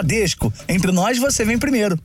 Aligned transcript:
Bradesco. 0.00 0.50
Entre 0.66 0.90
nós, 0.90 1.18
você 1.18 1.44
vem 1.44 1.58
primeiro. 1.58 1.98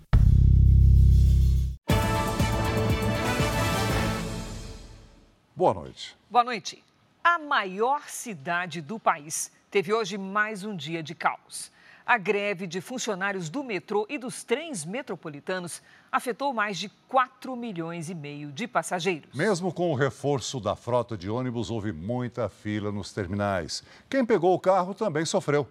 Boa 5.56 5.74
noite. 5.74 6.17
Boa 6.30 6.44
noite. 6.44 6.83
A 7.23 7.39
maior 7.39 8.02
cidade 8.10 8.82
do 8.82 9.00
país 9.00 9.50
teve 9.71 9.94
hoje 9.94 10.18
mais 10.18 10.66
um 10.66 10.76
dia 10.76 11.02
de 11.02 11.16
caos. 11.16 11.71
A 12.05 12.18
greve 12.18 12.68
de 12.68 12.82
funcionários 12.82 13.50
do 13.50 13.64
metrô 13.64 14.05
e 14.09 14.18
dos 14.18 14.43
trens 14.43 14.86
metropolitanos 14.86 15.82
afetou 16.12 16.54
mais 16.54 16.77
de 16.77 16.89
4 17.07 17.55
milhões 17.55 18.09
e 18.09 18.14
meio 18.14 18.52
de 18.52 18.68
passageiros. 18.68 19.34
Mesmo 19.34 19.73
com 19.73 19.91
o 19.91 19.96
reforço 19.96 20.59
da 20.59 20.75
frota 20.75 21.18
de 21.18 21.30
ônibus, 21.30 21.71
houve 21.71 21.93
muita 21.93 22.48
fila 22.50 22.91
nos 22.91 23.12
terminais. 23.14 23.84
Quem 24.09 24.23
pegou 24.25 24.54
o 24.54 24.59
carro 24.59 24.93
também 24.93 25.25
sofreu. 25.25 25.68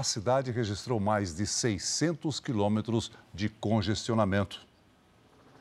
A 0.00 0.02
cidade 0.02 0.50
registrou 0.50 0.98
mais 0.98 1.34
de 1.34 1.46
600 1.46 2.40
quilômetros 2.40 3.12
de 3.34 3.50
congestionamento. 3.50 4.66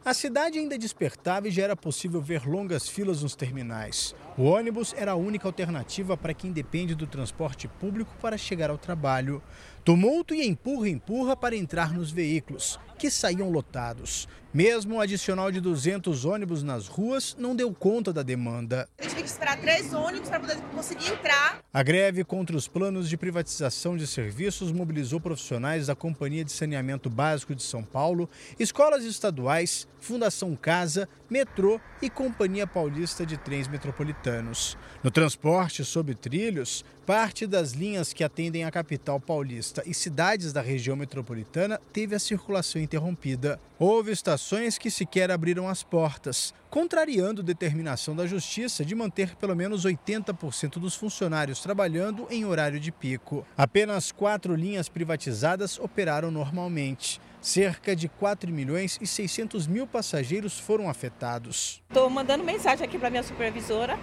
A 0.06 0.14
cidade 0.14 0.58
ainda 0.58 0.78
despertava 0.78 1.50
e 1.50 1.52
já 1.52 1.64
era 1.64 1.76
possível 1.76 2.22
ver 2.22 2.48
longas 2.48 2.88
filas 2.88 3.22
nos 3.22 3.36
terminais. 3.36 4.16
O 4.38 4.44
ônibus 4.44 4.94
era 4.96 5.12
a 5.12 5.16
única 5.16 5.46
alternativa 5.46 6.16
para 6.16 6.34
quem 6.34 6.54
depende 6.54 6.96
do 6.96 7.06
transporte 7.06 7.68
público 7.68 8.16
para 8.22 8.38
chegar 8.38 8.70
ao 8.70 8.78
trabalho. 8.78 9.44
Tumulto 9.84 10.34
e 10.34 10.48
empurra-empurra 10.48 11.36
para 11.36 11.54
entrar 11.54 11.92
nos 11.92 12.10
veículos, 12.10 12.80
que 12.98 13.12
saíam 13.12 13.50
lotados. 13.52 14.26
Mesmo 14.52 14.96
o 14.96 15.00
adicional 15.00 15.52
de 15.52 15.62
200 15.62 16.26
ônibus 16.26 16.64
nas 16.64 16.88
ruas 16.88 17.36
não 17.38 17.56
deu 17.56 17.72
conta 17.72 18.12
da 18.12 18.24
demanda. 18.24 18.90
A 18.98 19.04
gente 19.04 19.14
tem 19.14 19.24
que 19.24 19.30
esperar 19.30 19.62
três 19.62 19.94
ônibus 19.94 20.28
para 20.28 20.40
poder 20.40 20.58
conseguir 20.74 21.08
entrar. 21.12 21.60
A 21.72 21.84
greve 21.84 22.24
contra 22.24 22.58
os 22.58 22.68
planos 22.68 23.08
de 23.08 23.16
privatização 23.16 23.96
de 23.96 24.08
serviços 24.08 24.72
mobilizou 24.72 25.22
profissionais 25.22 25.86
da 25.86 25.96
Companhia 25.96 26.44
de 26.44 26.52
Saneamento 26.52 27.12
Básico 27.12 27.54
de 27.54 27.62
São 27.62 27.84
Paulo, 27.84 28.28
escolas 28.60 29.04
estaduais, 29.04 29.88
Fundação 30.00 30.56
Casa, 30.56 31.08
Metrô 31.30 31.80
e 32.02 32.10
Companhia 32.10 32.66
Paulista 32.66 33.28
de 33.28 33.38
Trens 33.38 33.68
Metropolitanos. 33.68 34.76
No 35.04 35.12
transporte 35.12 35.86
sob 35.86 36.16
trilhos, 36.16 36.84
parte 37.10 37.48
das 37.48 37.72
linhas 37.72 38.14
que 38.14 38.24
atendem 38.24 38.66
a 38.66 38.70
capital 38.70 39.20
paulista 39.20 39.82
e 39.84 39.96
cidades 39.96 40.54
da 40.54 40.62
região 40.62 40.96
metropolitana 40.96 41.82
teve 41.92 42.14
a 42.14 42.20
circulação 42.20 42.80
interrompida. 42.80 43.60
Houve 43.80 44.12
estações 44.12 44.78
que 44.78 44.92
sequer 44.92 45.32
abriram 45.32 45.68
as 45.68 45.82
portas, 45.82 46.54
contrariando 46.70 47.42
determinação 47.42 48.16
da 48.16 48.28
Justiça 48.28 48.86
de 48.86 48.94
manter 48.94 49.36
pelo 49.38 49.56
menos 49.56 49.88
80% 49.88 50.74
dos 50.78 50.96
funcionários 50.96 51.62
trabalhando 51.62 52.28
em 52.30 52.46
horário 52.46 52.80
de 52.80 52.92
pico. 52.92 53.44
Apenas 53.58 54.12
quatro 54.12 54.54
linhas 54.54 54.88
privatizadas 54.88 55.80
operaram 55.80 56.30
normalmente. 56.30 57.20
Cerca 57.42 57.96
de 57.96 58.10
4 58.10 58.52
milhões 58.52 58.98
e 59.02 59.08
600 59.08 59.66
mil 59.66 59.88
passageiros 59.88 60.60
foram 60.60 60.90
afetados. 60.90 61.82
Estou 61.88 62.10
mandando 62.10 62.44
mensagem 62.44 62.86
aqui 62.86 63.00
para 63.00 63.10
minha 63.10 63.24
supervisora 63.24 63.98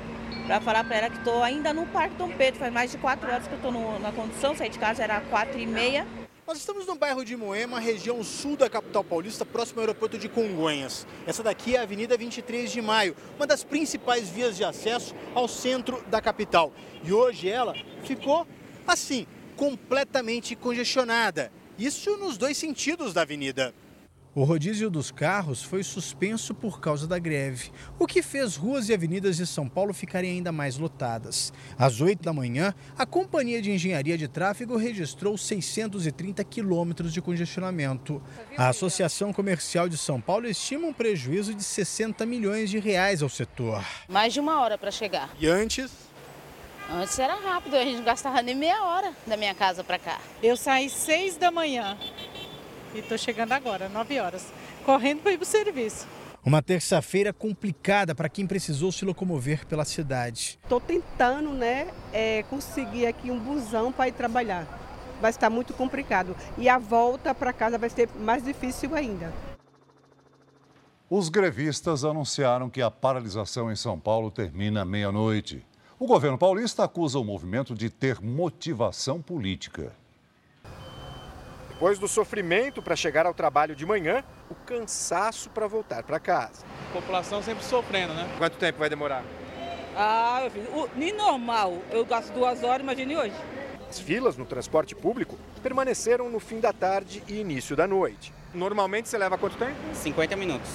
para 0.46 0.58
falar 0.60 0.84
para 0.84 0.96
ela 0.96 1.10
que 1.10 1.18
estou 1.18 1.42
ainda 1.42 1.72
no 1.74 1.86
Parque 1.86 2.14
Dom 2.16 2.30
Pedro. 2.30 2.60
Faz 2.60 2.72
mais 2.72 2.90
de 2.90 2.96
4 2.96 3.28
horas 3.28 3.46
que 3.46 3.52
eu 3.52 3.56
estou 3.56 3.98
na 4.00 4.10
condução, 4.10 4.56
saí 4.56 4.70
de 4.70 4.78
casa 4.78 5.02
era 5.02 5.20
4 5.20 5.58
e 5.58 5.66
meia. 5.66 6.06
Nós 6.46 6.58
estamos 6.58 6.86
no 6.86 6.94
bairro 6.94 7.24
de 7.24 7.36
Moema, 7.36 7.78
região 7.78 8.22
sul 8.22 8.56
da 8.56 8.70
capital 8.70 9.04
paulista, 9.04 9.44
próximo 9.44 9.80
ao 9.80 9.82
aeroporto 9.82 10.16
de 10.16 10.28
Congonhas. 10.28 11.06
Essa 11.26 11.42
daqui 11.42 11.74
é 11.74 11.80
a 11.80 11.82
Avenida 11.82 12.16
23 12.16 12.70
de 12.70 12.80
Maio, 12.80 13.16
uma 13.36 13.46
das 13.46 13.64
principais 13.64 14.30
vias 14.30 14.56
de 14.56 14.64
acesso 14.64 15.14
ao 15.34 15.46
centro 15.46 16.02
da 16.08 16.22
capital. 16.22 16.72
E 17.04 17.12
hoje 17.12 17.48
ela 17.50 17.74
ficou 18.04 18.46
assim, 18.86 19.26
completamente 19.56 20.54
congestionada. 20.54 21.50
Isso 21.78 22.16
nos 22.16 22.38
dois 22.38 22.56
sentidos 22.56 23.12
da 23.12 23.22
avenida. 23.22 23.74
O 24.34 24.44
rodízio 24.44 24.90
dos 24.90 25.10
carros 25.10 25.62
foi 25.62 25.82
suspenso 25.82 26.54
por 26.54 26.78
causa 26.78 27.06
da 27.06 27.18
greve, 27.18 27.70
o 27.98 28.06
que 28.06 28.22
fez 28.22 28.54
ruas 28.54 28.90
e 28.90 28.94
avenidas 28.94 29.38
de 29.38 29.46
São 29.46 29.66
Paulo 29.66 29.94
ficarem 29.94 30.30
ainda 30.30 30.52
mais 30.52 30.76
lotadas. 30.76 31.54
Às 31.78 32.02
8 32.02 32.22
da 32.22 32.34
manhã, 32.34 32.74
a 32.98 33.06
Companhia 33.06 33.62
de 33.62 33.70
Engenharia 33.70 34.18
de 34.18 34.28
Tráfego 34.28 34.76
registrou 34.76 35.38
630 35.38 36.44
quilômetros 36.44 37.14
de 37.14 37.22
congestionamento. 37.22 38.22
A 38.58 38.68
Associação 38.68 39.32
Comercial 39.32 39.88
de 39.88 39.96
São 39.96 40.20
Paulo 40.20 40.46
estima 40.46 40.86
um 40.86 40.92
prejuízo 40.92 41.54
de 41.54 41.64
60 41.64 42.26
milhões 42.26 42.68
de 42.68 42.78
reais 42.78 43.22
ao 43.22 43.30
setor. 43.30 43.82
Mais 44.06 44.34
de 44.34 44.40
uma 44.40 44.60
hora 44.60 44.76
para 44.76 44.90
chegar. 44.90 45.34
E 45.40 45.46
antes? 45.46 46.05
Antes 46.88 47.18
era 47.18 47.34
rápido, 47.34 47.74
a 47.74 47.82
gente 47.82 47.96
não 47.96 48.04
gastava 48.04 48.40
nem 48.42 48.54
meia 48.54 48.84
hora 48.84 49.12
da 49.26 49.36
minha 49.36 49.54
casa 49.54 49.82
para 49.82 49.98
cá. 49.98 50.20
Eu 50.40 50.56
saí 50.56 50.88
seis 50.88 51.36
da 51.36 51.50
manhã 51.50 51.98
e 52.94 53.00
estou 53.00 53.18
chegando 53.18 53.52
agora, 53.52 53.88
nove 53.88 54.20
horas, 54.20 54.52
correndo 54.84 55.20
para 55.20 55.32
ir 55.32 55.36
para 55.36 55.42
o 55.42 55.46
serviço. 55.46 56.06
Uma 56.44 56.62
terça-feira 56.62 57.32
complicada 57.32 58.14
para 58.14 58.28
quem 58.28 58.46
precisou 58.46 58.92
se 58.92 59.04
locomover 59.04 59.66
pela 59.66 59.84
cidade. 59.84 60.60
Estou 60.62 60.80
tentando, 60.80 61.50
né, 61.50 61.88
é, 62.12 62.44
conseguir 62.44 63.06
aqui 63.06 63.32
um 63.32 63.38
busão 63.38 63.90
para 63.90 64.06
ir 64.06 64.12
trabalhar. 64.12 64.64
Vai 65.20 65.30
estar 65.30 65.50
muito 65.50 65.74
complicado 65.74 66.36
e 66.56 66.68
a 66.68 66.78
volta 66.78 67.34
para 67.34 67.52
casa 67.52 67.76
vai 67.76 67.90
ser 67.90 68.08
mais 68.20 68.44
difícil 68.44 68.94
ainda. 68.94 69.32
Os 71.10 71.28
grevistas 71.28 72.04
anunciaram 72.04 72.70
que 72.70 72.80
a 72.80 72.92
paralisação 72.92 73.72
em 73.72 73.76
São 73.76 73.98
Paulo 73.98 74.30
termina 74.30 74.84
meia-noite. 74.84 75.66
O 75.98 76.06
governo 76.06 76.36
paulista 76.36 76.84
acusa 76.84 77.18
o 77.18 77.24
movimento 77.24 77.74
de 77.74 77.88
ter 77.88 78.20
motivação 78.20 79.22
política. 79.22 79.94
Depois 81.70 81.98
do 81.98 82.06
sofrimento 82.06 82.82
para 82.82 82.94
chegar 82.94 83.24
ao 83.24 83.32
trabalho 83.32 83.74
de 83.74 83.86
manhã, 83.86 84.22
o 84.50 84.54
cansaço 84.54 85.48
para 85.48 85.66
voltar 85.66 86.02
para 86.02 86.20
casa. 86.20 86.66
A 86.90 86.92
população 86.92 87.42
sempre 87.42 87.64
sofrendo, 87.64 88.12
né? 88.12 88.28
Quanto 88.36 88.58
tempo 88.58 88.78
vai 88.78 88.90
demorar? 88.90 89.24
Ah, 89.96 90.40
meu 90.42 90.50
filho, 90.50 90.68
o, 90.70 90.88
nem 90.94 91.14
normal. 91.14 91.78
Eu 91.90 92.04
gasto 92.04 92.30
duas 92.34 92.62
horas, 92.62 92.82
imagine 92.82 93.16
hoje. 93.16 93.34
As 93.88 93.98
filas 93.98 94.36
no 94.36 94.44
transporte 94.44 94.94
público 94.94 95.38
permaneceram 95.62 96.28
no 96.28 96.38
fim 96.38 96.60
da 96.60 96.74
tarde 96.74 97.22
e 97.26 97.40
início 97.40 97.74
da 97.74 97.88
noite. 97.88 98.34
Normalmente 98.52 99.08
você 99.08 99.16
leva 99.16 99.38
quanto 99.38 99.56
tempo? 99.56 99.74
50 99.94 100.36
minutos. 100.36 100.68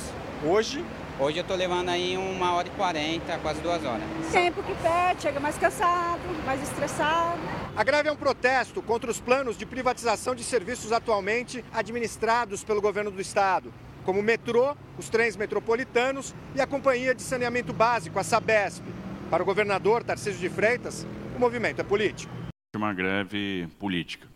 Hoje? 0.44 0.84
Hoje 1.22 1.38
eu 1.38 1.44
tô 1.44 1.54
levando 1.54 1.90
aí 1.90 2.18
uma 2.18 2.56
hora 2.56 2.68
e 2.68 2.72
quarenta, 2.72 3.38
quase 3.38 3.62
duas 3.62 3.86
horas. 3.86 4.04
Tempo 4.32 4.64
que 4.64 4.74
pede, 4.82 5.22
chega 5.22 5.40
mais 5.40 5.56
cansado, 5.56 6.20
mais 6.44 6.64
estressado. 6.64 7.40
A 7.76 7.84
greve 7.84 8.10
é 8.10 8.12
um 8.12 8.16
protesto 8.16 8.82
contra 8.82 9.12
os 9.12 9.20
planos 9.20 9.56
de 9.56 9.64
privatização 9.64 10.34
de 10.34 10.44
serviços 10.44 10.92
atualmente 10.92 11.64
administrados 11.72 12.64
pelo 12.64 12.82
governo 12.82 13.12
do 13.12 13.22
estado, 13.22 13.72
como 14.04 14.20
o 14.20 14.24
metrô, 14.24 14.76
os 14.98 15.10
trens 15.10 15.36
metropolitanos 15.36 16.34
e 16.56 16.60
a 16.60 16.66
Companhia 16.66 17.14
de 17.14 17.22
Saneamento 17.22 17.72
Básico, 17.72 18.18
a 18.18 18.24
Sabesp. 18.24 18.84
Para 19.30 19.44
o 19.44 19.46
governador 19.46 20.04
Tarcísio 20.04 20.40
de 20.40 20.50
Freitas, 20.50 21.06
o 21.36 21.40
movimento 21.40 21.82
é 21.82 21.84
político. 21.84 22.34
Uma 22.76 22.96
greve 22.96 23.70
política. 23.78 24.28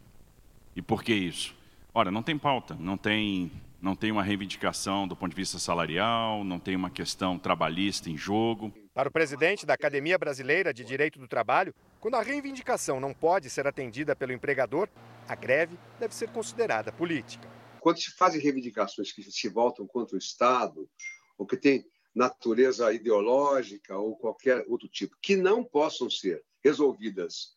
E 0.76 0.84
por 0.84 1.04
que 1.04 1.16
isso? 1.16 1.56
Ora, 1.92 2.12
não 2.12 2.22
tem 2.22 2.38
pauta, 2.38 2.78
não 2.80 2.96
tem 2.96 3.52
não 3.86 3.96
tem 3.96 4.12
uma 4.12 4.24
reivindicação 4.24 5.08
do 5.08 5.16
ponto 5.16 5.30
de 5.30 5.36
vista 5.36 5.60
salarial, 5.60 6.44
não 6.44 6.60
tem 6.60 6.76
uma 6.76 6.90
questão 6.90 7.38
trabalhista 7.38 8.10
em 8.10 8.18
jogo. 8.18 8.74
Para 8.96 9.10
o 9.10 9.12
presidente 9.12 9.64
da 9.64 9.76
Academia 9.76 10.18
Brasileira 10.18 10.74
de 10.74 10.84
Direito 10.84 11.20
do 11.20 11.28
Trabalho, 11.28 11.72
quando 12.00 12.16
a 12.16 12.24
reivindicação 12.24 13.00
não 13.00 13.14
pode 13.14 13.48
ser 13.48 13.68
atendida 13.68 14.16
pelo 14.16 14.34
empregador, 14.34 14.90
a 15.28 15.36
greve 15.36 15.78
deve 16.00 16.16
ser 16.16 16.30
considerada 16.30 16.92
política. 16.92 17.48
Quando 17.80 18.00
se 18.00 18.10
fazem 18.10 18.42
reivindicações 18.42 19.12
que 19.12 19.22
se 19.22 19.50
voltam 19.50 19.86
contra 19.86 20.16
o 20.16 20.20
Estado, 20.20 20.90
ou 21.38 21.46
que 21.46 21.56
têm 21.56 21.86
natureza 22.16 22.92
ideológica 22.92 23.96
ou 23.96 24.18
qualquer 24.18 24.66
outro 24.68 24.88
tipo, 24.88 25.16
que 25.22 25.36
não 25.36 25.64
possam 25.64 26.10
ser 26.10 26.44
resolvidas 26.64 27.55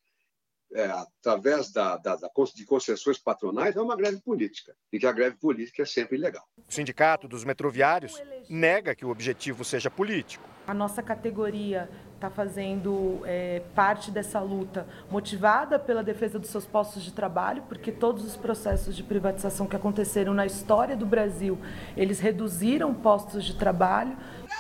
é, 0.73 0.84
através 0.84 1.73
da, 1.73 1.97
da, 1.97 2.17
da, 2.17 2.31
de 2.55 2.65
concessões 2.65 3.19
patronais, 3.19 3.76
é 3.76 3.81
uma 3.81 3.97
greve 3.97 4.20
política. 4.20 4.75
E 4.93 4.99
que 4.99 5.06
a 5.06 5.12
greve 5.12 5.37
política 5.37 5.82
é 5.82 5.87
sempre 5.87 6.17
ilegal. 6.17 6.44
O 6.56 6.73
Sindicato 6.73 7.26
dos 7.26 7.44
Metroviários 7.44 8.20
nega 8.49 8.94
que 8.94 9.05
o 9.05 9.11
objetivo 9.11 9.65
seja 9.65 9.91
político. 9.91 10.44
A 10.67 10.75
nossa 10.75 11.03
categoria 11.03 11.88
está 12.15 12.29
fazendo 12.29 13.23
é, 13.25 13.62
parte 13.75 14.11
dessa 14.11 14.41
luta 14.41 14.87
motivada 15.11 15.79
pela 15.79 16.03
defesa 16.03 16.38
dos 16.38 16.50
seus 16.50 16.67
postos 16.67 17.03
de 17.03 17.12
trabalho, 17.12 17.62
porque 17.69 17.91
todos 17.91 18.25
os 18.25 18.37
processos 18.37 18.94
de 18.94 19.03
privatização 19.03 19.67
que 19.67 19.76
aconteceram 19.76 20.35
na 20.35 20.44
história 20.44 20.97
do 20.97 21.06
Brasil, 21.06 21.59
eles 21.97 22.19
reduziram 22.19 22.93
postos 22.93 23.44
de 23.44 23.56
trabalho. 23.56 24.17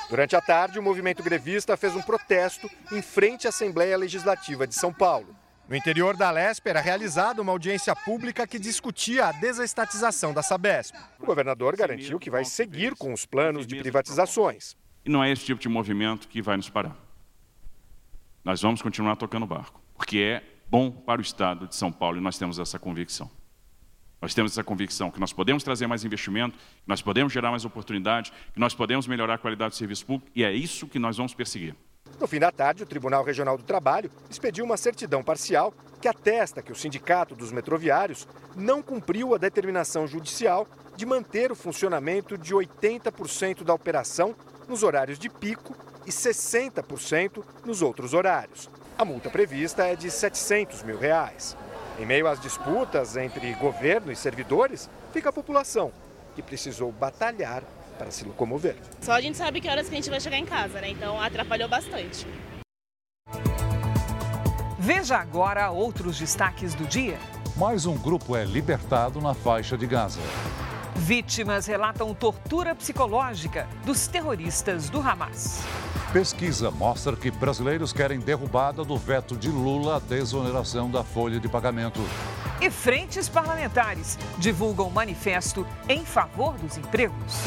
Durante 0.08 0.36
a 0.36 0.40
tarde, 0.40 0.78
o 0.78 0.82
movimento 0.82 1.22
grevista 1.22 1.76
fez 1.76 1.94
um 1.94 2.02
protesto 2.02 2.70
em 2.92 3.02
frente 3.02 3.46
à 3.46 3.50
Assembleia 3.50 3.98
Legislativa 3.98 4.66
de 4.66 4.74
São 4.74 4.92
Paulo. 4.92 5.36
No 5.68 5.76
interior 5.76 6.16
da 6.16 6.30
Lesp 6.30 6.66
era 6.66 6.80
realizada 6.80 7.42
uma 7.42 7.52
audiência 7.52 7.94
pública 7.94 8.46
que 8.46 8.58
discutia 8.58 9.26
a 9.26 9.32
desestatização 9.32 10.32
da 10.32 10.42
Sabesp. 10.42 10.96
O 11.20 11.26
governador 11.26 11.76
garantiu 11.76 12.18
que 12.18 12.30
vai 12.30 12.42
seguir 12.46 12.96
com 12.96 13.12
os 13.12 13.26
planos 13.26 13.66
de 13.66 13.76
privatizações. 13.76 14.74
E 15.04 15.10
não 15.10 15.22
é 15.22 15.30
esse 15.30 15.44
tipo 15.44 15.60
de 15.60 15.68
movimento 15.68 16.26
que 16.26 16.40
vai 16.40 16.56
nos 16.56 16.70
parar. 16.70 16.96
Nós 18.42 18.62
vamos 18.62 18.80
continuar 18.80 19.16
tocando 19.16 19.44
barco, 19.44 19.78
porque 19.94 20.18
é 20.18 20.42
bom 20.70 20.90
para 20.90 21.20
o 21.20 21.22
Estado 21.22 21.68
de 21.68 21.76
São 21.76 21.92
Paulo 21.92 22.16
e 22.16 22.20
nós 22.22 22.38
temos 22.38 22.58
essa 22.58 22.78
convicção. 22.78 23.30
Nós 24.22 24.32
temos 24.32 24.52
essa 24.52 24.64
convicção 24.64 25.10
que 25.10 25.20
nós 25.20 25.34
podemos 25.34 25.62
trazer 25.62 25.86
mais 25.86 26.02
investimento, 26.02 26.56
que 26.56 26.88
nós 26.88 27.02
podemos 27.02 27.30
gerar 27.30 27.50
mais 27.50 27.66
oportunidade, 27.66 28.32
que 28.54 28.58
nós 28.58 28.74
podemos 28.74 29.06
melhorar 29.06 29.34
a 29.34 29.38
qualidade 29.38 29.74
do 29.74 29.76
serviço 29.76 30.06
público 30.06 30.32
e 30.34 30.42
é 30.42 30.50
isso 30.50 30.88
que 30.88 30.98
nós 30.98 31.18
vamos 31.18 31.34
perseguir. 31.34 31.76
No 32.20 32.26
fim 32.26 32.38
da 32.38 32.50
tarde, 32.50 32.82
o 32.82 32.86
Tribunal 32.86 33.22
Regional 33.22 33.56
do 33.56 33.62
Trabalho 33.62 34.10
expediu 34.28 34.64
uma 34.64 34.76
certidão 34.76 35.22
parcial 35.22 35.72
que 36.00 36.08
atesta 36.08 36.62
que 36.62 36.72
o 36.72 36.76
Sindicato 36.76 37.34
dos 37.34 37.52
Metroviários 37.52 38.26
não 38.56 38.82
cumpriu 38.82 39.34
a 39.34 39.38
determinação 39.38 40.06
judicial 40.06 40.66
de 40.96 41.06
manter 41.06 41.52
o 41.52 41.56
funcionamento 41.56 42.36
de 42.36 42.54
80% 42.54 43.62
da 43.62 43.74
operação 43.74 44.34
nos 44.68 44.82
horários 44.82 45.18
de 45.18 45.28
pico 45.28 45.74
e 46.06 46.10
60% 46.10 47.44
nos 47.64 47.82
outros 47.82 48.14
horários. 48.14 48.68
A 48.96 49.04
multa 49.04 49.30
prevista 49.30 49.86
é 49.86 49.94
de 49.94 50.10
700 50.10 50.82
mil 50.82 50.98
reais. 50.98 51.56
Em 51.98 52.06
meio 52.06 52.26
às 52.26 52.40
disputas 52.40 53.16
entre 53.16 53.52
governo 53.54 54.10
e 54.10 54.16
servidores, 54.16 54.88
fica 55.12 55.28
a 55.28 55.32
população, 55.32 55.92
que 56.34 56.42
precisou 56.42 56.90
batalhar 56.92 57.62
para 57.98 58.10
se 58.10 58.24
locomover. 58.24 58.76
Só 59.00 59.12
a 59.12 59.20
gente 59.20 59.36
sabe 59.36 59.60
que 59.60 59.68
horas 59.68 59.88
que 59.88 59.94
a 59.94 59.98
gente 59.98 60.08
vai 60.08 60.20
chegar 60.20 60.38
em 60.38 60.46
casa, 60.46 60.80
né? 60.80 60.90
Então 60.90 61.20
atrapalhou 61.20 61.68
bastante. 61.68 62.26
Veja 64.78 65.18
agora 65.18 65.70
outros 65.70 66.18
destaques 66.18 66.74
do 66.74 66.86
dia. 66.86 67.18
Mais 67.56 67.84
um 67.84 67.98
grupo 67.98 68.36
é 68.36 68.44
libertado 68.44 69.20
na 69.20 69.34
faixa 69.34 69.76
de 69.76 69.86
Gaza. 69.86 70.20
Vítimas 70.94 71.66
relatam 71.66 72.14
tortura 72.14 72.74
psicológica 72.74 73.68
dos 73.84 74.06
terroristas 74.06 74.88
do 74.88 75.00
Hamas. 75.00 75.62
Pesquisa 76.12 76.70
mostra 76.70 77.14
que 77.16 77.30
brasileiros 77.30 77.92
querem 77.92 78.18
derrubada 78.18 78.82
do 78.82 78.96
veto 78.96 79.36
de 79.36 79.48
Lula 79.48 79.96
à 79.96 79.98
desoneração 79.98 80.90
da 80.90 81.04
folha 81.04 81.38
de 81.38 81.48
pagamento. 81.48 82.00
E 82.60 82.70
frentes 82.70 83.28
parlamentares 83.28 84.18
divulgam 84.38 84.90
manifesto 84.90 85.66
em 85.88 86.04
favor 86.04 86.54
dos 86.54 86.78
empregos. 86.78 87.42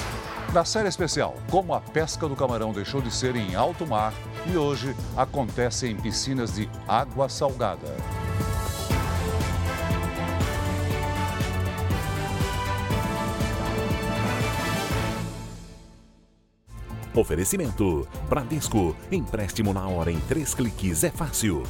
Na 0.54 0.66
série 0.66 0.90
especial, 0.90 1.36
como 1.50 1.74
a 1.74 1.80
pesca 1.80 2.28
do 2.28 2.36
camarão 2.36 2.74
deixou 2.74 3.02
de 3.02 3.10
ser 3.10 3.38
em 3.38 3.56
alto 3.56 3.88
mar 3.88 4.14
e 4.46 4.58
hoje 4.58 4.94
acontece 5.16 5.88
em 5.88 5.96
piscinas 5.96 6.56
de 6.56 6.70
água 6.86 7.30
salgada. 7.30 7.88
Oferecimento: 17.16 18.06
Bradesco. 18.28 18.94
Empréstimo 19.10 19.74
na 19.74 19.88
hora 19.88 20.12
em 20.12 20.20
três 20.20 20.54
cliques 20.54 21.06
é 21.06 21.12
fácil. 21.12 21.64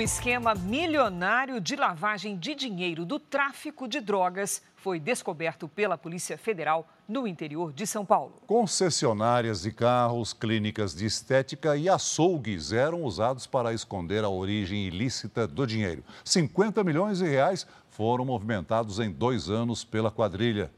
Um 0.00 0.02
esquema 0.02 0.54
milionário 0.54 1.60
de 1.60 1.76
lavagem 1.76 2.34
de 2.34 2.54
dinheiro 2.54 3.04
do 3.04 3.18
tráfico 3.18 3.86
de 3.86 4.00
drogas 4.00 4.62
foi 4.74 4.98
descoberto 4.98 5.68
pela 5.68 5.98
Polícia 5.98 6.38
Federal 6.38 6.88
no 7.06 7.28
interior 7.28 7.70
de 7.70 7.86
São 7.86 8.02
Paulo. 8.06 8.40
Concessionárias 8.46 9.60
de 9.60 9.70
carros, 9.70 10.32
clínicas 10.32 10.94
de 10.94 11.04
estética 11.04 11.76
e 11.76 11.86
açougues 11.86 12.72
eram 12.72 13.02
usados 13.02 13.46
para 13.46 13.74
esconder 13.74 14.24
a 14.24 14.30
origem 14.30 14.86
ilícita 14.86 15.46
do 15.46 15.66
dinheiro. 15.66 16.02
50 16.24 16.82
milhões 16.82 17.18
de 17.18 17.28
reais 17.28 17.66
foram 17.90 18.24
movimentados 18.24 19.00
em 19.00 19.12
dois 19.12 19.50
anos 19.50 19.84
pela 19.84 20.10
quadrilha. 20.10 20.72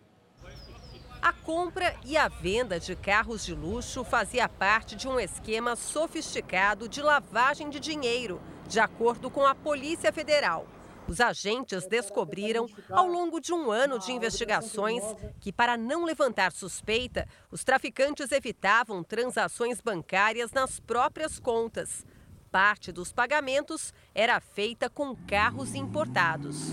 A 1.22 1.32
compra 1.32 1.94
e 2.04 2.16
a 2.16 2.26
venda 2.26 2.80
de 2.80 2.96
carros 2.96 3.46
de 3.46 3.54
luxo 3.54 4.02
fazia 4.02 4.48
parte 4.48 4.96
de 4.96 5.06
um 5.06 5.20
esquema 5.20 5.76
sofisticado 5.76 6.88
de 6.88 7.00
lavagem 7.00 7.70
de 7.70 7.78
dinheiro, 7.78 8.42
de 8.72 8.80
acordo 8.80 9.30
com 9.30 9.44
a 9.44 9.54
Polícia 9.54 10.10
Federal. 10.10 10.66
Os 11.06 11.20
agentes 11.20 11.86
descobriram, 11.86 12.66
ao 12.88 13.06
longo 13.06 13.38
de 13.38 13.52
um 13.52 13.70
ano 13.70 13.98
de 13.98 14.12
investigações, 14.12 15.02
que, 15.40 15.52
para 15.52 15.76
não 15.76 16.06
levantar 16.06 16.52
suspeita, 16.52 17.28
os 17.50 17.62
traficantes 17.64 18.32
evitavam 18.32 19.04
transações 19.04 19.78
bancárias 19.82 20.52
nas 20.52 20.80
próprias 20.80 21.38
contas. 21.38 22.06
Parte 22.50 22.90
dos 22.90 23.12
pagamentos 23.12 23.92
era 24.14 24.40
feita 24.40 24.88
com 24.88 25.14
carros 25.14 25.74
importados. 25.74 26.70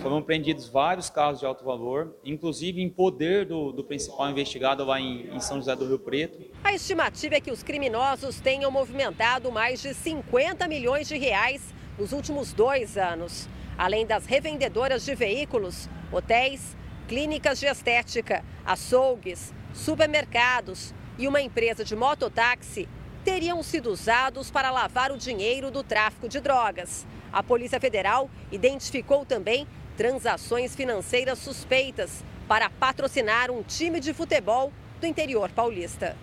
Foram 0.00 0.18
apreendidos 0.18 0.68
vários 0.68 1.10
carros 1.10 1.40
de 1.40 1.46
alto 1.46 1.64
valor, 1.64 2.16
inclusive 2.24 2.80
em 2.80 2.88
poder 2.88 3.44
do, 3.44 3.72
do 3.72 3.82
principal 3.82 4.30
investigado 4.30 4.84
lá 4.84 5.00
em, 5.00 5.28
em, 5.34 5.40
São 5.40 5.56
José 5.56 5.74
do 5.74 5.86
Rio 5.86 5.98
Preto. 5.98 6.38
A 6.62 6.72
estimativa 6.72 7.34
é 7.34 7.40
que 7.40 7.50
os 7.50 7.64
criminosos 7.64 8.40
tenham 8.40 8.70
movimentado 8.70 9.50
mais 9.50 9.82
de 9.82 9.92
50 9.92 10.68
milhões 10.68 11.08
de 11.08 11.18
reais 11.18 11.74
nos 11.98 12.12
últimos 12.12 12.52
dois 12.52 12.96
anos. 12.96 13.48
Além 13.76 14.06
das 14.06 14.24
revendedoras 14.24 15.04
de 15.04 15.14
veículos, 15.16 15.88
hotéis, 16.12 16.76
clínicas 17.08 17.58
de 17.58 17.66
estética, 17.66 18.44
açougues, 18.64 19.52
supermercados 19.72 20.94
e 21.18 21.26
uma 21.26 21.40
empresa 21.40 21.84
de 21.84 21.96
mototáxi 21.96 22.88
teriam 23.24 23.62
sido 23.64 23.90
usados 23.90 24.50
para 24.50 24.70
lavar 24.70 25.10
o 25.10 25.18
dinheiro 25.18 25.70
do 25.70 25.82
tráfico 25.82 26.28
de 26.28 26.40
drogas. 26.40 27.06
A 27.32 27.42
Polícia 27.42 27.80
Federal 27.80 28.30
identificou 28.50 29.26
também 29.26 29.66
transações 29.98 30.76
financeiras 30.76 31.40
suspeitas 31.40 32.22
para 32.46 32.70
patrocinar 32.70 33.50
um 33.50 33.64
time 33.64 33.98
de 33.98 34.14
futebol 34.14 34.72
do 35.00 35.06
interior 35.08 35.50
paulista. 35.50 36.16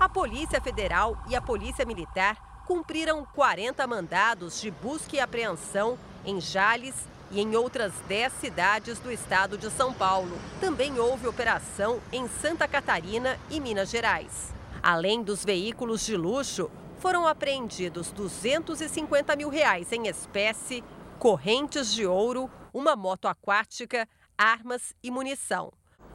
A 0.00 0.08
Polícia 0.08 0.58
Federal 0.58 1.14
e 1.28 1.36
a 1.36 1.42
Polícia 1.42 1.84
Militar 1.84 2.64
cumpriram 2.66 3.26
40 3.34 3.86
mandados 3.86 4.58
de 4.58 4.70
busca 4.70 5.16
e 5.16 5.20
apreensão 5.20 5.98
em 6.24 6.40
Jales 6.40 6.94
e 7.30 7.42
em 7.42 7.54
outras 7.54 7.92
10 8.08 8.32
cidades 8.40 8.98
do 8.98 9.12
estado 9.12 9.58
de 9.58 9.70
São 9.70 9.92
Paulo. 9.92 10.38
Também 10.58 10.98
houve 10.98 11.26
operação 11.26 12.00
em 12.10 12.26
Santa 12.26 12.66
Catarina 12.66 13.38
e 13.50 13.60
Minas 13.60 13.90
Gerais. 13.90 14.54
Além 14.82 15.22
dos 15.22 15.44
veículos 15.44 16.06
de 16.06 16.16
luxo, 16.16 16.70
foram 17.00 17.26
apreendidos 17.26 18.10
250 18.12 19.36
mil 19.36 19.50
reais 19.50 19.92
em 19.92 20.06
espécie, 20.06 20.82
correntes 21.18 21.92
de 21.92 22.06
ouro, 22.06 22.50
uma 22.74 22.96
moto 22.96 23.28
aquática, 23.28 24.08
armas 24.36 24.92
e 25.00 25.10
munição. 25.10 25.72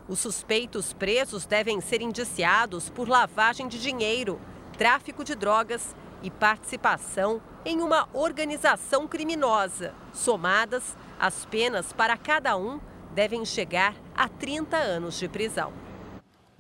Os 0.10 0.20
suspeitos 0.20 0.92
presos 0.92 1.46
devem 1.46 1.80
ser 1.80 2.02
indiciados 2.02 2.90
por 2.90 3.08
lavagem 3.08 3.68
de 3.68 3.80
dinheiro, 3.80 4.42
tráfico 4.78 5.24
de 5.24 5.36
drogas 5.36 5.96
e 6.22 6.30
participação 6.30 7.42
em 7.64 7.82
uma 7.82 8.10
organização 8.12 9.08
criminosa. 9.08 9.96
Somadas, 10.14 10.98
as 11.18 11.46
penas 11.46 11.94
para 11.94 12.18
cada 12.18 12.58
um 12.58 12.82
devem 13.14 13.46
chegar 13.46 13.96
a 14.16 14.28
30 14.28 14.76
anos 14.76 15.18
de 15.18 15.30
prisão. 15.30 15.89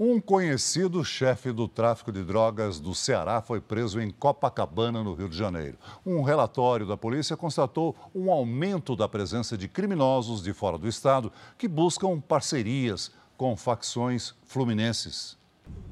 Um 0.01 0.21
conhecido 0.21 1.03
chefe 1.03 1.51
do 1.51 1.67
tráfico 1.67 2.09
de 2.09 2.23
drogas 2.23 2.79
do 2.79 2.95
Ceará 2.95 3.41
foi 3.41 3.59
preso 3.59 3.99
em 3.99 4.09
Copacabana, 4.09 5.03
no 5.03 5.13
Rio 5.13 5.27
de 5.27 5.37
Janeiro. 5.37 5.77
Um 6.05 6.21
relatório 6.21 6.87
da 6.87 6.95
polícia 6.95 7.35
constatou 7.35 7.93
um 8.15 8.31
aumento 8.31 8.95
da 8.95 9.09
presença 9.09 9.57
de 9.57 9.67
criminosos 9.67 10.41
de 10.41 10.53
fora 10.53 10.77
do 10.77 10.87
estado 10.87 11.33
que 11.57 11.67
buscam 11.67 12.17
parcerias 12.17 13.11
com 13.35 13.57
facções 13.57 14.33
fluminenses. 14.45 15.37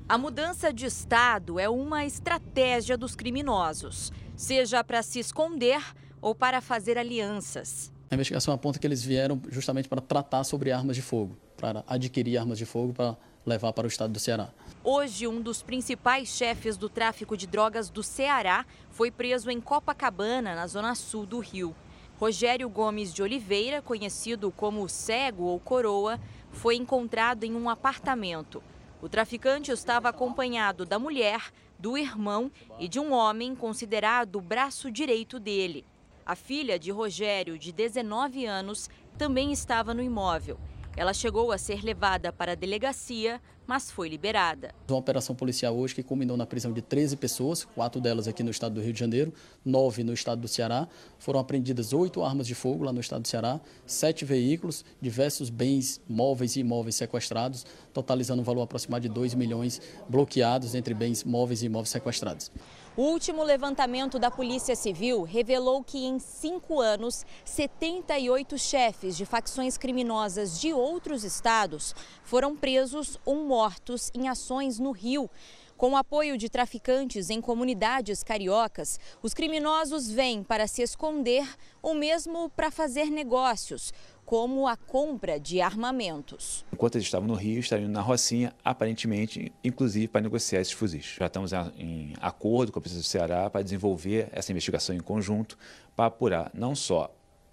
A 0.08 0.18
mudança 0.18 0.72
de 0.72 0.86
estado 0.86 1.60
é 1.60 1.68
uma 1.68 2.06
estratégia 2.06 2.98
dos 2.98 3.14
criminosos, 3.14 4.14
seja 4.38 4.82
para 4.86 5.04
se 5.04 5.20
esconder 5.20 5.84
ou 6.22 6.34
para 6.34 6.62
fazer 6.62 6.98
alianças. 6.98 7.92
A 8.10 8.16
investigação 8.16 8.54
aponta 8.54 8.80
que 8.80 8.88
eles 8.88 9.04
vieram 9.04 9.42
justamente 9.50 9.90
para 9.90 10.00
tratar 10.00 10.46
sobre 10.46 10.72
armas 10.72 10.96
de 10.96 11.02
fogo, 11.02 11.38
para 11.58 11.84
adquirir 11.86 12.38
armas 12.38 12.58
de 12.58 12.66
fogo 12.66 12.94
para 12.94 13.18
levar 13.48 13.74
para 13.74 13.86
o 13.86 13.88
estado 13.88 14.12
do 14.12 14.20
Ceará. 14.20 14.50
Hoje, 14.84 15.28
um 15.28 15.42
dos 15.42 15.64
principais 15.64 16.30
chefes 16.30 16.78
do 16.78 16.90
tráfico 16.90 17.36
de 17.36 17.48
drogas 17.48 17.90
do 17.90 18.04
Ceará 18.04 18.66
foi 18.90 19.10
preso 19.10 19.50
em 19.50 19.60
Copacabana, 19.60 20.54
na 20.54 20.68
zona 20.68 20.94
sul 20.94 21.26
do 21.26 21.40
Rio. 21.40 21.76
Rogério 22.20 22.70
Gomes 22.70 23.14
de 23.14 23.22
Oliveira, 23.22 23.82
conhecido 23.82 24.52
como 24.52 24.88
Cego 24.90 25.44
ou 25.44 25.60
Coroa, 25.60 26.20
foi 26.52 26.76
encontrado 26.76 27.44
em 27.44 27.56
um 27.56 27.70
apartamento. 27.70 28.62
O 29.02 29.08
traficante 29.08 29.72
estava 29.72 30.10
acompanhado 30.10 30.84
da 30.84 30.98
mulher, 30.98 31.52
do 31.78 31.98
irmão 31.98 32.52
e 32.80 32.88
de 32.88 33.00
um 33.00 33.14
homem 33.14 33.56
considerado 33.56 34.38
o 34.38 34.42
braço 34.42 34.90
direito 34.90 35.40
dele. 35.40 35.86
A 36.26 36.36
filha 36.36 36.80
de 36.80 36.92
Rogério, 36.92 37.58
de 37.58 37.72
19 37.72 38.46
anos, 38.46 38.90
também 39.18 39.52
estava 39.52 39.94
no 39.94 40.02
imóvel. 40.02 40.60
Ela 40.98 41.14
chegou 41.14 41.52
a 41.52 41.60
ser 41.60 41.84
levada 41.84 42.34
para 42.34 42.54
a 42.54 42.56
delegacia, 42.56 43.40
mas 43.68 43.92
foi 43.92 44.10
liberada. 44.10 44.74
Uma 44.90 44.98
operação 44.98 45.36
policial 45.36 45.78
hoje 45.78 45.94
que 45.94 46.02
culminou 46.02 46.36
na 46.36 46.44
prisão 46.48 46.74
de 46.74 46.82
13 46.82 47.16
pessoas, 47.18 47.64
quatro 47.64 48.02
delas 48.02 48.28
aqui 48.28 48.42
no 48.42 48.50
estado 48.50 48.74
do 48.74 48.82
Rio 48.82 48.92
de 48.92 49.00
Janeiro, 49.00 49.32
nove 49.64 50.04
no 50.04 50.12
estado 50.12 50.42
do 50.42 50.48
Ceará. 50.48 50.88
Foram 51.20 51.40
apreendidas 51.40 51.94
oito 51.94 52.24
armas 52.24 52.48
de 52.48 52.56
fogo 52.56 52.84
lá 52.84 52.92
no 52.92 53.00
estado 53.00 53.22
do 53.22 53.28
Ceará, 53.28 53.62
sete 53.86 54.26
veículos, 54.26 54.84
diversos 55.00 55.52
bens 55.52 56.02
móveis 56.10 56.56
e 56.56 56.62
imóveis 56.62 56.96
sequestrados, 56.96 57.64
totalizando 57.94 58.42
um 58.42 58.46
valor 58.46 58.64
aproximado 58.64 59.04
de 59.04 59.10
2 59.10 59.36
milhões 59.36 59.80
bloqueados 60.10 60.74
entre 60.74 60.96
bens 60.96 61.24
móveis 61.24 61.62
e 61.62 61.68
imóveis 61.68 61.90
sequestrados. 61.90 62.52
O 62.98 63.04
último 63.04 63.44
levantamento 63.44 64.18
da 64.18 64.32
Polícia 64.32 64.76
Civil 64.76 65.22
revelou 65.22 65.84
que 65.84 66.08
em 66.08 66.18
cinco 66.18 66.82
anos, 66.82 67.24
78 67.46 68.58
chefes 68.58 69.16
de 69.16 69.24
facções 69.24 69.78
criminosas 69.78 70.60
de 70.60 70.74
outros 70.74 71.24
estados 71.24 71.94
foram 72.24 72.56
presos 72.56 73.20
ou 73.24 73.36
mortos 73.36 74.10
em 74.16 74.28
ações 74.28 74.80
no 74.80 74.90
Rio. 74.90 75.30
Com 75.78 75.92
o 75.92 75.96
apoio 75.96 76.40
de 76.40 76.50
traficantes 76.50 77.30
em 77.30 77.40
comunidades 77.40 78.24
cariocas, 78.24 79.00
os 79.22 79.32
criminosos 79.32 80.10
vêm 80.10 80.42
para 80.42 80.66
se 80.66 80.82
esconder 80.82 81.48
ou 81.84 81.94
mesmo 81.94 82.50
para 82.50 82.72
fazer 82.72 83.12
negócios, 83.12 83.94
como 84.28 84.68
a 84.68 84.76
compra 84.76 85.40
de 85.40 85.62
armamentos. 85.62 86.66
Enquanto 86.74 86.96
eles 86.96 87.08
estavam 87.08 87.30
no 87.30 87.34
Rio, 87.34 87.62
estariam 87.62 87.88
na 87.90 88.02
Rocinha, 88.02 88.54
aparentemente, 88.62 89.54
inclusive 89.64 90.10
para 90.10 90.20
negociar 90.20 90.60
esses 90.60 90.74
fuzis. 90.74 91.16
Já 91.18 91.28
estamos 91.28 91.54
em 91.78 92.14
acordo 92.20 92.74
com 92.74 92.78
a 92.78 92.82
Polícia 92.82 93.02
do 93.02 93.06
Ceará 93.06 93.50
para 93.50 93.64
desenvolver 93.64 94.28
essa 94.34 94.52
investigação 94.52 94.94
em 94.94 95.00
conjunto, 95.00 95.58
para 95.96 96.08
apurar 96.08 96.52
não 96.54 96.76
só 96.76 97.10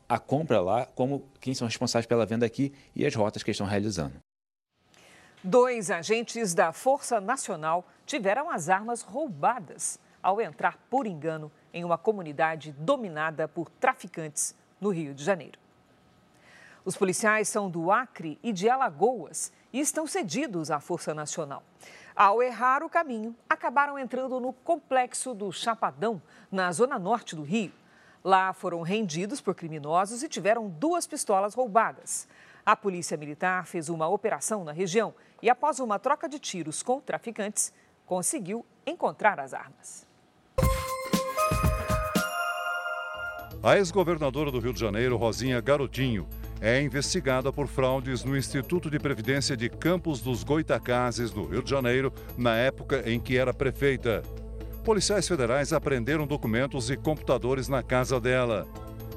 a 0.09 0.19
compra 0.19 0.61
lá, 0.61 0.85
como 0.85 1.23
quem 1.40 1.54
são 1.54 1.69
responsáveis 1.69 2.07
pela 2.07 2.26
venda 2.26 2.45
aqui 2.45 2.73
e 2.93 3.07
as 3.07 3.14
rotas 3.14 3.45
que 3.45 3.52
estão 3.52 3.69
realizando. 3.69 4.14
Dois 5.45 5.93
agentes 5.93 6.54
da 6.54 6.73
Força 6.73 7.21
Nacional 7.21 7.87
tiveram 8.04 8.50
as 8.50 8.69
armas 8.69 9.00
roubadas 9.00 10.00
ao 10.21 10.40
entrar 10.40 10.76
por 10.90 11.07
engano 11.07 11.52
em 11.73 11.85
uma 11.85 11.97
comunidade 11.97 12.73
dominada 12.73 13.47
por 13.47 13.71
traficantes 13.71 14.57
no 14.81 14.90
Rio 14.90 15.14
de 15.14 15.23
Janeiro. 15.23 15.62
Os 16.85 16.97
policiais 16.99 17.49
são 17.49 17.71
do 17.71 17.91
Acre 17.91 18.38
e 18.43 18.53
de 18.53 18.69
Alagoas 18.69 19.50
e 19.73 19.81
estão 19.81 20.07
cedidos 20.07 20.71
à 20.71 20.79
Força 20.79 21.14
Nacional. 21.14 21.62
Ao 22.14 22.43
errar 22.43 22.83
o 22.83 22.91
caminho, 22.91 23.35
acabaram 23.49 23.99
entrando 23.99 24.38
no 24.38 24.53
complexo 24.53 25.33
do 25.33 25.50
Chapadão, 25.50 26.21
na 26.53 26.71
zona 26.73 26.99
norte 26.99 27.35
do 27.35 27.43
Rio. 27.43 27.73
Lá 28.23 28.53
foram 28.53 28.83
rendidos 28.83 29.41
por 29.41 29.55
criminosos 29.55 30.23
e 30.23 30.29
tiveram 30.29 30.69
duas 30.69 31.07
pistolas 31.07 31.55
roubadas. 31.55 32.29
A 32.67 32.76
Polícia 32.76 33.17
Militar 33.17 33.67
fez 33.67 33.88
uma 33.88 34.07
operação 34.07 34.62
na 34.62 34.73
região 34.73 35.14
e, 35.43 35.49
após 35.49 35.81
uma 35.81 35.99
troca 35.99 36.29
de 36.29 36.38
tiros 36.38 36.83
com 36.83 37.00
traficantes, 37.00 37.73
conseguiu 38.05 38.64
encontrar 38.87 39.41
as 39.41 39.55
armas. 39.55 40.07
A 43.62 43.79
ex-governadora 43.79 44.50
do 44.50 44.59
Rio 44.59 44.75
de 44.75 44.81
Janeiro, 44.81 45.17
Rosinha 45.17 45.59
Garotinho, 45.61 46.29
é 46.64 46.80
investigada 46.80 47.52
por 47.52 47.66
fraudes 47.66 48.25
no 48.25 48.35
Instituto 48.35 48.90
de 48.90 48.99
Previdência 48.99 49.54
de 49.54 49.68
Campos 49.68 50.23
dos 50.23 50.42
Goitacazes, 50.42 51.30
no 51.30 51.44
Rio 51.44 51.62
de 51.62 51.68
Janeiro, 51.68 52.11
na 52.38 52.56
época 52.56 53.02
em 53.04 53.21
que 53.21 53.37
era 53.37 53.52
prefeita. 53.52 54.23
Policiais 54.83 55.28
federais 55.28 55.75
apreenderam 55.75 56.26
documentos 56.26 56.88
e 56.88 56.97
computadores 56.97 57.68
na 57.68 57.83
casa 57.83 58.18
dela. 58.18 58.66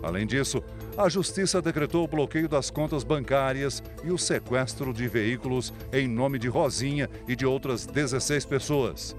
Além 0.03 0.27
disso, 0.27 0.61
a 0.97 1.07
Justiça 1.07 1.61
decretou 1.61 2.03
o 2.03 2.07
bloqueio 2.07 2.49
das 2.49 2.69
contas 2.69 3.05
bancárias 3.05 3.81
e 4.03 4.11
o 4.11 4.17
sequestro 4.17 4.91
de 4.91 5.07
veículos 5.07 5.73
em 5.93 6.05
nome 6.05 6.37
de 6.37 6.49
Rosinha 6.49 7.09
e 7.29 7.33
de 7.33 7.45
outras 7.45 7.85
16 7.85 8.43
pessoas. 8.43 9.15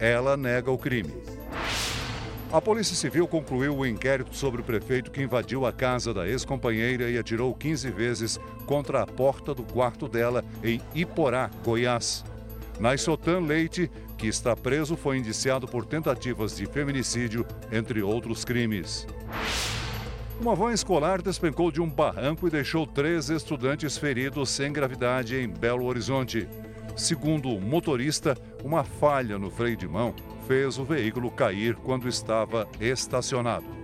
Ela 0.00 0.36
nega 0.36 0.72
o 0.72 0.78
crime. 0.78 1.14
A 2.52 2.60
Polícia 2.60 2.96
Civil 2.96 3.28
concluiu 3.28 3.76
o 3.76 3.86
inquérito 3.86 4.34
sobre 4.34 4.60
o 4.60 4.64
prefeito 4.64 5.12
que 5.12 5.22
invadiu 5.22 5.64
a 5.64 5.72
casa 5.72 6.12
da 6.12 6.26
ex-companheira 6.26 7.08
e 7.08 7.16
atirou 7.16 7.54
15 7.54 7.88
vezes 7.92 8.40
contra 8.66 9.02
a 9.02 9.06
porta 9.06 9.54
do 9.54 9.62
quarto 9.62 10.08
dela 10.08 10.44
em 10.64 10.80
Iporá, 10.92 11.48
Goiás. 11.64 12.24
Naissotan 12.80 13.38
Leite, 13.46 13.88
que 14.18 14.26
está 14.26 14.56
preso, 14.56 14.96
foi 14.96 15.18
indiciado 15.18 15.68
por 15.68 15.86
tentativas 15.86 16.56
de 16.56 16.66
feminicídio, 16.66 17.46
entre 17.70 18.02
outros 18.02 18.44
crimes. 18.44 19.06
Uma 20.40 20.56
van 20.56 20.72
escolar 20.72 21.22
despencou 21.22 21.70
de 21.70 21.80
um 21.80 21.88
barranco 21.88 22.48
e 22.48 22.50
deixou 22.50 22.84
três 22.84 23.30
estudantes 23.30 23.96
feridos 23.96 24.50
sem 24.50 24.72
gravidade 24.72 25.36
em 25.36 25.46
Belo 25.46 25.84
Horizonte. 25.84 26.48
Segundo 26.96 27.50
o 27.50 27.60
motorista, 27.60 28.36
uma 28.64 28.82
falha 28.82 29.38
no 29.38 29.52
freio 29.52 29.76
de 29.76 29.86
mão 29.86 30.12
fez 30.46 30.78
o 30.78 30.84
veículo 30.84 31.30
cair 31.30 31.76
quando 31.76 32.08
estava 32.08 32.68
estacionado. 32.80 33.80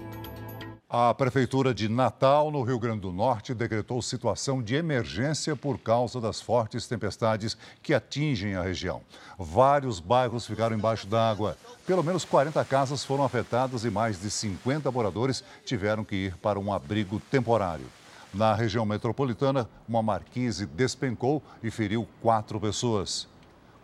A 0.89 1.13
Prefeitura 1.13 1.75
de 1.75 1.89
Natal, 1.89 2.49
no 2.51 2.63
Rio 2.63 2.79
Grande 2.79 3.01
do 3.01 3.11
Norte, 3.11 3.53
decretou 3.53 4.01
situação 4.01 4.63
de 4.63 4.77
emergência 4.77 5.57
por 5.57 5.79
causa 5.79 6.21
das 6.21 6.41
fortes 6.41 6.87
tempestades 6.87 7.57
que 7.83 7.93
atingem 7.93 8.55
a 8.55 8.63
região. 8.63 9.03
Vários 9.37 9.99
bairros 9.99 10.47
ficaram 10.47 10.77
embaixo 10.77 11.07
d'água. 11.09 11.59
Pelo 11.85 12.05
menos 12.05 12.25
40 12.25 12.65
casas 12.65 13.05
foram 13.05 13.25
afetadas 13.25 13.85
e 13.85 13.91
mais 13.91 14.21
de 14.21 14.31
50 14.31 14.89
moradores 14.93 15.43
tiveram 15.65 16.05
que 16.05 16.15
ir 16.15 16.37
para 16.37 16.59
um 16.59 16.73
abrigo 16.73 17.21
temporário. 17.33 17.87
Na 18.33 18.55
região 18.55 18.87
metropolitana, 18.87 19.69
uma 19.89 20.03
marquise 20.03 20.67
despencou 20.67 21.43
e 21.65 21.71
feriu 21.71 22.07
quatro 22.23 22.61
pessoas. 22.61 23.27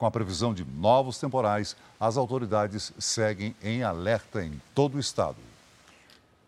Com 0.03 0.07
a 0.07 0.11
previsão 0.11 0.53
de 0.53 0.65
novos 0.65 1.17
temporais, 1.21 1.77
as 2.01 2.17
autoridades 2.17 2.93
seguem 2.99 3.55
em 3.63 3.85
alerta 3.85 4.45
em 4.45 4.61
todo 4.75 4.97
o 4.97 4.99
estado. 4.99 5.37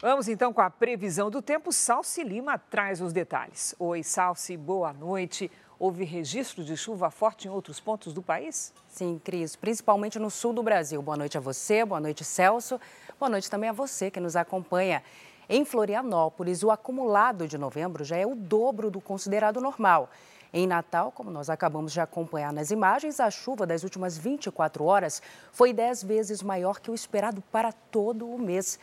Vamos 0.00 0.26
então 0.26 0.52
com 0.52 0.60
a 0.60 0.68
previsão 0.68 1.30
do 1.30 1.40
tempo. 1.40 1.70
Salsi 1.70 2.24
Lima 2.24 2.58
traz 2.58 3.00
os 3.00 3.12
detalhes. 3.12 3.72
Oi, 3.78 4.02
Salsi, 4.02 4.56
boa 4.56 4.92
noite. 4.92 5.48
Houve 5.78 6.02
registro 6.02 6.64
de 6.64 6.76
chuva 6.76 7.12
forte 7.12 7.46
em 7.46 7.50
outros 7.52 7.78
pontos 7.78 8.12
do 8.12 8.20
país? 8.20 8.72
Sim, 8.88 9.20
Cris, 9.22 9.54
principalmente 9.54 10.18
no 10.18 10.32
sul 10.32 10.52
do 10.52 10.60
Brasil. 10.60 11.00
Boa 11.00 11.16
noite 11.16 11.38
a 11.38 11.40
você, 11.40 11.84
boa 11.84 12.00
noite, 12.00 12.24
Celso. 12.24 12.80
Boa 13.20 13.30
noite 13.30 13.48
também 13.48 13.70
a 13.70 13.72
você 13.72 14.10
que 14.10 14.18
nos 14.18 14.34
acompanha. 14.34 15.00
Em 15.48 15.64
Florianópolis, 15.64 16.64
o 16.64 16.72
acumulado 16.72 17.46
de 17.46 17.56
novembro 17.56 18.02
já 18.02 18.16
é 18.16 18.26
o 18.26 18.34
dobro 18.34 18.90
do 18.90 19.00
considerado 19.00 19.60
normal. 19.60 20.10
Em 20.56 20.68
Natal, 20.68 21.10
como 21.10 21.32
nós 21.32 21.50
acabamos 21.50 21.92
de 21.92 22.00
acompanhar 22.00 22.52
nas 22.52 22.70
imagens, 22.70 23.18
a 23.18 23.28
chuva 23.28 23.66
das 23.66 23.82
últimas 23.82 24.16
24 24.16 24.84
horas 24.84 25.20
foi 25.50 25.72
10 25.72 26.04
vezes 26.04 26.44
maior 26.44 26.78
que 26.78 26.92
o 26.92 26.94
esperado 26.94 27.42
para 27.50 27.72
todo 27.72 28.24
o 28.30 28.38
mês. 28.38 28.78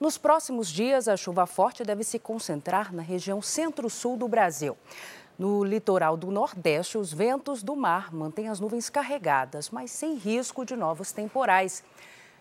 Nos 0.00 0.16
próximos 0.16 0.70
dias, 0.70 1.08
a 1.08 1.18
chuva 1.18 1.44
forte 1.44 1.84
deve 1.84 2.04
se 2.04 2.18
concentrar 2.18 2.90
na 2.90 3.02
região 3.02 3.42
centro-sul 3.42 4.16
do 4.16 4.26
Brasil. 4.26 4.78
No 5.38 5.62
litoral 5.62 6.16
do 6.16 6.30
Nordeste, 6.30 6.96
os 6.96 7.12
ventos 7.12 7.62
do 7.62 7.76
mar 7.76 8.10
mantêm 8.14 8.48
as 8.48 8.58
nuvens 8.58 8.88
carregadas, 8.88 9.68
mas 9.68 9.90
sem 9.90 10.14
risco 10.14 10.64
de 10.64 10.74
novos 10.74 11.12
temporais. 11.12 11.84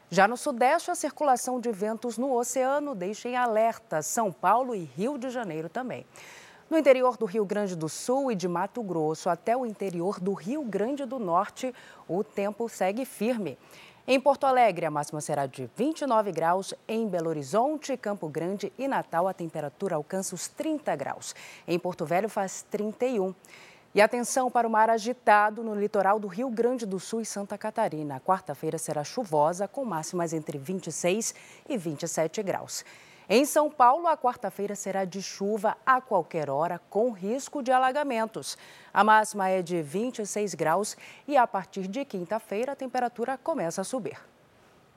Já 0.09 0.25
no 0.25 0.37
Sudeste, 0.37 0.89
a 0.89 0.95
circulação 0.95 1.59
de 1.59 1.69
ventos 1.69 2.17
no 2.17 2.33
oceano 2.33 2.95
deixa 2.95 3.27
em 3.27 3.35
alerta 3.35 4.01
São 4.01 4.31
Paulo 4.31 4.73
e 4.73 4.85
Rio 4.85 5.17
de 5.17 5.29
Janeiro 5.29 5.67
também. 5.67 6.05
No 6.69 6.77
interior 6.77 7.17
do 7.17 7.25
Rio 7.25 7.43
Grande 7.45 7.75
do 7.75 7.89
Sul 7.89 8.31
e 8.31 8.35
de 8.35 8.47
Mato 8.47 8.83
Grosso 8.83 9.27
até 9.27 9.57
o 9.57 9.65
interior 9.65 10.19
do 10.19 10.33
Rio 10.33 10.61
Grande 10.61 11.03
do 11.03 11.17
Norte, 11.17 11.73
o 12.07 12.23
tempo 12.23 12.69
segue 12.69 13.05
firme. 13.05 13.57
Em 14.07 14.19
Porto 14.19 14.43
Alegre, 14.43 14.85
a 14.85 14.91
máxima 14.91 15.19
será 15.19 15.47
de 15.47 15.67
29 15.75 16.31
graus. 16.31 16.75
Em 16.87 17.07
Belo 17.07 17.29
Horizonte, 17.29 17.97
Campo 17.97 18.29
Grande 18.29 18.71
e 18.77 18.87
Natal, 18.87 19.27
a 19.27 19.33
temperatura 19.33 19.95
alcança 19.95 20.35
os 20.35 20.47
30 20.47 20.95
graus. 20.95 21.33
Em 21.67 21.79
Porto 21.79 22.05
Velho, 22.05 22.29
faz 22.29 22.63
31. 22.69 23.33
E 23.95 23.99
atenção 23.99 24.51
para 24.51 24.67
o 24.67 24.71
mar 24.71 24.91
agitado 24.91 25.63
no 25.63 25.73
litoral 25.73 26.19
do 26.19 26.27
Rio 26.27 26.51
Grande 26.51 26.85
do 26.85 26.99
Sul 26.99 27.21
e 27.21 27.25
Santa 27.25 27.57
Catarina. 27.57 28.21
Quarta-feira 28.23 28.77
será 28.77 29.03
chuvosa, 29.03 29.67
com 29.67 29.83
máximas 29.83 30.33
entre 30.33 30.59
26 30.59 31.33
e 31.67 31.75
27 31.75 32.43
graus. 32.43 32.85
Em 33.31 33.45
São 33.45 33.69
Paulo, 33.69 34.07
a 34.07 34.17
quarta-feira 34.17 34.73
será 34.73 35.05
de 35.05 35.21
chuva 35.21 35.77
a 35.85 36.01
qualquer 36.01 36.49
hora, 36.49 36.81
com 36.89 37.11
risco 37.11 37.61
de 37.61 37.71
alagamentos. 37.71 38.57
A 38.91 39.03
máxima 39.03 39.47
é 39.47 39.61
de 39.61 39.83
26 39.83 40.55
graus 40.55 40.97
e 41.27 41.37
a 41.37 41.45
partir 41.45 41.87
de 41.87 42.03
quinta-feira 42.03 42.71
a 42.71 42.75
temperatura 42.75 43.37
começa 43.37 43.81
a 43.81 43.83
subir. 43.83 44.17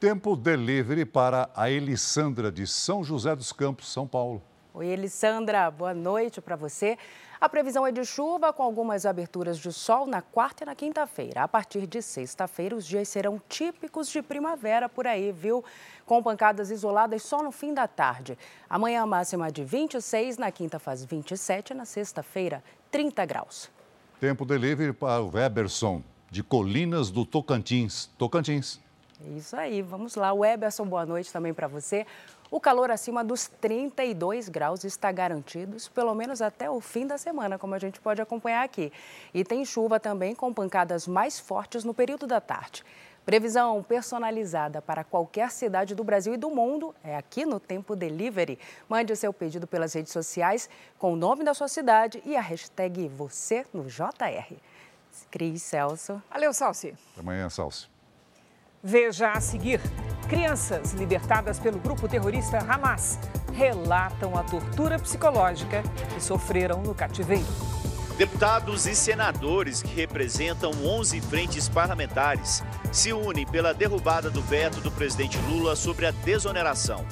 Tempo 0.01 0.35
delivery 0.35 1.05
para 1.05 1.51
a 1.55 1.71
Elissandra 1.71 2.51
de 2.51 2.67
São 2.67 3.05
José 3.05 3.37
dos 3.37 3.53
Campos, 3.53 3.93
São 3.93 4.09
Paulo. 4.09 4.43
Oi, 4.75 4.87
Elissandra, 4.87 5.71
boa 5.71 5.93
noite 5.93 6.41
para 6.41 6.57
você. 6.57 6.97
A 7.39 7.47
previsão 7.47 7.87
é 7.87 7.93
de 7.93 8.07
chuva 8.07 8.55
com 8.55 8.63
algumas 8.63 9.05
aberturas 9.05 9.59
de 9.59 9.71
sol 9.71 10.07
na 10.07 10.23
quarta 10.23 10.65
e 10.65 10.67
na 10.67 10.75
quinta-feira. 10.75 11.43
A 11.43 11.49
partir 11.49 11.87
de 11.87 12.01
sexta-feira, 12.01 12.75
os 12.75 12.87
dias 12.87 13.07
serão 13.07 13.39
típicos 13.51 14.09
de 14.09 14.23
primavera 14.23 14.89
por 14.89 15.07
aí, 15.07 15.31
viu? 15.31 15.63
Com 16.07 16.23
pancadas 16.23 16.71
isoladas 16.71 17.23
só 17.23 17.43
no 17.43 17.53
fim 17.53 17.75
da 17.75 17.87
tarde. 17.87 18.39
Amanhã, 18.71 19.03
a 19.03 19.07
máxima 19.07 19.53
de 19.53 19.63
26, 19.63 20.39
na 20.39 20.51
quinta 20.51 20.79
faz 20.79 21.05
27, 21.05 21.75
na 21.75 21.85
sexta-feira, 21.85 22.65
30 22.91 23.27
graus. 23.27 23.71
Tempo 24.19 24.47
delivery 24.47 24.95
para 24.95 25.21
o 25.21 25.31
Weberson, 25.35 26.03
de 26.31 26.43
Colinas 26.43 27.11
do 27.11 27.27
Tocantins. 27.27 28.07
Tocantins. 28.17 28.81
Isso 29.37 29.55
aí, 29.55 29.83
vamos 29.83 30.17
lá. 30.17 30.33
Weberson, 30.33 30.85
boa 30.85 31.07
noite 31.07 31.33
também 31.33 31.55
para 31.55 31.69
você. 31.69 32.07
O 32.53 32.61
calor 32.61 32.91
acima 32.91 33.25
dos 33.25 33.49
32 33.63 34.51
graus 34.51 34.85
está 34.85 35.11
garantido, 35.11 35.79
pelo 35.95 36.15
menos 36.15 36.43
até 36.43 36.69
o 36.69 36.83
fim 36.83 37.07
da 37.07 37.17
semana, 37.17 37.59
como 37.59 37.75
a 37.75 37.79
gente 37.79 37.99
pode 37.99 38.21
acompanhar 38.21 38.63
aqui. 38.63 38.93
E 39.33 39.43
tem 39.43 39.65
chuva 39.65 39.99
também 39.99 40.35
com 40.35 40.53
pancadas 40.53 41.09
mais 41.09 41.41
fortes 41.41 41.83
no 41.83 41.95
período 41.95 42.27
da 42.27 42.43
tarde. 42.43 42.85
Previsão 43.25 43.83
personalizada 43.83 44.83
para 44.83 45.03
qualquer 45.03 45.51
cidade 45.51 45.95
do 45.95 46.05
Brasil 46.05 46.35
e 46.35 46.37
do 46.37 46.51
mundo 46.51 46.95
é 47.03 47.17
aqui 47.17 47.47
no 47.47 47.59
Tempo 47.59 47.97
Delivery. 47.97 48.59
Mande 48.87 49.15
o 49.15 49.17
seu 49.17 49.33
pedido 49.33 49.67
pelas 49.67 49.95
redes 49.95 50.13
sociais 50.13 50.69
com 50.99 51.15
o 51.15 51.17
nome 51.17 51.43
da 51.45 51.55
sua 51.55 51.69
cidade 51.69 52.23
e 52.23 52.37
a 52.37 52.41
hashtag 52.43 53.09
você 53.09 53.65
no 53.73 53.85
JR. 53.85 54.57
Cris 55.31 55.63
Celso. 55.63 56.23
Valeu, 56.31 56.53
Salsi. 56.53 56.95
Até 57.13 57.21
amanhã, 57.21 57.49
Salsi. 57.49 57.92
Veja 58.85 59.31
a 59.31 59.41
seguir: 59.41 59.81
crianças 60.29 60.93
libertadas 60.93 61.61
pelo 61.61 61.79
grupo 61.79 62.09
terrorista 62.09 62.59
Hamas 62.59 63.17
relatam 63.53 64.37
a 64.37 64.43
tortura 64.43 64.99
psicológica 64.99 65.85
que 66.13 66.21
sofreram 66.21 66.83
no 66.83 66.93
cativeiro. 66.93 67.47
Deputados 68.19 68.87
e 68.87 68.95
senadores 68.97 69.83
que 69.83 69.95
representam 69.95 70.73
11 70.85 71.21
frentes 71.21 71.69
parlamentares 71.69 72.63
se 72.91 73.13
unem 73.13 73.47
pela 73.47 73.73
derrubada 73.73 74.29
do 74.31 74.43
veto 74.43 74.81
do 74.81 74.91
presidente 74.91 75.39
Lula 75.49 75.77
sobre 75.77 76.07
a 76.07 76.11
desoneração. 76.11 77.07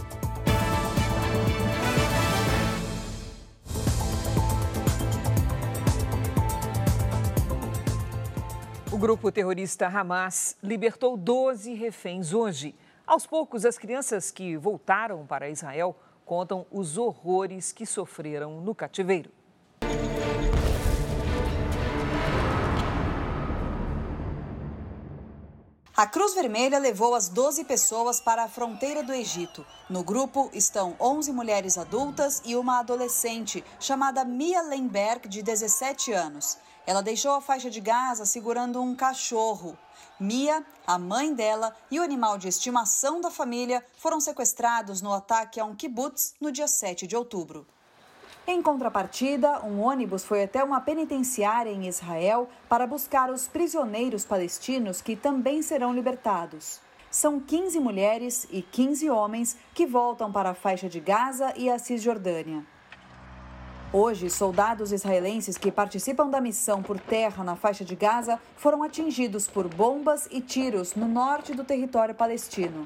Grupo 9.01 9.33
terrorista 9.33 9.87
Hamas 9.87 10.59
libertou 10.63 11.17
12 11.17 11.73
reféns 11.73 12.35
hoje. 12.35 12.75
Aos 13.07 13.27
poucos, 13.27 13.65
as 13.65 13.79
crianças 13.79 14.31
que 14.31 14.59
voltaram 14.59 15.25
para 15.25 15.49
Israel 15.49 15.97
contam 16.23 16.67
os 16.71 16.99
horrores 16.99 17.73
que 17.73 17.87
sofreram 17.87 18.61
no 18.61 18.75
cativeiro. 18.75 19.31
A 26.01 26.07
Cruz 26.07 26.33
Vermelha 26.33 26.79
levou 26.79 27.15
as 27.15 27.29
12 27.29 27.63
pessoas 27.65 28.23
para 28.23 28.45
a 28.45 28.49
fronteira 28.49 29.03
do 29.03 29.13
Egito. 29.13 29.67
No 29.87 30.03
grupo 30.03 30.51
estão 30.55 30.97
11 30.99 31.31
mulheres 31.31 31.77
adultas 31.77 32.41
e 32.43 32.57
uma 32.57 32.79
adolescente 32.79 33.63
chamada 33.79 34.25
Mia 34.25 34.63
Lemberg, 34.63 35.29
de 35.29 35.43
17 35.43 36.11
anos. 36.11 36.57
Ela 36.87 37.03
deixou 37.03 37.33
a 37.33 37.41
faixa 37.43 37.69
de 37.69 37.83
Gaza 37.83 38.25
segurando 38.25 38.81
um 38.81 38.97
cachorro. 38.97 39.77
Mia, 40.19 40.65
a 40.87 40.99
mãe 40.99 41.35
dela 41.35 41.77
e 41.91 42.01
o 42.01 42.03
animal 42.03 42.39
de 42.39 42.49
estimação 42.49 43.21
da 43.21 43.31
família 43.31 43.85
foram 43.99 44.21
sequestrados 44.21 45.03
no 45.03 45.13
ataque 45.13 45.61
a 45.61 45.67
um 45.67 45.77
kibbutz 45.77 46.33
no 46.41 46.51
dia 46.51 46.67
7 46.67 47.07
de 47.07 47.15
outubro. 47.15 47.67
Em 48.53 48.61
contrapartida, 48.61 49.65
um 49.65 49.81
ônibus 49.81 50.25
foi 50.25 50.43
até 50.43 50.65
uma 50.65 50.81
penitenciária 50.81 51.71
em 51.71 51.87
Israel 51.87 52.49
para 52.69 52.85
buscar 52.85 53.31
os 53.31 53.47
prisioneiros 53.47 54.25
palestinos 54.25 55.01
que 55.01 55.15
também 55.15 55.63
serão 55.63 55.95
libertados. 55.95 56.81
São 57.09 57.39
15 57.39 57.79
mulheres 57.79 58.49
e 58.51 58.61
15 58.61 59.09
homens 59.09 59.57
que 59.73 59.87
voltam 59.87 60.33
para 60.33 60.51
a 60.51 60.55
faixa 60.55 60.89
de 60.89 60.99
Gaza 60.99 61.55
e 61.57 61.71
a 61.71 61.79
Cisjordânia. 61.79 62.67
Hoje, 63.93 64.29
soldados 64.29 64.91
israelenses 64.91 65.57
que 65.57 65.71
participam 65.71 66.29
da 66.29 66.41
missão 66.41 66.83
por 66.83 66.99
terra 66.99 67.45
na 67.45 67.55
faixa 67.55 67.85
de 67.85 67.95
Gaza 67.95 68.41
foram 68.57 68.83
atingidos 68.83 69.47
por 69.47 69.69
bombas 69.69 70.27
e 70.29 70.41
tiros 70.41 70.97
no 70.97 71.07
norte 71.07 71.55
do 71.55 71.63
território 71.63 72.17
palestino. 72.17 72.85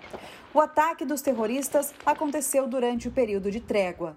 O 0.53 0.61
ataque 0.61 1.07
dos 1.07 1.23
terroristas 1.23 1.95
aconteceu 2.05 2.69
durante 2.69 3.09
o 3.09 3.11
período 3.11 3.51
de 3.51 3.61
trégua. 3.61 4.15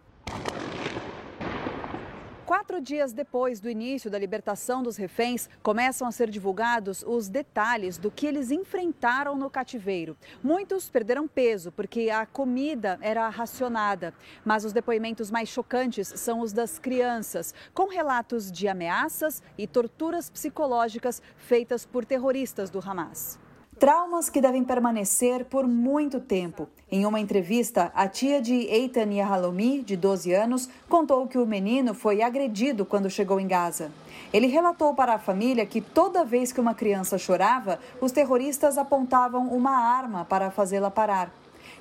Quatro 2.48 2.80
dias 2.80 3.12
depois 3.12 3.60
do 3.60 3.70
início 3.70 4.10
da 4.10 4.18
libertação 4.18 4.82
dos 4.82 4.96
reféns, 4.96 5.50
começam 5.62 6.08
a 6.08 6.14
ser 6.14 6.30
divulgados 6.30 7.04
os 7.06 7.28
detalhes 7.28 7.98
do 7.98 8.10
que 8.10 8.26
eles 8.26 8.52
enfrentaram 8.52 9.36
no 9.36 9.50
cativeiro. 9.50 10.16
Muitos 10.42 10.88
perderam 10.88 11.28
peso 11.28 11.74
porque 11.74 12.10
a 12.10 12.26
comida 12.26 12.98
era 13.02 13.28
racionada, 13.28 14.14
mas 14.46 14.64
os 14.64 14.72
depoimentos 14.72 15.30
mais 15.30 15.50
chocantes 15.50 16.08
são 16.16 16.40
os 16.40 16.54
das 16.54 16.80
crianças, 16.80 17.54
com 17.74 17.90
relatos 17.90 18.50
de 18.50 18.70
ameaças 18.70 19.44
e 19.58 19.68
torturas 19.68 20.30
psicológicas 20.30 21.22
feitas 21.36 21.86
por 21.86 22.06
terroristas 22.06 22.70
do 22.70 22.80
Hamas. 22.80 23.38
Traumas 23.80 24.28
que 24.28 24.42
devem 24.42 24.64
permanecer 24.64 25.46
por 25.46 25.68
muito 25.68 26.20
tempo. 26.20 26.68
Em 26.92 27.06
uma 27.06 27.20
entrevista, 27.20 27.92
a 27.94 28.08
tia 28.08 28.42
de 28.42 28.54
Eitan 28.54 29.14
Yahalomi, 29.14 29.84
de 29.84 29.96
12 29.96 30.34
anos, 30.34 30.68
contou 30.90 31.28
que 31.28 31.38
o 31.38 31.46
menino 31.46 31.94
foi 31.94 32.24
agredido 32.24 32.86
quando 32.86 33.08
chegou 33.08 33.40
em 33.40 33.48
Gaza. 33.48 33.92
Ele 34.34 34.48
relatou 34.48 34.96
para 34.96 35.14
a 35.14 35.20
família 35.20 35.64
que 35.64 35.80
toda 35.80 36.26
vez 36.26 36.52
que 36.52 36.60
uma 36.60 36.74
criança 36.74 37.20
chorava, 37.20 37.80
os 38.02 38.12
terroristas 38.12 38.80
apontavam 38.80 39.48
uma 39.50 39.78
arma 39.78 40.26
para 40.26 40.50
fazê-la 40.50 40.90
parar. 40.90 41.32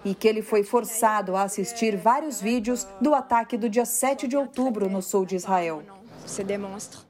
E 0.05 0.15
que 0.15 0.29
ele 0.29 0.43
foi 0.43 0.63
forçado 0.63 1.35
a 1.35 1.45
assistir 1.45 1.97
vários 1.97 2.43
vídeos 2.43 2.87
do 3.01 3.15
ataque 3.15 3.57
do 3.57 3.71
dia 3.71 3.87
7 3.87 4.29
de 4.29 4.37
outubro 4.37 4.91
no 4.91 5.01
sul 5.01 5.25
de 5.25 5.35
Israel. 5.35 5.83
Se 6.27 6.45
demonstra 6.45 7.06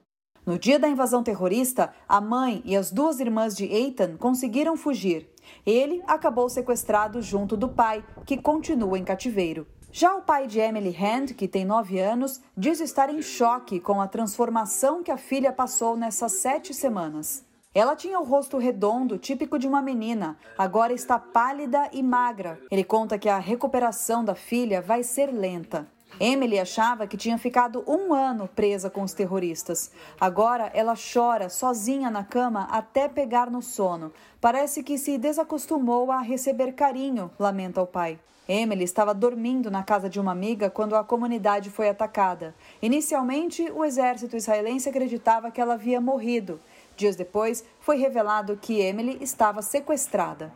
no 0.46 0.56
dia 0.56 0.78
da 0.78 0.88
invasão 0.88 1.24
terrorista, 1.24 1.92
a 2.08 2.20
mãe 2.20 2.62
e 2.64 2.76
as 2.76 2.92
duas 2.92 3.18
irmãs 3.18 3.56
de 3.56 3.64
Eitan 3.64 4.16
conseguiram 4.16 4.76
fugir. 4.76 5.28
Ele 5.66 6.02
acabou 6.06 6.48
sequestrado 6.48 7.20
junto 7.20 7.56
do 7.56 7.68
pai, 7.68 8.04
que 8.24 8.36
continua 8.36 8.96
em 8.96 9.04
cativeiro. 9.04 9.66
Já 9.90 10.14
o 10.14 10.22
pai 10.22 10.46
de 10.46 10.60
Emily 10.60 10.94
Hand, 10.96 11.34
que 11.34 11.48
tem 11.48 11.64
nove 11.64 11.98
anos, 11.98 12.40
diz 12.56 12.80
estar 12.80 13.10
em 13.10 13.22
choque 13.22 13.80
com 13.80 14.00
a 14.00 14.06
transformação 14.06 15.02
que 15.02 15.10
a 15.10 15.16
filha 15.16 15.52
passou 15.52 15.96
nessas 15.96 16.32
sete 16.32 16.72
semanas. 16.72 17.44
Ela 17.74 17.96
tinha 17.96 18.18
o 18.18 18.24
rosto 18.24 18.56
redondo, 18.56 19.18
típico 19.18 19.58
de 19.58 19.66
uma 19.66 19.82
menina, 19.82 20.38
agora 20.56 20.92
está 20.92 21.18
pálida 21.18 21.90
e 21.92 22.02
magra. 22.02 22.58
Ele 22.70 22.84
conta 22.84 23.18
que 23.18 23.28
a 23.28 23.38
recuperação 23.38 24.24
da 24.24 24.34
filha 24.34 24.80
vai 24.80 25.02
ser 25.02 25.26
lenta. 25.26 25.86
Emily 26.18 26.58
achava 26.58 27.06
que 27.06 27.16
tinha 27.16 27.36
ficado 27.36 27.84
um 27.86 28.14
ano 28.14 28.48
presa 28.48 28.88
com 28.88 29.02
os 29.02 29.12
terroristas. 29.12 29.90
Agora 30.18 30.70
ela 30.72 30.94
chora 30.94 31.50
sozinha 31.50 32.10
na 32.10 32.24
cama 32.24 32.66
até 32.70 33.06
pegar 33.06 33.50
no 33.50 33.60
sono. 33.60 34.12
Parece 34.40 34.82
que 34.82 34.96
se 34.96 35.18
desacostumou 35.18 36.10
a 36.10 36.20
receber 36.20 36.72
carinho, 36.72 37.30
lamenta 37.38 37.82
o 37.82 37.86
pai. 37.86 38.18
Emily 38.48 38.84
estava 38.84 39.12
dormindo 39.12 39.70
na 39.70 39.82
casa 39.82 40.08
de 40.08 40.20
uma 40.20 40.32
amiga 40.32 40.70
quando 40.70 40.94
a 40.94 41.04
comunidade 41.04 41.68
foi 41.68 41.88
atacada. 41.88 42.54
Inicialmente, 42.80 43.70
o 43.72 43.84
exército 43.84 44.36
israelense 44.36 44.88
acreditava 44.88 45.50
que 45.50 45.60
ela 45.60 45.74
havia 45.74 46.00
morrido. 46.00 46.60
Dias 46.96 47.16
depois, 47.16 47.64
foi 47.80 47.96
revelado 47.96 48.56
que 48.56 48.80
Emily 48.80 49.18
estava 49.20 49.60
sequestrada. 49.60 50.52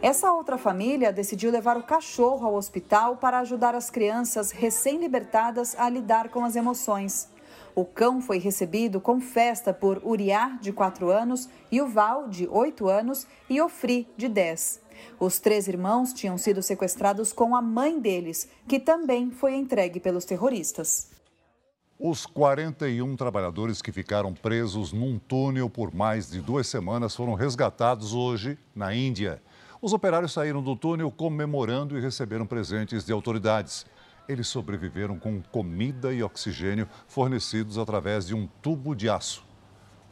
Essa 0.00 0.32
outra 0.32 0.56
família 0.56 1.12
decidiu 1.12 1.50
levar 1.50 1.76
o 1.76 1.82
cachorro 1.82 2.46
ao 2.46 2.54
hospital 2.54 3.16
para 3.16 3.40
ajudar 3.40 3.74
as 3.74 3.90
crianças 3.90 4.52
recém-libertadas 4.52 5.74
a 5.76 5.90
lidar 5.90 6.28
com 6.28 6.44
as 6.44 6.54
emoções. 6.54 7.28
O 7.74 7.84
cão 7.84 8.20
foi 8.20 8.38
recebido 8.38 9.00
com 9.00 9.20
festa 9.20 9.72
por 9.72 10.00
Uriá, 10.04 10.56
de 10.60 10.72
4 10.72 11.10
anos, 11.10 11.48
Yuval, 11.72 12.28
de 12.28 12.46
8 12.46 12.88
anos, 12.88 13.26
e 13.50 13.60
Ofri, 13.60 14.08
de 14.16 14.28
10. 14.28 14.80
Os 15.18 15.40
três 15.40 15.66
irmãos 15.66 16.12
tinham 16.12 16.38
sido 16.38 16.62
sequestrados 16.62 17.32
com 17.32 17.56
a 17.56 17.62
mãe 17.62 17.98
deles, 18.00 18.48
que 18.68 18.78
também 18.78 19.32
foi 19.32 19.56
entregue 19.56 19.98
pelos 19.98 20.24
terroristas. 20.24 21.10
Os 21.98 22.24
41 22.24 23.16
trabalhadores 23.16 23.82
que 23.82 23.90
ficaram 23.90 24.32
presos 24.32 24.92
num 24.92 25.18
túnel 25.18 25.68
por 25.68 25.92
mais 25.92 26.30
de 26.30 26.40
duas 26.40 26.68
semanas 26.68 27.16
foram 27.16 27.34
resgatados 27.34 28.12
hoje 28.12 28.56
na 28.74 28.94
Índia. 28.94 29.42
Os 29.80 29.92
operários 29.92 30.32
saíram 30.32 30.60
do 30.60 30.74
túnel 30.74 31.08
comemorando 31.08 31.96
e 31.96 32.00
receberam 32.00 32.44
presentes 32.44 33.04
de 33.04 33.12
autoridades. 33.12 33.86
Eles 34.28 34.48
sobreviveram 34.48 35.16
com 35.20 35.40
comida 35.40 36.12
e 36.12 36.20
oxigênio 36.20 36.88
fornecidos 37.06 37.78
através 37.78 38.26
de 38.26 38.34
um 38.34 38.48
tubo 38.60 38.92
de 38.92 39.08
aço. 39.08 39.46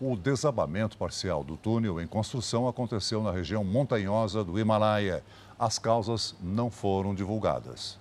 O 0.01 0.15
desabamento 0.15 0.97
parcial 0.97 1.43
do 1.43 1.57
túnel 1.57 2.01
em 2.01 2.07
construção 2.07 2.69
aconteceu 2.69 3.21
na 3.23 3.33
região 3.33 3.65
montanhosa 3.65 4.45
do 4.45 4.57
Himalaia. 4.57 5.25
As 5.59 5.81
causas 5.81 6.37
não 6.41 6.71
foram 6.71 7.13
divulgadas. 7.13 7.99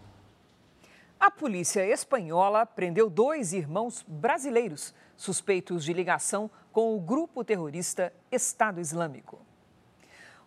A 1.20 1.32
polícia 1.32 1.84
espanhola 1.84 2.64
prendeu 2.64 3.10
dois 3.10 3.54
irmãos 3.54 4.06
brasileiros 4.08 4.94
suspeitos 5.18 5.84
de 5.84 5.94
ligação 5.94 6.52
com 6.72 6.96
o 6.96 7.00
grupo 7.00 7.44
terrorista 7.44 8.14
Estado 8.32 8.80
Islâmico. 8.80 9.40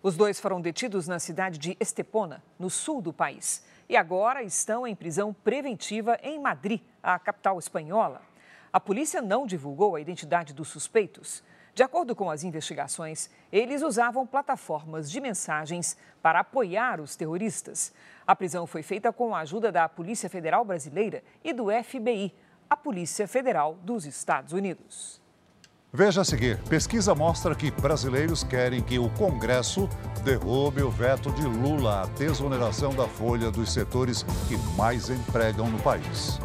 Os 0.01 0.17
dois 0.17 0.39
foram 0.39 0.61
detidos 0.61 1.09
na 1.09 1.19
cidade 1.19 1.59
de 1.59 1.77
Estepona, 1.81 2.41
no 2.57 2.71
sul 2.71 3.03
do 3.03 3.13
país, 3.13 3.65
e 3.89 3.97
agora 3.97 4.45
estão 4.45 4.87
em 4.87 4.95
prisão 4.95 5.35
preventiva 5.35 6.17
em 6.23 6.39
Madrid, 6.39 6.81
a 7.03 7.19
capital 7.19 7.59
espanhola. 7.59 8.23
A 8.73 8.79
polícia 8.79 9.21
não 9.21 9.45
divulgou 9.45 9.97
a 9.97 10.01
identidade 10.01 10.55
dos 10.55 10.69
suspeitos. 10.69 11.43
De 11.75 11.83
acordo 11.83 12.15
com 12.15 12.31
as 12.31 12.45
investigações, 12.45 13.29
eles 13.51 13.83
usavam 13.83 14.25
plataformas 14.25 15.11
de 15.11 15.21
mensagens 15.21 15.97
para 16.23 16.41
apoiar 16.41 17.01
os 17.01 17.17
terroristas. 17.17 17.93
A 18.25 18.37
prisão 18.37 18.69
foi 18.69 18.85
feita 18.85 19.13
com 19.13 19.35
a 19.35 19.41
ajuda 19.41 19.73
da 19.73 19.89
Polícia 19.89 20.31
Federal 20.31 20.65
Brasileira 20.65 21.25
e 21.43 21.53
do 21.53 21.67
FBI, 21.83 22.33
a 22.71 22.77
Polícia 22.77 23.27
Federal 23.27 23.75
dos 23.83 24.07
Estados 24.07 24.53
Unidos. 24.53 25.21
Veja 25.92 26.20
a 26.20 26.24
seguir: 26.24 26.59
pesquisa 26.68 27.14
mostra 27.14 27.55
que 27.55 27.70
brasileiros 27.70 28.44
querem 28.44 28.83
que 28.83 28.98
o 28.98 29.09
Congresso 29.11 29.88
derrube 30.22 30.83
o 30.83 30.90
veto 30.90 31.31
de 31.33 31.42
Lula 31.42 32.03
à 32.03 32.07
desoneração 32.07 32.94
da 32.94 33.09
folha 33.09 33.51
dos 33.51 33.72
setores 33.72 34.22
que 34.48 34.57
mais 34.77 35.09
empregam 35.09 35.68
no 35.70 35.79
país. 35.79 36.38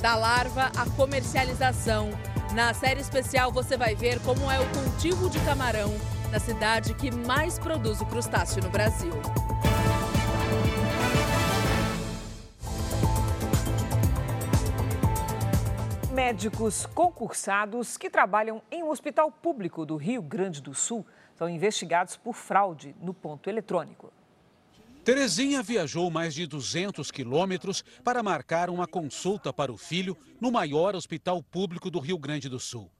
Da 0.00 0.14
larva 0.14 0.70
à 0.76 0.88
comercialização. 0.96 2.10
Na 2.54 2.72
série 2.72 3.00
especial 3.00 3.52
você 3.52 3.76
vai 3.76 3.94
ver 3.94 4.18
como 4.20 4.50
é 4.50 4.58
o 4.58 4.66
cultivo 4.68 5.28
de 5.28 5.38
camarão 5.40 5.92
na 6.30 6.38
cidade 6.38 6.94
que 6.94 7.10
mais 7.10 7.58
produz 7.58 8.00
o 8.00 8.06
crustáceo 8.06 8.62
no 8.62 8.70
Brasil. 8.70 9.12
Médicos 16.16 16.86
concursados 16.86 17.98
que 17.98 18.08
trabalham 18.08 18.62
em 18.70 18.82
um 18.82 18.88
hospital 18.88 19.30
público 19.30 19.84
do 19.84 19.96
Rio 19.96 20.22
Grande 20.22 20.62
do 20.62 20.74
Sul 20.74 21.04
são 21.34 21.46
investigados 21.46 22.16
por 22.16 22.32
fraude 22.32 22.96
no 23.02 23.12
ponto 23.12 23.50
eletrônico. 23.50 24.10
Terezinha 25.04 25.62
viajou 25.62 26.10
mais 26.10 26.34
de 26.34 26.46
200 26.46 27.10
quilômetros 27.10 27.84
para 28.02 28.22
marcar 28.22 28.70
uma 28.70 28.86
consulta 28.86 29.52
para 29.52 29.70
o 29.70 29.76
filho 29.76 30.16
no 30.40 30.50
maior 30.50 30.96
hospital 30.96 31.42
público 31.42 31.90
do 31.90 31.98
Rio 31.98 32.16
Grande 32.16 32.48
do 32.48 32.58
Sul. 32.58 32.90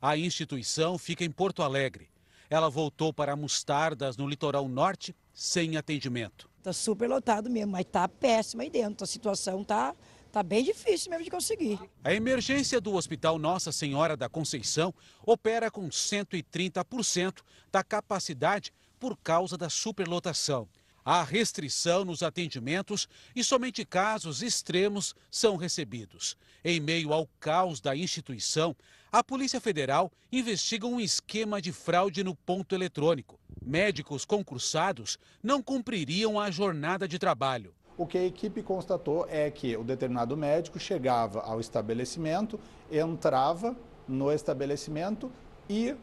A 0.00 0.16
instituição 0.16 0.96
fica 0.96 1.26
em 1.26 1.30
Porto 1.30 1.62
Alegre. 1.62 2.08
Ela 2.48 2.70
voltou 2.70 3.12
para 3.12 3.36
Mostardas, 3.36 4.16
no 4.16 4.26
litoral 4.26 4.66
norte, 4.66 5.14
sem 5.34 5.76
atendimento. 5.76 6.48
Está 6.56 6.72
super 6.72 7.06
lotado 7.06 7.50
mesmo, 7.50 7.72
mas 7.72 7.82
está 7.82 8.08
péssima 8.08 8.62
aí 8.62 8.70
dentro. 8.70 9.04
A 9.04 9.06
situação 9.06 9.60
está 9.60 9.94
tá 10.32 10.42
bem 10.42 10.64
difícil 10.64 11.10
mesmo 11.10 11.24
de 11.24 11.30
conseguir. 11.30 11.78
A 12.02 12.14
emergência 12.14 12.80
do 12.80 12.94
Hospital 12.94 13.38
Nossa 13.38 13.70
Senhora 13.70 14.16
da 14.16 14.28
Conceição 14.28 14.94
opera 15.24 15.70
com 15.70 15.88
130% 15.88 17.42
da 17.70 17.84
capacidade 17.84 18.72
por 18.98 19.16
causa 19.18 19.58
da 19.58 19.68
superlotação. 19.68 20.66
Há 21.04 21.22
restrição 21.22 22.04
nos 22.04 22.22
atendimentos 22.22 23.08
e 23.34 23.44
somente 23.44 23.84
casos 23.84 24.40
extremos 24.40 25.14
são 25.30 25.56
recebidos. 25.56 26.36
Em 26.64 26.80
meio 26.80 27.12
ao 27.12 27.28
caos 27.40 27.80
da 27.80 27.94
instituição, 27.94 28.74
a 29.10 29.22
Polícia 29.22 29.60
Federal 29.60 30.10
investiga 30.30 30.86
um 30.86 31.00
esquema 31.00 31.60
de 31.60 31.72
fraude 31.72 32.22
no 32.22 32.34
ponto 32.34 32.74
eletrônico. 32.74 33.38
Médicos 33.60 34.24
concursados 34.24 35.18
não 35.42 35.60
cumpririam 35.60 36.40
a 36.40 36.50
jornada 36.50 37.06
de 37.06 37.18
trabalho. 37.18 37.74
O 37.96 38.06
que 38.06 38.18
a 38.18 38.24
equipe 38.24 38.62
constatou 38.62 39.26
é 39.28 39.50
que 39.50 39.76
o 39.76 39.84
determinado 39.84 40.36
médico 40.36 40.78
chegava 40.78 41.40
ao 41.40 41.60
estabelecimento, 41.60 42.58
entrava 42.90 43.76
no 44.08 44.32
estabelecimento 44.32 45.30
e 45.68 45.94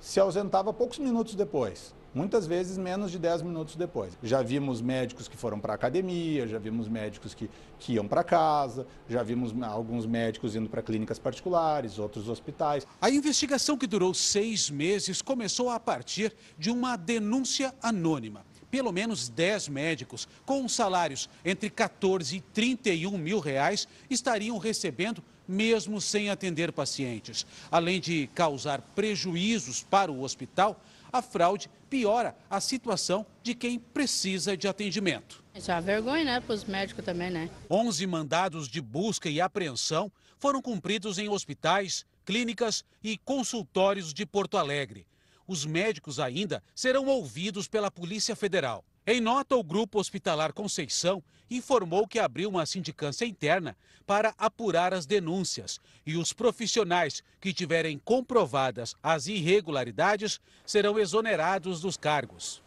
se 0.00 0.20
ausentava 0.20 0.72
poucos 0.72 0.98
minutos 0.98 1.34
depois 1.34 1.94
muitas 2.14 2.46
vezes 2.46 2.78
menos 2.78 3.10
de 3.10 3.18
10 3.18 3.42
minutos 3.42 3.76
depois. 3.76 4.16
Já 4.22 4.42
vimos 4.42 4.80
médicos 4.80 5.28
que 5.28 5.36
foram 5.36 5.60
para 5.60 5.72
a 5.72 5.76
academia, 5.76 6.46
já 6.46 6.58
vimos 6.58 6.88
médicos 6.88 7.34
que, 7.34 7.50
que 7.78 7.94
iam 7.94 8.08
para 8.08 8.24
casa, 8.24 8.86
já 9.08 9.22
vimos 9.22 9.54
alguns 9.62 10.06
médicos 10.06 10.56
indo 10.56 10.68
para 10.68 10.82
clínicas 10.82 11.18
particulares, 11.18 11.98
outros 11.98 12.28
hospitais. 12.28 12.86
A 13.00 13.10
investigação 13.10 13.76
que 13.76 13.86
durou 13.86 14.12
seis 14.14 14.70
meses 14.70 15.22
começou 15.22 15.70
a 15.70 15.78
partir 15.78 16.34
de 16.58 16.70
uma 16.70 16.96
denúncia 16.96 17.74
anônima. 17.82 18.44
Pelo 18.70 18.92
menos 18.92 19.28
10 19.28 19.68
médicos 19.68 20.28
com 20.44 20.68
salários 20.68 21.28
entre 21.44 21.70
14 21.70 22.36
e 22.36 22.40
31 22.40 23.16
mil 23.16 23.38
reais 23.38 23.88
estariam 24.10 24.58
recebendo 24.58 25.22
mesmo 25.46 26.00
sem 26.00 26.28
atender 26.28 26.70
pacientes. 26.72 27.46
Além 27.70 27.98
de 28.00 28.28
causar 28.34 28.82
prejuízos 28.94 29.82
para 29.82 30.12
o 30.12 30.22
hospital, 30.22 30.82
a 31.10 31.22
fraude 31.22 31.70
piora 31.88 32.36
a 32.50 32.60
situação 32.60 33.24
de 33.42 33.54
quem 33.54 33.78
precisa 33.78 34.54
de 34.56 34.68
atendimento. 34.68 35.42
Isso 35.54 35.70
é 35.70 35.74
uma 35.74 35.80
vergonha, 35.80 36.24
né, 36.24 36.40
para 36.40 36.54
os 36.54 36.64
médicos 36.64 37.04
também, 37.04 37.30
né? 37.30 37.50
11 37.70 38.06
mandados 38.06 38.68
de 38.68 38.80
busca 38.80 39.30
e 39.30 39.40
apreensão 39.40 40.12
foram 40.38 40.60
cumpridos 40.60 41.18
em 41.18 41.28
hospitais, 41.28 42.06
clínicas 42.24 42.84
e 43.02 43.16
consultórios 43.18 44.12
de 44.12 44.26
Porto 44.26 44.58
Alegre. 44.58 45.06
Os 45.48 45.64
médicos 45.64 46.20
ainda 46.20 46.62
serão 46.74 47.06
ouvidos 47.06 47.66
pela 47.66 47.90
Polícia 47.90 48.36
Federal. 48.36 48.84
Em 49.06 49.18
nota, 49.18 49.56
o 49.56 49.64
Grupo 49.64 49.98
Hospitalar 49.98 50.52
Conceição 50.52 51.24
informou 51.50 52.06
que 52.06 52.18
abriu 52.18 52.50
uma 52.50 52.66
sindicância 52.66 53.24
interna 53.24 53.74
para 54.06 54.34
apurar 54.36 54.92
as 54.92 55.06
denúncias 55.06 55.80
e 56.04 56.18
os 56.18 56.34
profissionais 56.34 57.22
que 57.40 57.54
tiverem 57.54 57.98
comprovadas 57.98 58.94
as 59.02 59.26
irregularidades 59.26 60.38
serão 60.66 60.98
exonerados 60.98 61.80
dos 61.80 61.96
cargos. 61.96 62.62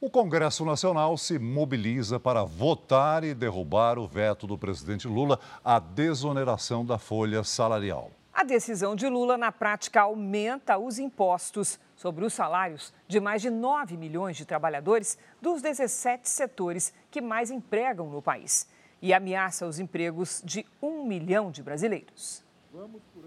O 0.00 0.10
Congresso 0.10 0.64
Nacional 0.64 1.16
se 1.16 1.38
mobiliza 1.38 2.18
para 2.18 2.42
votar 2.42 3.22
e 3.22 3.32
derrubar 3.32 3.96
o 3.96 4.08
veto 4.08 4.44
do 4.44 4.58
presidente 4.58 5.06
Lula 5.06 5.38
à 5.64 5.78
desoneração 5.78 6.84
da 6.84 6.98
folha 6.98 7.44
salarial. 7.44 8.10
A 8.36 8.44
decisão 8.44 8.94
de 8.94 9.08
Lula, 9.08 9.38
na 9.38 9.50
prática, 9.50 10.02
aumenta 10.02 10.76
os 10.76 10.98
impostos 10.98 11.80
sobre 11.96 12.22
os 12.22 12.34
salários 12.34 12.92
de 13.08 13.18
mais 13.18 13.40
de 13.40 13.48
9 13.48 13.96
milhões 13.96 14.36
de 14.36 14.44
trabalhadores 14.44 15.16
dos 15.40 15.62
17 15.62 16.28
setores 16.28 16.92
que 17.10 17.22
mais 17.22 17.50
empregam 17.50 18.10
no 18.10 18.20
país 18.20 18.68
e 19.00 19.14
ameaça 19.14 19.66
os 19.66 19.78
empregos 19.78 20.42
de 20.44 20.66
um 20.82 21.06
milhão 21.06 21.50
de 21.50 21.62
brasileiros. 21.62 22.44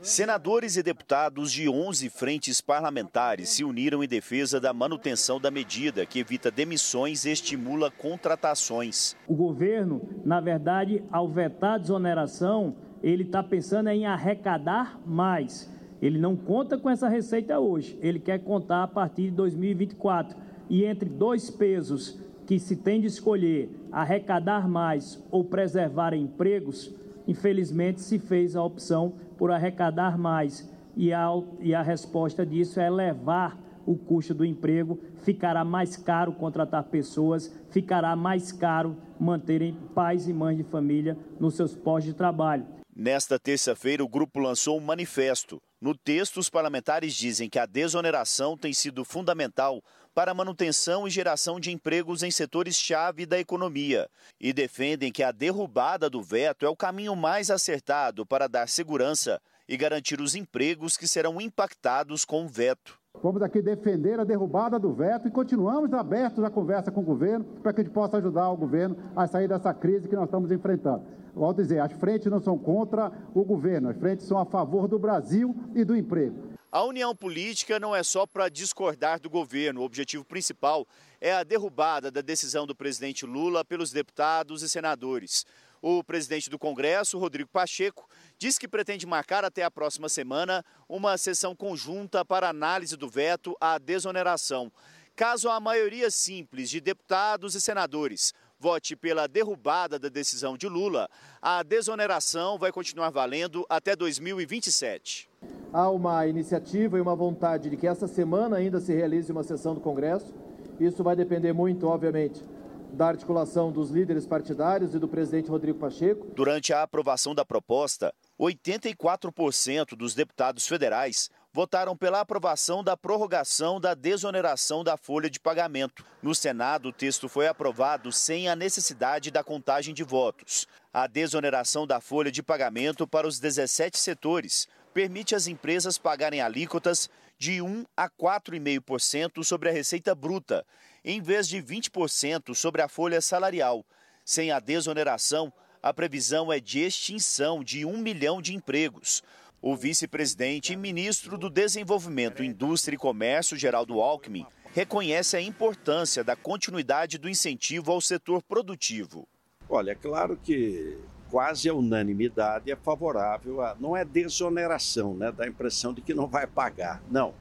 Senadores 0.04 0.78
e 0.78 0.84
deputados 0.84 1.52
de 1.52 1.68
11 1.68 2.08
frentes 2.12 2.62
parlamentares 2.62 3.50
se 3.50 3.64
uniram 3.64 4.04
em 4.04 4.08
defesa 4.08 4.60
da 4.60 4.72
manutenção 4.74 5.42
da 5.42 5.50
medida 5.50 6.06
que 6.06 6.20
evita 6.20 6.52
demissões 6.52 7.26
e 7.26 7.32
estimula 7.32 7.90
contratações. 7.90 9.18
O 9.28 9.34
governo, 9.34 10.08
na 10.24 10.40
verdade, 10.40 11.04
ao 11.12 11.28
vetar 11.28 11.74
a 11.74 11.78
desoneração, 11.80 12.76
ele 13.04 13.24
está 13.24 13.42
pensando 13.42 13.90
em 13.90 14.06
arrecadar 14.06 15.00
mais. 15.06 15.72
Ele 16.02 16.18
não 16.18 16.36
conta 16.36 16.78
com 16.78 16.90
essa 16.90 17.10
receita 17.10 17.60
hoje, 17.60 17.98
ele 18.02 18.20
quer 18.20 18.40
contar 18.40 18.84
a 18.84 18.88
partir 18.88 19.24
de 19.24 19.32
2024. 19.32 20.38
E 20.70 20.86
entre 20.86 21.10
dois 21.10 21.50
pesos 21.50 22.20
que 22.46 22.58
se 22.58 22.76
tem 22.76 23.02
de 23.02 23.08
escolher, 23.08 23.70
arrecadar 23.92 24.68
mais 24.68 25.24
ou 25.30 25.44
preservar 25.44 26.14
empregos, 26.14 26.94
infelizmente 27.28 28.02
se 28.02 28.18
fez 28.18 28.56
a 28.56 28.64
opção 28.64 29.14
por 29.38 29.52
arrecadar 29.52 30.18
mais. 30.18 30.70
E 30.96 31.14
a, 31.14 31.28
e 31.60 31.74
a 31.74 31.82
resposta 31.82 32.46
disso 32.46 32.80
é 32.80 32.88
elevar 32.88 33.58
o 33.86 33.96
custo 33.96 34.34
do 34.34 34.46
emprego, 34.46 35.00
ficará 35.18 35.64
mais 35.64 35.98
caro 35.98 36.32
contratar 36.32 36.84
pessoas, 36.84 37.54
ficará 37.70 38.16
mais 38.16 38.52
caro 38.52 38.96
manterem 39.20 39.76
pais 39.96 40.28
e 40.28 40.34
mães 40.34 40.58
de 40.58 40.64
família 40.64 41.18
nos 41.40 41.56
seus 41.56 41.76
postos 41.76 42.12
de 42.12 42.14
trabalho. 42.14 42.79
Nesta 43.02 43.40
terça-feira, 43.40 44.04
o 44.04 44.10
grupo 44.10 44.42
lançou 44.42 44.78
um 44.78 44.82
manifesto. 44.82 45.62
No 45.80 45.98
texto, 45.98 46.36
os 46.38 46.50
parlamentares 46.50 47.14
dizem 47.16 47.50
que 47.50 47.58
a 47.58 47.66
desoneração 47.66 48.58
tem 48.58 48.74
sido 48.74 49.06
fundamental 49.06 49.82
para 50.14 50.32
a 50.32 50.34
manutenção 50.34 51.08
e 51.08 51.10
geração 51.10 51.62
de 51.62 51.72
empregos 51.72 52.24
em 52.24 52.30
setores-chave 52.30 53.26
da 53.26 53.40
economia 53.40 54.10
e 54.38 54.52
defendem 54.52 55.14
que 55.14 55.24
a 55.24 55.32
derrubada 55.32 56.10
do 56.10 56.22
veto 56.22 56.66
é 56.66 56.70
o 56.70 56.76
caminho 56.76 57.16
mais 57.16 57.50
acertado 57.50 58.26
para 58.26 58.50
dar 58.50 58.68
segurança 58.68 59.42
e 59.66 59.78
garantir 59.78 60.20
os 60.20 60.36
empregos 60.36 60.98
que 60.98 61.08
serão 61.08 61.40
impactados 61.40 62.26
com 62.26 62.44
o 62.44 62.50
veto. 62.50 62.99
Vamos 63.22 63.42
aqui 63.42 63.62
defender 63.62 64.18
a 64.20 64.24
derrubada 64.24 64.80
do 64.80 64.94
veto 64.94 65.28
e 65.28 65.32
continuamos 65.32 65.92
abertos 65.92 66.42
à 66.44 66.50
conversa 66.50 66.90
com 66.90 67.02
o 67.02 67.04
governo 67.04 67.44
para 67.62 67.74
que 67.74 67.82
a 67.82 67.84
gente 67.84 67.92
possa 67.92 68.18
ajudar 68.18 68.50
o 68.50 68.56
governo 68.56 68.96
a 69.14 69.28
sair 69.28 69.48
dessa 69.48 69.74
crise 69.74 70.08
que 70.08 70.16
nós 70.16 70.26
estamos 70.26 70.52
enfrentando. 70.52 71.04
A 71.36 71.54
dizer, 71.54 71.80
as 71.80 71.92
frentes 71.94 72.32
não 72.32 72.40
são 72.40 72.58
contra 72.58 73.12
o 73.34 73.44
governo, 73.44 73.90
as 73.90 73.98
frentes 73.98 74.26
são 74.26 74.38
a 74.38 74.46
favor 74.46 74.88
do 74.88 74.98
Brasil 74.98 75.56
e 75.76 75.84
do 75.84 75.96
emprego. 75.98 76.50
A 76.72 76.84
união 76.84 77.16
política 77.16 77.80
não 77.80 77.96
é 77.96 78.04
só 78.04 78.26
para 78.26 78.48
discordar 78.48 79.20
do 79.20 79.30
governo. 79.30 79.82
O 79.82 79.86
objetivo 79.86 80.24
principal 80.24 80.88
é 81.20 81.34
a 81.34 81.44
derrubada 81.44 82.12
da 82.12 82.22
decisão 82.22 82.66
do 82.66 82.76
presidente 82.76 83.26
Lula 83.26 83.66
pelos 83.66 83.92
deputados 83.92 84.62
e 84.62 84.70
senadores. 84.70 85.46
O 85.82 86.04
presidente 86.04 86.50
do 86.50 86.60
Congresso, 86.60 87.18
Rodrigo 87.18 87.50
Pacheco, 87.50 88.08
diz 88.40 88.58
que 88.58 88.70
pretende 88.70 89.06
marcar 89.06 89.44
até 89.44 89.64
a 89.64 89.70
próxima 89.70 90.08
semana 90.08 90.64
uma 90.88 91.18
sessão 91.18 91.54
conjunta 91.54 92.24
para 92.24 92.50
análise 92.50 92.96
do 92.96 93.10
veto 93.10 93.56
à 93.60 93.78
desoneração. 93.78 94.72
Caso 95.14 95.50
a 95.50 95.60
maioria 95.60 96.10
simples 96.10 96.70
de 96.70 96.80
deputados 96.80 97.54
e 97.54 97.60
senadores 97.60 98.34
vote 98.58 98.96
pela 98.96 99.28
derrubada 99.28 99.98
da 99.98 100.10
decisão 100.10 100.58
de 100.58 100.68
Lula, 100.68 101.10
a 101.42 101.64
desoneração 101.64 102.58
vai 102.58 102.72
continuar 102.72 103.10
valendo 103.10 103.66
até 103.70 103.96
2027. 103.96 105.30
Há 105.72 105.90
uma 105.90 106.28
iniciativa 106.28 106.98
e 106.98 107.02
uma 107.02 107.16
vontade 107.16 107.70
de 107.70 107.78
que 107.78 107.88
essa 107.88 108.08
semana 108.08 108.58
ainda 108.58 108.80
se 108.82 108.94
realize 108.94 109.32
uma 109.32 109.44
sessão 109.44 109.74
do 109.74 109.80
Congresso. 109.80 110.34
Isso 110.80 111.04
vai 111.04 111.16
depender 111.16 111.54
muito, 111.54 111.88
obviamente, 111.88 112.44
da 112.92 113.08
articulação 113.08 113.72
dos 113.72 113.92
líderes 113.92 114.26
partidários 114.26 114.94
e 114.94 115.00
do 115.00 115.08
presidente 115.08 115.50
Rodrigo 115.50 115.80
Pacheco. 115.80 116.28
Durante 116.36 116.74
a 116.74 116.84
aprovação 116.84 117.34
da 117.36 117.46
proposta, 117.46 118.14
84% 118.40 119.98
dos 119.98 120.16
deputados 120.16 120.66
federais 120.66 121.30
votaram 121.52 121.98
pela 121.98 122.22
aprovação 122.22 122.84
da 122.84 122.96
prorrogação 122.96 123.82
da 123.82 123.94
desoneração 123.94 124.84
da 124.84 124.96
folha 124.96 125.30
de 125.30 125.40
pagamento. 125.40 126.06
No 126.22 126.34
Senado, 126.34 126.90
o 126.90 126.94
texto 126.94 127.28
foi 127.28 127.48
aprovado 127.48 128.12
sem 128.12 128.48
a 128.48 128.56
necessidade 128.56 129.30
da 129.30 129.44
contagem 129.44 129.94
de 129.94 130.04
votos. 130.04 130.68
A 130.94 131.06
desoneração 131.06 131.86
da 131.86 132.00
folha 132.00 132.32
de 132.32 132.42
pagamento 132.42 133.06
para 133.06 133.28
os 133.28 133.40
17 133.40 133.98
setores 133.98 134.68
permite 134.94 135.36
às 135.36 135.48
empresas 135.48 135.98
pagarem 135.98 136.40
alíquotas 136.40 137.10
de 137.38 137.62
1 137.62 137.86
a 137.96 138.10
4,5% 138.10 139.44
sobre 139.44 139.70
a 139.70 139.72
receita 139.72 140.14
bruta, 140.14 140.66
em 141.04 141.22
vez 141.22 141.48
de 141.48 141.62
20% 141.62 142.54
sobre 142.54 142.82
a 142.82 142.88
folha 142.88 143.22
salarial. 143.22 143.86
Sem 144.24 144.52
a 144.52 144.60
desoneração, 144.60 145.52
a 145.82 145.94
previsão 145.94 146.52
é 146.52 146.60
de 146.60 146.80
extinção 146.80 147.64
de 147.64 147.86
um 147.86 147.98
milhão 147.98 148.42
de 148.42 148.54
empregos. 148.54 149.24
O 149.62 149.76
vice-presidente 149.76 150.74
e 150.74 150.76
ministro 150.76 151.38
do 151.38 151.50
Desenvolvimento, 151.50 152.44
Indústria 152.44 152.96
e 152.96 153.00
Comércio, 153.00 153.58
Geraldo 153.58 154.02
Alckmin, 154.02 154.46
reconhece 154.74 155.36
a 155.36 155.42
importância 155.42 156.24
da 156.24 156.36
continuidade 156.36 157.18
do 157.18 157.30
incentivo 157.30 157.92
ao 157.92 158.02
setor 158.02 158.42
produtivo. 158.44 159.28
Olha, 159.70 159.92
é 159.92 159.96
claro 159.96 160.38
que 160.38 160.98
quase 161.30 161.70
a 161.70 161.74
unanimidade 161.74 162.72
é 162.72 162.76
favorável 162.76 163.62
a. 163.62 163.76
Não 163.80 163.96
é 163.96 164.04
desoneração, 164.04 165.14
né? 165.14 165.32
Dá 165.32 165.44
a 165.44 165.48
impressão 165.48 165.94
de 165.94 166.02
que 166.02 166.14
não 166.14 166.28
vai 166.28 166.48
pagar. 166.48 167.02
Não. 167.10 167.34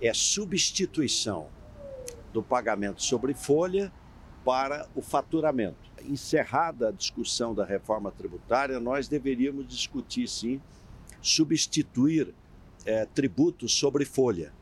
É 0.00 0.12
substituição 0.14 1.48
do 2.32 2.42
pagamento 2.42 3.02
sobre 3.02 3.34
folha 3.34 3.92
para 4.44 4.88
o 4.94 5.02
faturamento. 5.02 5.87
Encerrada 6.04 6.88
a 6.88 6.92
discussão 6.92 7.54
da 7.54 7.64
reforma 7.64 8.10
tributária, 8.10 8.78
nós 8.80 9.08
deveríamos 9.08 9.66
discutir 9.66 10.28
sim 10.28 10.60
substituir 11.20 12.34
é, 12.84 13.04
tributos 13.06 13.74
sobre 13.74 14.04
folha 14.04 14.52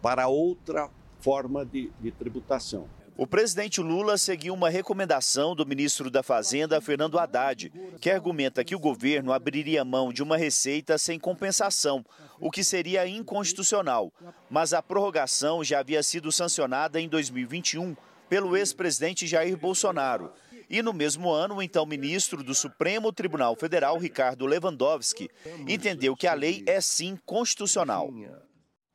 para 0.00 0.28
outra 0.28 0.90
forma 1.20 1.64
de, 1.64 1.90
de 2.00 2.10
tributação. 2.10 2.88
O 3.16 3.26
presidente 3.26 3.80
Lula 3.80 4.16
seguiu 4.16 4.54
uma 4.54 4.70
recomendação 4.70 5.54
do 5.54 5.66
ministro 5.66 6.10
da 6.10 6.22
Fazenda, 6.22 6.80
Fernando 6.80 7.18
Haddad, 7.18 7.70
que 8.00 8.10
argumenta 8.10 8.64
que 8.64 8.74
o 8.74 8.80
governo 8.80 9.32
abriria 9.32 9.84
mão 9.84 10.12
de 10.12 10.22
uma 10.22 10.36
receita 10.36 10.96
sem 10.96 11.20
compensação, 11.20 12.04
o 12.40 12.50
que 12.50 12.64
seria 12.64 13.06
inconstitucional. 13.06 14.10
Mas 14.50 14.72
a 14.72 14.82
prorrogação 14.82 15.62
já 15.62 15.78
havia 15.80 16.02
sido 16.02 16.32
sancionada 16.32 16.98
em 17.00 17.08
2021 17.08 17.94
pelo 18.30 18.56
ex-presidente 18.56 19.26
Jair 19.26 19.58
Bolsonaro. 19.58 20.32
E 20.72 20.80
no 20.80 20.94
mesmo 20.94 21.30
ano, 21.30 21.56
o 21.56 21.62
então 21.62 21.84
ministro 21.84 22.42
do 22.42 22.54
Supremo 22.54 23.12
Tribunal 23.12 23.54
Federal, 23.54 23.98
Ricardo 23.98 24.46
Lewandowski, 24.46 25.28
entendeu 25.68 26.16
que 26.16 26.26
a 26.26 26.32
lei 26.32 26.64
é 26.66 26.80
sim 26.80 27.18
constitucional. 27.26 28.08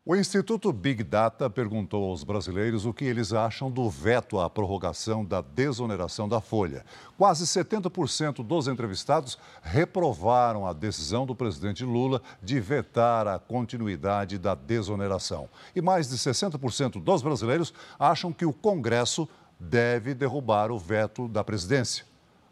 O 0.04 0.16
Instituto 0.16 0.74
Big 0.74 1.04
Data 1.04 1.48
perguntou 1.52 2.10
aos 2.10 2.24
brasileiros 2.24 2.86
o 2.86 2.94
que 2.94 3.06
eles 3.06 3.32
acham 3.32 3.70
do 3.70 3.88
veto 3.92 4.40
à 4.40 4.50
prorrogação 4.50 5.24
da 5.24 5.40
desoneração 5.40 6.28
da 6.28 6.42
folha. 6.42 6.84
Quase 7.16 7.46
70% 7.46 8.44
dos 8.44 8.68
entrevistados 8.68 9.38
reprovaram 9.62 10.66
a 10.66 10.74
decisão 10.74 11.28
do 11.28 11.36
presidente 11.36 11.84
Lula 11.84 12.24
de 12.42 12.60
vetar 12.60 13.28
a 13.28 13.38
continuidade 13.38 14.40
da 14.40 14.56
desoneração. 14.56 15.48
E 15.76 15.82
mais 15.82 16.10
de 16.10 16.18
60% 16.18 17.04
dos 17.04 17.22
brasileiros 17.22 17.72
acham 18.00 18.34
que 18.34 18.46
o 18.46 18.54
Congresso 18.54 19.30
deve 19.60 20.13
derrubar 20.13 20.72
o 20.72 20.78
veto 20.78 21.28
da 21.28 21.43
presidência. 21.43 22.06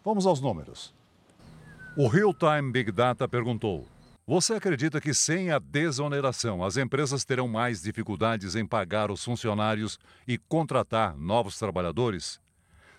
Vamos 0.04 0.26
aos 0.26 0.42
números. 0.42 0.94
O 1.98 2.08
Real 2.08 2.34
Time 2.34 2.72
Big 2.72 2.92
Data 2.92 3.28
perguntou: 3.28 3.88
Você 4.28 4.54
acredita 4.54 5.00
que 5.00 5.14
sem 5.14 5.52
a 5.52 5.60
desoneração 5.60 6.64
as 6.64 6.78
empresas 6.78 7.24
terão 7.24 7.48
mais 7.48 7.82
dificuldades 7.82 8.56
em 8.56 8.66
pagar 8.66 9.10
os 9.12 9.24
funcionários 9.24 10.00
e 10.28 10.38
contratar 10.38 11.16
novos 11.18 11.58
trabalhadores? 11.58 12.40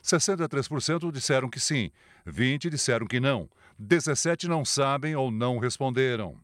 63% 0.02 1.10
disseram 1.10 1.50
que 1.50 1.58
sim, 1.58 1.90
20% 2.26 2.70
disseram 2.70 3.06
que 3.06 3.18
não, 3.18 3.48
17% 3.80 4.44
não 4.44 4.64
sabem 4.64 5.16
ou 5.16 5.30
não 5.30 5.58
responderam. 5.58 6.38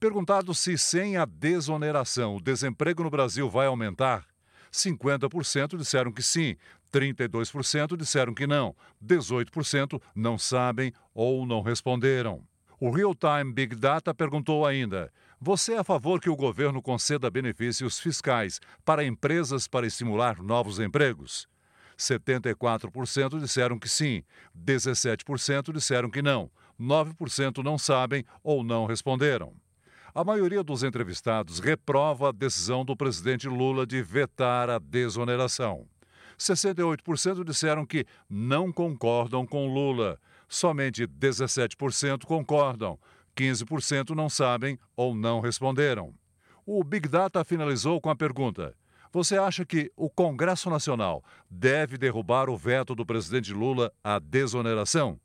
Perguntado 0.00 0.52
se 0.54 0.76
sem 0.76 1.16
a 1.16 1.24
desoneração 1.24 2.36
o 2.36 2.40
desemprego 2.40 3.04
no 3.04 3.10
Brasil 3.10 3.48
vai 3.48 3.66
aumentar, 3.66 4.26
50% 4.72 5.76
disseram 5.76 6.10
que 6.10 6.22
sim, 6.22 6.56
32% 6.92 7.96
disseram 7.96 8.34
que 8.34 8.46
não, 8.46 8.76
18% 9.04 10.00
não 10.14 10.36
sabem 10.36 10.92
ou 11.14 11.46
não 11.46 11.62
responderam. 11.62 12.44
O 12.78 12.90
Real 12.90 13.14
Time 13.14 13.52
Big 13.52 13.74
Data 13.76 14.12
perguntou 14.12 14.66
ainda: 14.66 15.12
Você 15.40 15.74
é 15.74 15.78
a 15.78 15.84
favor 15.84 16.20
que 16.20 16.28
o 16.28 16.36
governo 16.36 16.82
conceda 16.82 17.30
benefícios 17.30 17.98
fiscais 17.98 18.60
para 18.84 19.04
empresas 19.04 19.66
para 19.66 19.86
estimular 19.86 20.42
novos 20.42 20.78
empregos? 20.78 21.48
74% 21.96 23.38
disseram 23.38 23.78
que 23.78 23.88
sim, 23.88 24.24
17% 24.58 25.72
disseram 25.72 26.10
que 26.10 26.20
não, 26.20 26.50
9% 26.80 27.62
não 27.62 27.78
sabem 27.78 28.24
ou 28.42 28.64
não 28.64 28.86
responderam. 28.86 29.54
A 30.14 30.24
maioria 30.24 30.62
dos 30.62 30.82
entrevistados 30.82 31.58
reprova 31.58 32.28
a 32.28 32.32
decisão 32.32 32.84
do 32.84 32.96
presidente 32.96 33.48
Lula 33.48 33.86
de 33.86 34.02
vetar 34.02 34.68
a 34.68 34.78
desoneração. 34.78 35.86
68% 36.42 37.44
disseram 37.44 37.86
que 37.86 38.06
não 38.28 38.72
concordam 38.72 39.46
com 39.46 39.72
Lula. 39.72 40.18
Somente 40.48 41.06
17% 41.06 42.24
concordam. 42.24 42.98
15% 43.36 44.10
não 44.10 44.28
sabem 44.28 44.78
ou 44.96 45.14
não 45.14 45.40
responderam. 45.40 46.14
O 46.66 46.84
Big 46.84 47.08
Data 47.08 47.44
finalizou 47.44 48.00
com 48.00 48.10
a 48.10 48.16
pergunta: 48.16 48.74
Você 49.12 49.36
acha 49.38 49.64
que 49.64 49.90
o 49.96 50.10
Congresso 50.10 50.68
Nacional 50.68 51.24
deve 51.50 51.96
derrubar 51.96 52.50
o 52.50 52.56
veto 52.56 52.94
do 52.94 53.06
presidente 53.06 53.52
Lula 53.52 53.92
à 54.04 54.18
desoneração? 54.18 55.18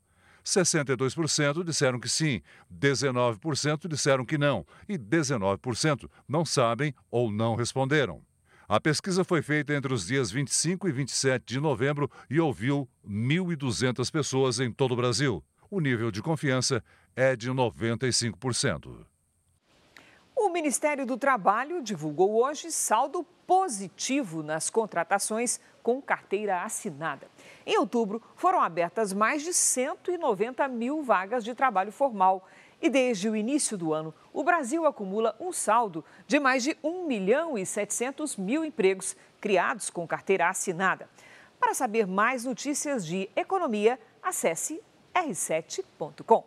62% 0.44 1.62
disseram 1.62 2.00
que 2.00 2.08
sim, 2.08 2.40
19% 2.72 3.86
disseram 3.86 4.24
que 4.24 4.38
não 4.38 4.64
e 4.88 4.96
19% 4.96 6.08
não 6.26 6.44
sabem 6.44 6.94
ou 7.10 7.30
não 7.30 7.54
responderam. 7.54 8.22
A 8.70 8.78
pesquisa 8.78 9.24
foi 9.24 9.40
feita 9.40 9.72
entre 9.72 9.94
os 9.94 10.06
dias 10.06 10.30
25 10.30 10.86
e 10.86 10.92
27 10.92 11.42
de 11.42 11.58
novembro 11.58 12.10
e 12.28 12.38
ouviu 12.38 12.86
1.200 13.02 14.12
pessoas 14.12 14.60
em 14.60 14.70
todo 14.70 14.92
o 14.92 14.96
Brasil. 14.96 15.42
O 15.70 15.80
nível 15.80 16.10
de 16.10 16.20
confiança 16.20 16.84
é 17.16 17.34
de 17.34 17.50
95%. 17.50 19.06
O 20.36 20.50
Ministério 20.50 21.06
do 21.06 21.16
Trabalho 21.16 21.82
divulgou 21.82 22.44
hoje 22.44 22.70
saldo 22.70 23.24
positivo 23.46 24.42
nas 24.42 24.68
contratações 24.68 25.58
com 25.82 26.02
carteira 26.02 26.62
assinada. 26.62 27.26
Em 27.64 27.78
outubro, 27.78 28.22
foram 28.36 28.60
abertas 28.60 29.14
mais 29.14 29.42
de 29.42 29.54
190 29.54 30.68
mil 30.68 31.02
vagas 31.02 31.42
de 31.42 31.54
trabalho 31.54 31.90
formal 31.90 32.46
e 32.80 32.88
desde 32.88 33.28
o 33.28 33.36
início 33.36 33.76
do 33.76 33.92
ano, 33.92 34.14
o 34.32 34.44
Brasil 34.44 34.86
acumula 34.86 35.34
um 35.40 35.52
saldo 35.52 36.04
de 36.26 36.38
mais 36.38 36.62
de 36.62 36.76
1 36.82 37.06
milhão 37.06 37.58
e 37.58 37.66
700 37.66 38.36
mil 38.36 38.64
empregos 38.64 39.16
criados 39.40 39.90
com 39.90 40.06
carteira 40.06 40.48
assinada. 40.48 41.08
Para 41.58 41.74
saber 41.74 42.06
mais 42.06 42.44
notícias 42.44 43.04
de 43.04 43.28
economia, 43.34 43.98
acesse 44.22 44.80
r7.com. 45.14 46.44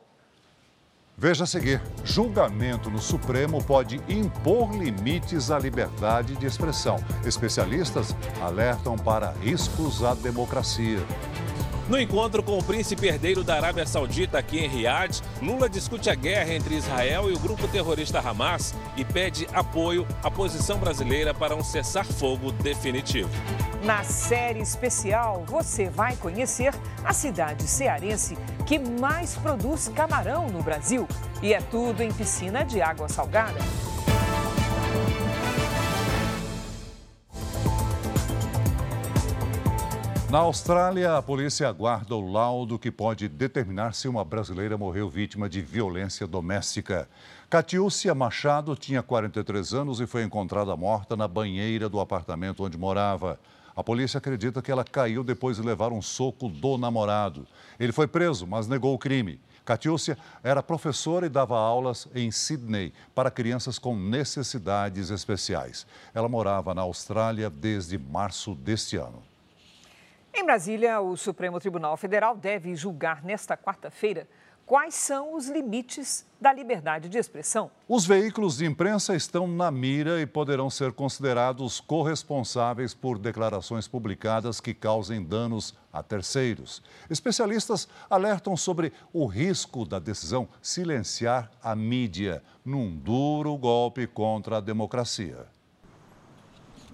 Veja 1.18 1.44
a 1.44 1.48
seguir: 1.48 1.82
julgamento 2.04 2.90
no 2.90 3.00
Supremo 3.00 3.64
pode 3.64 4.02
impor 4.08 4.76
limites 4.76 5.52
à 5.52 5.60
liberdade 5.60 6.36
de 6.36 6.46
expressão. 6.46 6.96
Especialistas 7.26 8.16
alertam 8.42 8.96
para 8.96 9.32
riscos 9.32 10.04
à 10.04 10.14
democracia. 10.14 11.00
No 11.92 12.00
encontro 12.00 12.42
com 12.42 12.58
o 12.58 12.64
príncipe 12.64 13.08
herdeiro 13.08 13.44
da 13.44 13.56
Arábia 13.56 13.86
Saudita 13.86 14.38
aqui 14.38 14.60
em 14.60 14.66
Riad, 14.66 15.22
Lula 15.42 15.70
discute 15.70 16.10
a 16.10 16.16
guerra 16.16 16.54
entre 16.54 16.76
Israel 16.76 17.30
e 17.30 17.34
o 17.34 17.40
grupo 17.40 17.68
terrorista 17.68 18.18
Hamas 18.18 18.74
e 18.96 19.04
pede 19.04 19.46
apoio 19.52 20.08
à 20.24 20.32
posição 20.32 20.78
brasileira 20.78 21.34
para 21.34 21.54
um 21.54 21.62
cessar-fogo 21.62 22.50
definitivo. 22.50 23.30
Na 23.84 24.06
série 24.06 24.62
especial, 24.62 25.44
você 25.46 25.90
vai 25.90 26.16
conhecer 26.16 26.74
a 27.04 27.12
cidade 27.12 27.64
cearense 27.68 28.38
que 28.66 28.80
mais 28.80 29.36
produz 29.36 29.90
camarão 29.94 30.48
no 30.48 30.64
Brasil. 30.64 31.06
E 31.42 31.54
é 31.54 31.60
tudo 31.60 32.02
em 32.02 32.14
piscina 32.14 32.64
de 32.64 32.82
água 32.82 33.10
salgada. 33.10 33.60
Na 40.32 40.38
Austrália, 40.38 41.18
a 41.18 41.22
polícia 41.22 41.68
aguarda 41.68 42.16
o 42.16 42.32
laudo 42.32 42.80
que 42.80 42.90
pode 42.90 43.28
determinar 43.28 43.94
se 43.94 44.08
uma 44.08 44.24
brasileira 44.24 44.78
morreu 44.78 45.10
vítima 45.10 45.50
de 45.50 45.60
violência 45.62 46.26
doméstica. 46.26 47.10
Catiúcia 47.50 48.16
Machado 48.16 48.74
tinha 48.78 49.04
43 49.04 49.74
anos 49.74 50.00
e 50.00 50.08
foi 50.08 50.24
encontrada 50.24 50.74
morta 50.78 51.18
na 51.18 51.28
banheira 51.28 51.90
do 51.90 52.00
apartamento 52.00 52.64
onde 52.64 52.78
morava. 52.78 53.38
A 53.76 53.84
polícia 53.84 54.20
acredita 54.20 54.62
que 54.62 54.72
ela 54.72 54.86
caiu 54.86 55.22
depois 55.22 55.58
de 55.58 55.64
levar 55.64 55.92
um 55.92 56.02
soco 56.02 56.48
do 56.48 56.78
namorado. 56.78 57.46
Ele 57.78 57.92
foi 57.92 58.08
preso, 58.08 58.48
mas 58.48 58.70
negou 58.70 58.94
o 58.94 58.98
crime. 58.98 59.38
Catiúcia 59.66 60.18
era 60.42 60.64
professora 60.64 61.26
e 61.26 61.30
dava 61.30 61.60
aulas 61.60 62.08
em 62.16 62.32
Sydney 62.32 62.94
para 63.14 63.30
crianças 63.30 63.78
com 63.78 63.98
necessidades 63.98 65.10
especiais. 65.10 65.86
Ela 66.14 66.30
morava 66.30 66.74
na 66.74 66.84
Austrália 66.84 67.50
desde 67.50 67.98
março 67.98 68.56
deste 68.56 68.96
ano. 68.96 69.31
Em 70.34 70.46
Brasília, 70.46 71.02
o 71.02 71.18
Supremo 71.18 71.60
Tribunal 71.60 71.98
Federal 71.98 72.36
deve 72.36 72.74
julgar 72.74 73.24
nesta 73.24 73.58
quarta-feira 73.58 74.28
quais 74.66 74.96
são 74.96 75.36
os 75.36 75.50
limites 75.50 76.26
da 76.40 76.54
liberdade 76.54 77.10
de 77.10 77.18
expressão. 77.18 77.70
Os 77.90 78.06
veículos 78.06 78.58
de 78.58 78.66
imprensa 78.66 79.14
estão 79.14 79.46
na 79.46 79.70
mira 79.70 80.22
e 80.22 80.26
poderão 80.26 80.70
ser 80.70 80.94
considerados 80.94 81.82
corresponsáveis 81.82 82.94
por 82.94 83.20
declarações 83.20 83.90
publicadas 83.90 84.62
que 84.62 84.74
causem 84.74 85.22
danos 85.22 85.76
a 85.92 86.02
terceiros. 86.02 86.82
Especialistas 87.10 87.90
alertam 88.10 88.56
sobre 88.56 88.94
o 89.12 89.26
risco 89.26 89.86
da 89.86 90.00
decisão 90.00 90.48
silenciar 90.62 91.52
a 91.62 91.76
mídia 91.76 92.42
num 92.64 92.96
duro 92.96 93.58
golpe 93.58 94.08
contra 94.08 94.58
a 94.58 94.62
democracia. 94.62 95.46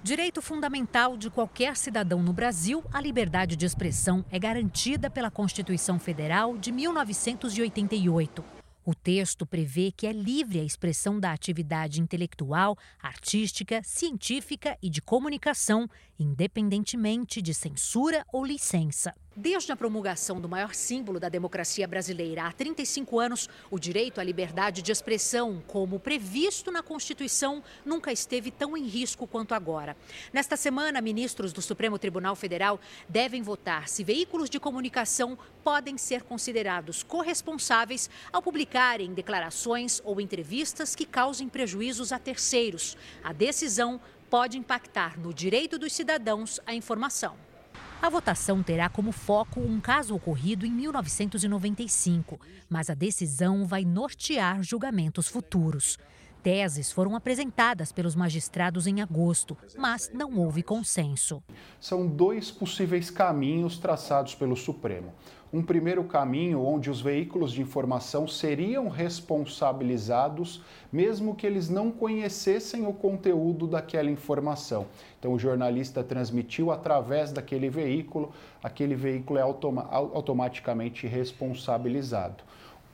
Direito 0.08 0.42
fundamental 0.42 1.18
de 1.18 1.30
qualquer 1.30 1.76
cidadão 1.76 2.24
no 2.24 2.32
Brasil, 2.32 2.82
a 2.94 3.02
liberdade 3.02 3.58
de 3.58 3.66
expressão 3.66 4.24
é 4.32 4.40
garantida 4.40 5.10
pela 5.10 5.30
Constituição 5.30 6.00
Federal 6.00 6.58
de 6.58 6.72
1988. 6.72 8.42
O 8.86 8.96
texto 8.96 9.46
prevê 9.46 9.92
que 9.92 10.08
é 10.08 10.14
livre 10.14 10.62
a 10.62 10.64
expressão 10.64 11.20
da 11.20 11.34
atividade 11.34 12.00
intelectual, 12.00 12.78
artística, 13.04 13.82
científica 13.84 14.78
e 14.82 14.90
de 14.90 15.02
comunicação, 15.02 15.90
independentemente 16.18 17.42
de 17.42 17.54
censura 17.54 18.26
ou 18.32 18.46
licença. 18.46 19.14
Desde 19.40 19.72
a 19.72 19.76
promulgação 19.76 20.42
do 20.42 20.50
maior 20.50 20.74
símbolo 20.74 21.20
da 21.20 21.30
democracia 21.30 21.88
brasileira 21.88 22.48
há 22.48 22.52
35 22.52 23.20
anos, 23.20 23.48
o 23.70 23.78
direito 23.78 24.20
à 24.20 24.24
liberdade 24.24 24.82
de 24.82 24.92
expressão, 24.92 25.62
como 25.68 26.00
previsto 26.00 26.72
na 26.72 26.82
Constituição, 26.82 27.64
nunca 27.86 28.12
esteve 28.12 28.50
tão 28.50 28.76
em 28.76 28.88
risco 28.88 29.28
quanto 29.28 29.54
agora. 29.54 29.96
Nesta 30.34 30.58
semana, 30.58 31.02
ministros 31.02 31.54
do 31.54 31.62
Supremo 31.62 32.00
Tribunal 32.00 32.36
Federal 32.36 32.80
devem 33.08 33.44
votar 33.44 33.88
se 33.88 34.04
veículos 34.04 34.50
de 34.50 34.60
comunicação 34.60 35.38
podem 35.64 36.00
ser 36.00 36.24
considerados 36.24 37.04
corresponsáveis 37.04 38.10
ao 38.34 38.42
publicarem 38.42 39.14
declarações 39.14 40.02
ou 40.04 40.20
entrevistas 40.20 40.96
que 40.96 41.06
causem 41.06 41.48
prejuízos 41.48 42.12
a 42.12 42.18
terceiros. 42.18 42.98
A 43.24 43.34
decisão 43.34 44.02
pode 44.32 44.58
impactar 44.58 45.16
no 45.20 45.32
direito 45.32 45.78
dos 45.78 45.94
cidadãos 45.94 46.60
à 46.66 46.74
informação. 46.74 47.47
A 48.00 48.10
votação 48.10 48.62
terá 48.62 48.88
como 48.90 49.12
foco 49.12 49.60
um 49.60 49.82
caso 49.82 50.16
ocorrido 50.16 50.66
em 50.66 50.72
1995, 50.72 52.40
mas 52.70 52.92
a 52.92 52.94
decisão 52.94 53.66
vai 53.66 53.84
nortear 53.84 54.62
julgamentos 54.62 55.28
futuros. 55.28 55.98
Teses 56.44 56.92
foram 56.92 57.16
apresentadas 57.16 57.92
pelos 57.92 58.16
magistrados 58.16 58.86
em 58.86 59.02
agosto, 59.02 59.58
mas 59.76 60.12
não 60.14 60.38
houve 60.38 60.62
consenso. 60.62 61.44
São 61.80 62.08
dois 62.08 62.52
possíveis 62.52 63.10
caminhos 63.10 63.80
traçados 63.80 64.36
pelo 64.36 64.56
Supremo 64.56 65.14
um 65.52 65.62
primeiro 65.62 66.04
caminho 66.04 66.62
onde 66.62 66.90
os 66.90 67.00
veículos 67.00 67.52
de 67.54 67.62
informação 67.62 68.28
seriam 68.28 68.90
responsabilizados, 68.90 70.62
mesmo 70.92 71.36
que 71.36 71.48
eles 71.48 71.70
não 71.70 71.90
conhecessem 71.90 72.86
o 72.86 72.94
conteúdo 72.94 73.66
daquela 73.66 74.12
informação. 74.12 74.88
Então, 75.20 75.34
o 75.34 75.40
jornalista 75.40 76.04
transmitiu 76.04 76.72
através 76.72 77.32
daquele 77.32 77.70
veículo, 77.70 78.32
aquele 78.62 78.96
veículo 78.96 79.40
é 79.40 79.42
automa 79.42 79.88
automaticamente 79.90 81.08
responsabilizado. 81.08 82.44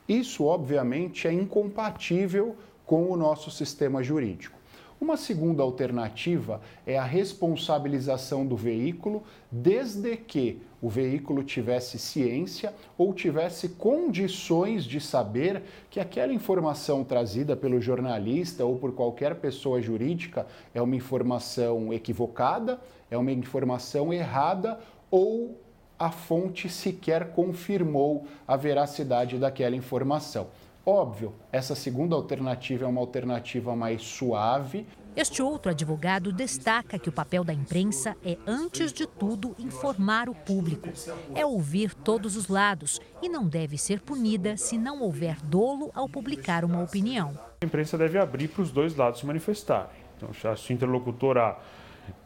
Isso, 0.07 0.43
obviamente, 0.43 1.27
é 1.27 1.33
incompatível 1.33 2.55
com 2.85 3.09
o 3.09 3.17
nosso 3.17 3.49
sistema 3.49 4.03
jurídico. 4.03 4.63
Uma 5.03 5.17
segunda 5.17 5.63
alternativa 5.63 6.61
é 6.85 6.97
a 6.97 7.03
responsabilização 7.03 8.45
do 8.45 8.55
veículo, 8.55 9.23
desde 9.51 10.15
que 10.15 10.61
o 10.83 10.89
veículo 10.89 11.45
tivesse 11.45 11.97
ciência 11.97 12.73
ou 12.97 13.13
tivesse 13.13 13.69
condições 13.69 14.83
de 14.83 14.99
saber 14.99 15.63
que 15.89 15.97
aquela 15.97 16.33
informação 16.33 17.05
trazida 17.05 17.55
pelo 17.55 17.79
jornalista 17.79 18.65
ou 18.65 18.77
por 18.77 18.91
qualquer 18.91 19.35
pessoa 19.35 19.81
jurídica 19.81 20.45
é 20.73 20.81
uma 20.81 20.97
informação 20.97 21.93
equivocada, 21.93 22.81
é 23.09 23.17
uma 23.17 23.31
informação 23.31 24.11
errada 24.11 24.77
ou 25.09 25.57
a 25.97 26.11
fonte 26.11 26.67
sequer 26.67 27.31
confirmou 27.31 28.25
a 28.45 28.57
veracidade 28.57 29.37
daquela 29.37 29.77
informação. 29.77 30.47
Óbvio, 30.85 31.31
essa 31.49 31.75
segunda 31.75 32.13
alternativa 32.13 32.83
é 32.83 32.87
uma 32.89 32.99
alternativa 32.99 33.73
mais 33.73 34.01
suave. 34.01 34.85
Este 35.15 35.43
outro 35.43 35.69
advogado 35.69 36.31
destaca 36.31 36.97
que 36.97 37.07
o 37.07 37.11
papel 37.11 37.43
da 37.43 37.53
imprensa 37.53 38.17
é, 38.25 38.35
antes 38.47 38.91
de 38.91 39.05
tudo, 39.05 39.55
informar 39.59 40.27
o 40.27 40.33
público. 40.33 40.89
É 41.35 41.45
ouvir 41.45 41.93
todos 41.93 42.35
os 42.35 42.47
lados 42.47 42.99
e 43.21 43.29
não 43.29 43.47
deve 43.47 43.77
ser 43.77 44.01
punida 44.01 44.57
se 44.57 44.75
não 44.75 45.03
houver 45.03 45.37
dolo 45.43 45.91
ao 45.93 46.09
publicar 46.09 46.65
uma 46.65 46.81
opinião. 46.81 47.37
A 47.61 47.65
imprensa 47.65 47.95
deve 47.95 48.17
abrir 48.17 48.47
para 48.47 48.63
os 48.63 48.71
dois 48.71 48.95
lados 48.95 49.19
se 49.19 49.25
manifestarem. 49.27 50.01
Então, 50.17 50.31
se 50.55 50.71
o 50.71 50.73
interlocutor 50.73 51.37
A 51.37 51.59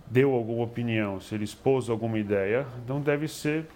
deu 0.10 0.34
alguma 0.34 0.64
opinião, 0.64 1.20
se 1.20 1.36
ele 1.36 1.44
expôs 1.44 1.90
alguma 1.90 2.18
ideia, 2.18 2.66
então 2.84 3.02
deve 3.02 3.28
ser 3.28 3.68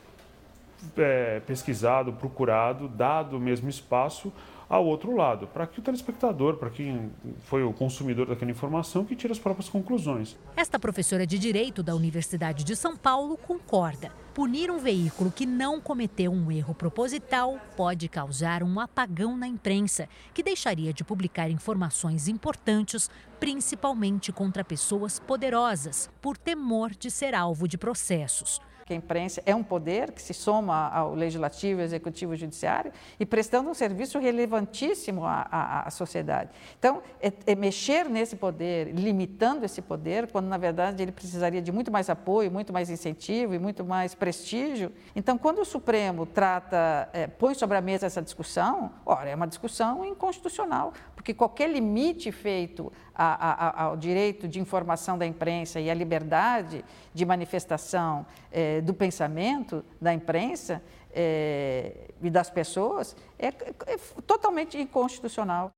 é, 0.98 1.42
pesquisado, 1.42 2.14
procurado, 2.14 2.88
dado 2.88 3.36
o 3.36 3.40
mesmo 3.40 3.70
espaço 3.70 4.32
ao 4.72 4.86
outro 4.86 5.14
lado, 5.14 5.48
para 5.48 5.68
que 5.68 5.80
o 5.80 5.82
telespectador, 5.82 6.56
para 6.56 6.70
quem 6.70 7.12
foi 7.42 7.62
o 7.62 7.74
consumidor 7.74 8.28
daquela 8.28 8.50
informação, 8.50 9.04
que 9.04 9.18
tire 9.18 9.34
as 9.34 9.38
próprias 9.38 9.68
conclusões. 9.68 10.38
Esta 10.56 10.80
professora 10.80 11.28
de 11.28 11.38
Direito 11.38 11.84
da 11.84 11.94
Universidade 11.94 12.64
de 12.64 12.74
São 12.74 12.96
Paulo 12.96 13.36
concorda. 13.36 14.14
Punir 14.34 14.72
um 14.72 14.78
veículo 14.78 15.30
que 15.30 15.46
não 15.46 15.82
cometeu 15.82 16.32
um 16.32 16.50
erro 16.50 16.74
proposital 16.74 17.60
pode 17.76 18.08
causar 18.08 18.64
um 18.64 18.80
apagão 18.80 19.36
na 19.36 19.46
imprensa, 19.46 20.08
que 20.34 20.42
deixaria 20.42 20.94
de 20.94 21.04
publicar 21.04 21.50
informações 21.50 22.30
importantes, 22.30 23.10
principalmente 23.42 24.32
contra 24.32 24.64
pessoas 24.64 25.20
poderosas, 25.20 26.10
por 26.22 26.38
temor 26.38 26.92
de 26.92 27.12
ser 27.12 27.36
alvo 27.36 27.68
de 27.68 27.78
processos 27.78 28.62
que 28.92 28.94
a 28.94 28.98
imprensa 28.98 29.42
é 29.46 29.56
um 29.56 29.64
poder 29.64 30.12
que 30.12 30.22
se 30.22 30.34
soma 30.34 30.90
ao 30.90 31.16
legislativo, 31.16 31.80
executivo 31.80 32.34
e 32.34 32.38
judiciário 32.38 32.92
e 33.18 33.26
prestando 33.26 33.70
um 33.70 33.74
serviço 33.74 34.20
relevantíssimo 34.20 35.24
à, 35.24 35.48
à, 35.50 35.88
à 35.88 35.90
sociedade. 35.90 36.50
Então, 36.78 37.02
é, 37.22 37.32
é 37.46 37.56
mexer 37.56 38.10
nesse 38.10 38.36
poder, 38.36 38.94
limitando 38.94 39.64
esse 39.64 39.82
poder, 39.82 40.30
quando 40.30 40.48
na 40.48 40.58
verdade 40.58 41.02
ele 41.02 41.12
precisaria 41.12 41.62
de 41.62 41.72
muito 41.72 41.90
mais 41.90 42.10
apoio, 42.10 42.52
muito 42.52 42.74
mais 42.74 42.90
incentivo 42.90 43.54
e 43.54 43.60
muito 43.60 43.86
mais 43.86 44.14
prestígio. 44.14 44.92
Então, 45.16 45.38
quando 45.38 45.60
o 45.60 45.66
Supremo 45.66 46.26
trata, 46.26 47.10
é, 47.14 47.28
põe 47.28 47.54
sobre 47.54 47.78
a 47.78 47.82
mesa 47.82 48.08
essa 48.08 48.22
discussão, 48.22 48.92
ora, 49.06 49.30
é 49.30 49.36
uma 49.36 49.48
discussão 49.48 50.04
inconstitucional, 50.04 50.92
porque 51.16 51.34
qualquer 51.34 51.70
limite 51.70 52.30
feito 52.32 52.92
a, 53.24 53.68
a, 53.68 53.84
ao 53.84 53.98
direito 53.98 54.48
de 54.48 54.60
informação 54.60 55.18
da 55.18 55.26
imprensa 55.26 55.80
e 55.80 55.90
à 55.90 55.94
liberdade 55.94 56.84
de 57.14 57.26
manifestação 57.26 58.26
é, 58.52 58.82
do 58.82 58.94
pensamento 58.94 59.84
da 60.00 60.14
imprensa 60.14 60.82
é, 61.14 62.10
e 62.22 62.30
das 62.30 62.50
pessoas 62.50 63.16
é, 63.38 63.48
é 63.48 63.98
totalmente 64.26 64.78
inconstitucional. 64.78 65.72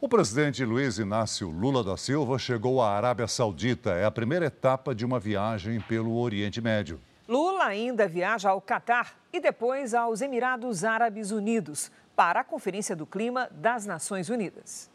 O 0.00 0.08
presidente 0.08 0.64
Luiz 0.64 0.98
Inácio 0.98 1.50
Lula 1.50 1.84
da 1.84 1.96
Silva 1.96 2.38
chegou 2.38 2.80
à 2.80 2.90
Arábia 2.90 3.26
Saudita. 3.26 3.90
É 3.90 4.04
a 4.04 4.10
primeira 4.10 4.46
etapa 4.46 4.94
de 4.94 5.04
uma 5.04 5.20
viagem 5.20 5.78
pelo 5.80 6.16
Oriente 6.16 6.60
Médio. 6.60 6.98
Lula 7.28 7.64
ainda 7.64 8.08
viaja 8.08 8.48
ao 8.48 8.60
Catar 8.60 9.14
e 9.32 9.40
depois 9.40 9.92
aos 9.92 10.22
Emirados 10.22 10.84
Árabes 10.84 11.30
Unidos 11.30 11.90
para 12.16 12.40
a 12.40 12.44
Conferência 12.44 12.96
do 12.96 13.04
Clima 13.04 13.48
das 13.52 13.84
Nações 13.84 14.30
Unidas. 14.30 14.90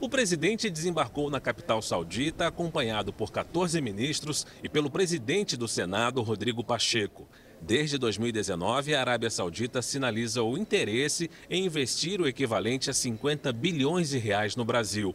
O 0.00 0.08
presidente 0.08 0.70
desembarcou 0.70 1.28
na 1.28 1.38
capital 1.38 1.82
saudita 1.82 2.46
acompanhado 2.46 3.12
por 3.12 3.30
14 3.30 3.78
ministros 3.82 4.46
e 4.64 4.68
pelo 4.68 4.90
presidente 4.90 5.58
do 5.58 5.68
Senado, 5.68 6.22
Rodrigo 6.22 6.64
Pacheco. 6.64 7.28
Desde 7.60 7.98
2019, 7.98 8.94
a 8.94 9.00
Arábia 9.00 9.28
Saudita 9.28 9.82
sinaliza 9.82 10.42
o 10.42 10.56
interesse 10.56 11.30
em 11.50 11.66
investir 11.66 12.18
o 12.18 12.26
equivalente 12.26 12.88
a 12.88 12.94
50 12.94 13.52
bilhões 13.52 14.08
de 14.08 14.16
reais 14.16 14.56
no 14.56 14.64
Brasil. 14.64 15.14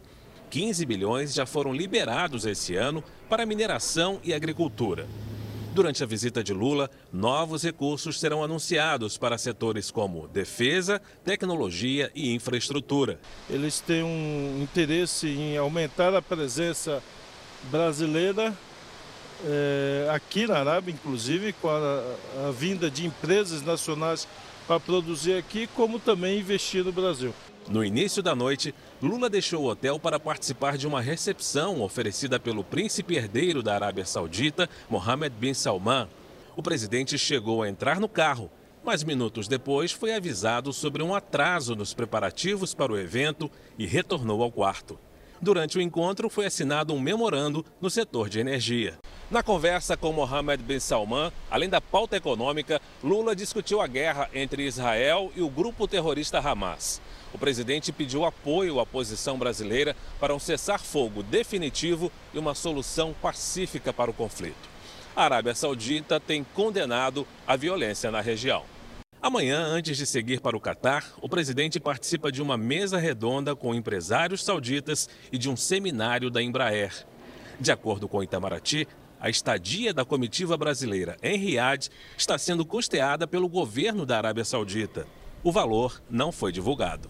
15 0.50 0.86
bilhões 0.86 1.34
já 1.34 1.44
foram 1.44 1.72
liberados 1.72 2.46
esse 2.46 2.76
ano 2.76 3.02
para 3.28 3.44
mineração 3.44 4.20
e 4.22 4.32
agricultura. 4.32 5.08
Durante 5.76 6.02
a 6.02 6.06
visita 6.06 6.42
de 6.42 6.54
Lula, 6.54 6.90
novos 7.12 7.62
recursos 7.62 8.18
serão 8.18 8.42
anunciados 8.42 9.18
para 9.18 9.36
setores 9.36 9.90
como 9.90 10.26
defesa, 10.26 11.02
tecnologia 11.22 12.10
e 12.14 12.34
infraestrutura. 12.34 13.20
Eles 13.50 13.78
têm 13.80 14.02
um 14.02 14.62
interesse 14.62 15.28
em 15.28 15.58
aumentar 15.58 16.14
a 16.14 16.22
presença 16.22 17.02
brasileira 17.64 18.56
é, 19.44 20.08
aqui 20.14 20.46
na 20.46 20.60
Arábia, 20.60 20.94
inclusive 20.94 21.52
com 21.52 21.68
a, 21.68 22.02
a 22.48 22.50
vinda 22.52 22.90
de 22.90 23.04
empresas 23.04 23.60
nacionais 23.60 24.26
para 24.66 24.80
produzir 24.80 25.34
aqui, 25.34 25.66
como 25.74 25.98
também 25.98 26.40
investir 26.40 26.82
no 26.86 26.90
Brasil. 26.90 27.34
No 27.68 27.84
início 27.84 28.22
da 28.22 28.32
noite, 28.32 28.72
Lula 29.02 29.28
deixou 29.28 29.64
o 29.64 29.68
hotel 29.68 29.98
para 29.98 30.20
participar 30.20 30.78
de 30.78 30.86
uma 30.86 31.00
recepção 31.00 31.82
oferecida 31.82 32.38
pelo 32.38 32.62
príncipe 32.62 33.16
herdeiro 33.16 33.60
da 33.60 33.74
Arábia 33.74 34.04
Saudita, 34.04 34.70
Mohammed 34.88 35.34
bin 35.36 35.52
Salman. 35.52 36.06
O 36.54 36.62
presidente 36.62 37.18
chegou 37.18 37.64
a 37.64 37.68
entrar 37.68 37.98
no 37.98 38.08
carro, 38.08 38.48
mas 38.84 39.02
minutos 39.02 39.48
depois 39.48 39.90
foi 39.90 40.14
avisado 40.14 40.72
sobre 40.72 41.02
um 41.02 41.12
atraso 41.12 41.74
nos 41.74 41.92
preparativos 41.92 42.72
para 42.72 42.92
o 42.92 42.98
evento 42.98 43.50
e 43.76 43.84
retornou 43.84 44.44
ao 44.44 44.52
quarto. 44.52 44.96
Durante 45.42 45.76
o 45.76 45.82
encontro, 45.82 46.30
foi 46.30 46.46
assinado 46.46 46.94
um 46.94 47.00
memorando 47.00 47.66
no 47.80 47.90
setor 47.90 48.28
de 48.28 48.38
energia. 48.38 48.96
Na 49.28 49.42
conversa 49.42 49.96
com 49.96 50.12
Mohammed 50.12 50.62
bin 50.62 50.78
Salman, 50.78 51.32
além 51.50 51.68
da 51.68 51.80
pauta 51.80 52.16
econômica, 52.16 52.80
Lula 53.02 53.34
discutiu 53.34 53.80
a 53.80 53.88
guerra 53.88 54.30
entre 54.32 54.64
Israel 54.64 55.32
e 55.34 55.42
o 55.42 55.50
grupo 55.50 55.88
terrorista 55.88 56.38
Hamas. 56.38 57.02
O 57.36 57.38
presidente 57.38 57.92
pediu 57.92 58.24
apoio 58.24 58.80
à 58.80 58.86
posição 58.86 59.38
brasileira 59.38 59.94
para 60.18 60.34
um 60.34 60.38
cessar-fogo 60.38 61.22
definitivo 61.22 62.10
e 62.32 62.38
uma 62.38 62.54
solução 62.54 63.14
pacífica 63.20 63.92
para 63.92 64.10
o 64.10 64.14
conflito. 64.14 64.70
A 65.14 65.24
Arábia 65.24 65.54
Saudita 65.54 66.18
tem 66.18 66.42
condenado 66.54 67.26
a 67.46 67.54
violência 67.54 68.10
na 68.10 68.22
região. 68.22 68.62
Amanhã, 69.20 69.58
antes 69.58 69.98
de 69.98 70.06
seguir 70.06 70.40
para 70.40 70.56
o 70.56 70.60
Catar, 70.60 71.12
o 71.20 71.28
presidente 71.28 71.78
participa 71.78 72.32
de 72.32 72.40
uma 72.40 72.56
mesa 72.56 72.96
redonda 72.96 73.54
com 73.54 73.74
empresários 73.74 74.42
sauditas 74.42 75.06
e 75.30 75.36
de 75.36 75.50
um 75.50 75.56
seminário 75.58 76.30
da 76.30 76.42
Embraer. 76.42 77.06
De 77.60 77.70
acordo 77.70 78.08
com 78.08 78.22
Itamaraty, 78.22 78.88
a 79.20 79.28
estadia 79.28 79.92
da 79.92 80.06
comitiva 80.06 80.56
brasileira 80.56 81.18
em 81.22 81.36
Riad 81.36 81.90
está 82.16 82.38
sendo 82.38 82.64
custeada 82.64 83.26
pelo 83.26 83.46
governo 83.46 84.06
da 84.06 84.16
Arábia 84.16 84.44
Saudita. 84.44 85.06
O 85.46 85.52
valor 85.52 86.02
não 86.10 86.32
foi 86.32 86.50
divulgado. 86.50 87.08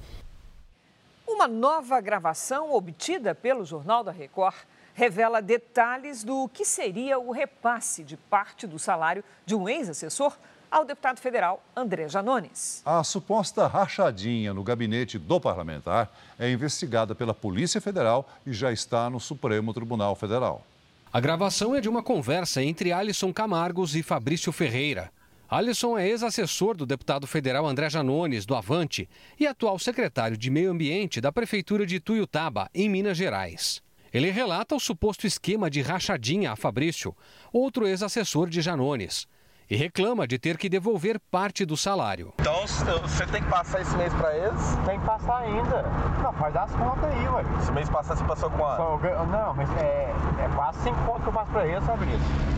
Uma 1.36 1.46
nova 1.46 2.00
gravação 2.00 2.72
obtida 2.72 3.34
pelo 3.34 3.62
Jornal 3.62 4.02
da 4.02 4.10
Record 4.10 4.56
revela 4.94 5.42
detalhes 5.42 6.24
do 6.24 6.48
que 6.48 6.64
seria 6.64 7.18
o 7.18 7.30
repasse 7.30 8.02
de 8.02 8.16
parte 8.16 8.66
do 8.66 8.78
salário 8.78 9.22
de 9.44 9.54
um 9.54 9.68
ex-assessor 9.68 10.34
ao 10.70 10.82
deputado 10.86 11.20
federal 11.20 11.62
André 11.76 12.08
Janones. 12.08 12.80
A 12.86 13.04
suposta 13.04 13.66
rachadinha 13.66 14.54
no 14.54 14.62
gabinete 14.62 15.18
do 15.18 15.38
parlamentar 15.38 16.10
é 16.38 16.50
investigada 16.50 17.14
pela 17.14 17.34
Polícia 17.34 17.82
Federal 17.82 18.26
e 18.46 18.54
já 18.54 18.72
está 18.72 19.10
no 19.10 19.20
Supremo 19.20 19.74
Tribunal 19.74 20.14
Federal. 20.16 20.64
A 21.12 21.20
gravação 21.20 21.74
é 21.74 21.82
de 21.82 21.88
uma 21.88 22.02
conversa 22.02 22.62
entre 22.62 22.92
Alisson 22.92 23.30
Camargos 23.30 23.94
e 23.94 24.02
Fabrício 24.02 24.50
Ferreira. 24.52 25.12
Alisson 25.48 25.96
é 25.96 26.08
ex-assessor 26.08 26.76
do 26.76 26.84
deputado 26.84 27.24
federal 27.24 27.66
André 27.66 27.88
Janones, 27.88 28.44
do 28.44 28.56
Avante, 28.56 29.08
e 29.38 29.46
atual 29.46 29.78
secretário 29.78 30.36
de 30.36 30.50
Meio 30.50 30.72
Ambiente 30.72 31.20
da 31.20 31.30
Prefeitura 31.30 31.86
de 31.86 32.00
Tuiutaba, 32.00 32.68
em 32.74 32.88
Minas 32.88 33.16
Gerais. 33.16 33.80
Ele 34.12 34.30
relata 34.30 34.74
o 34.74 34.80
suposto 34.80 35.24
esquema 35.24 35.70
de 35.70 35.82
rachadinha 35.82 36.50
a 36.50 36.56
Fabrício, 36.56 37.14
outro 37.52 37.86
ex-assessor 37.86 38.48
de 38.48 38.60
Janones 38.60 39.28
e 39.68 39.76
reclama 39.76 40.26
de 40.26 40.38
ter 40.38 40.56
que 40.56 40.68
devolver 40.68 41.20
parte 41.30 41.64
do 41.64 41.76
salário. 41.76 42.32
Então 42.38 42.66
você 43.02 43.26
tem 43.26 43.42
que 43.42 43.48
passar 43.48 43.80
esse 43.80 43.96
mês 43.96 44.14
para 44.14 44.36
eles? 44.36 44.60
Tem 44.86 44.98
que 44.98 45.06
passar 45.06 45.38
ainda. 45.38 45.82
Não, 46.22 46.32
faz 46.34 46.56
as 46.56 46.72
contas 46.72 47.04
aí, 47.04 47.28
ué. 47.28 47.44
Esse 47.60 47.72
mês 47.72 47.90
passado 47.90 48.18
você 48.18 48.24
passou 48.24 48.50
quanto? 48.50 48.80
Não, 49.26 49.54
mas 49.54 49.68
é, 49.76 50.14
é 50.44 50.48
quase 50.54 50.82
5 50.84 50.96
pontos 51.04 51.22
que 51.22 51.28
eu 51.28 51.32
passo 51.32 51.50
para 51.50 51.66
eles, 51.66 51.82
isso? 51.82 52.55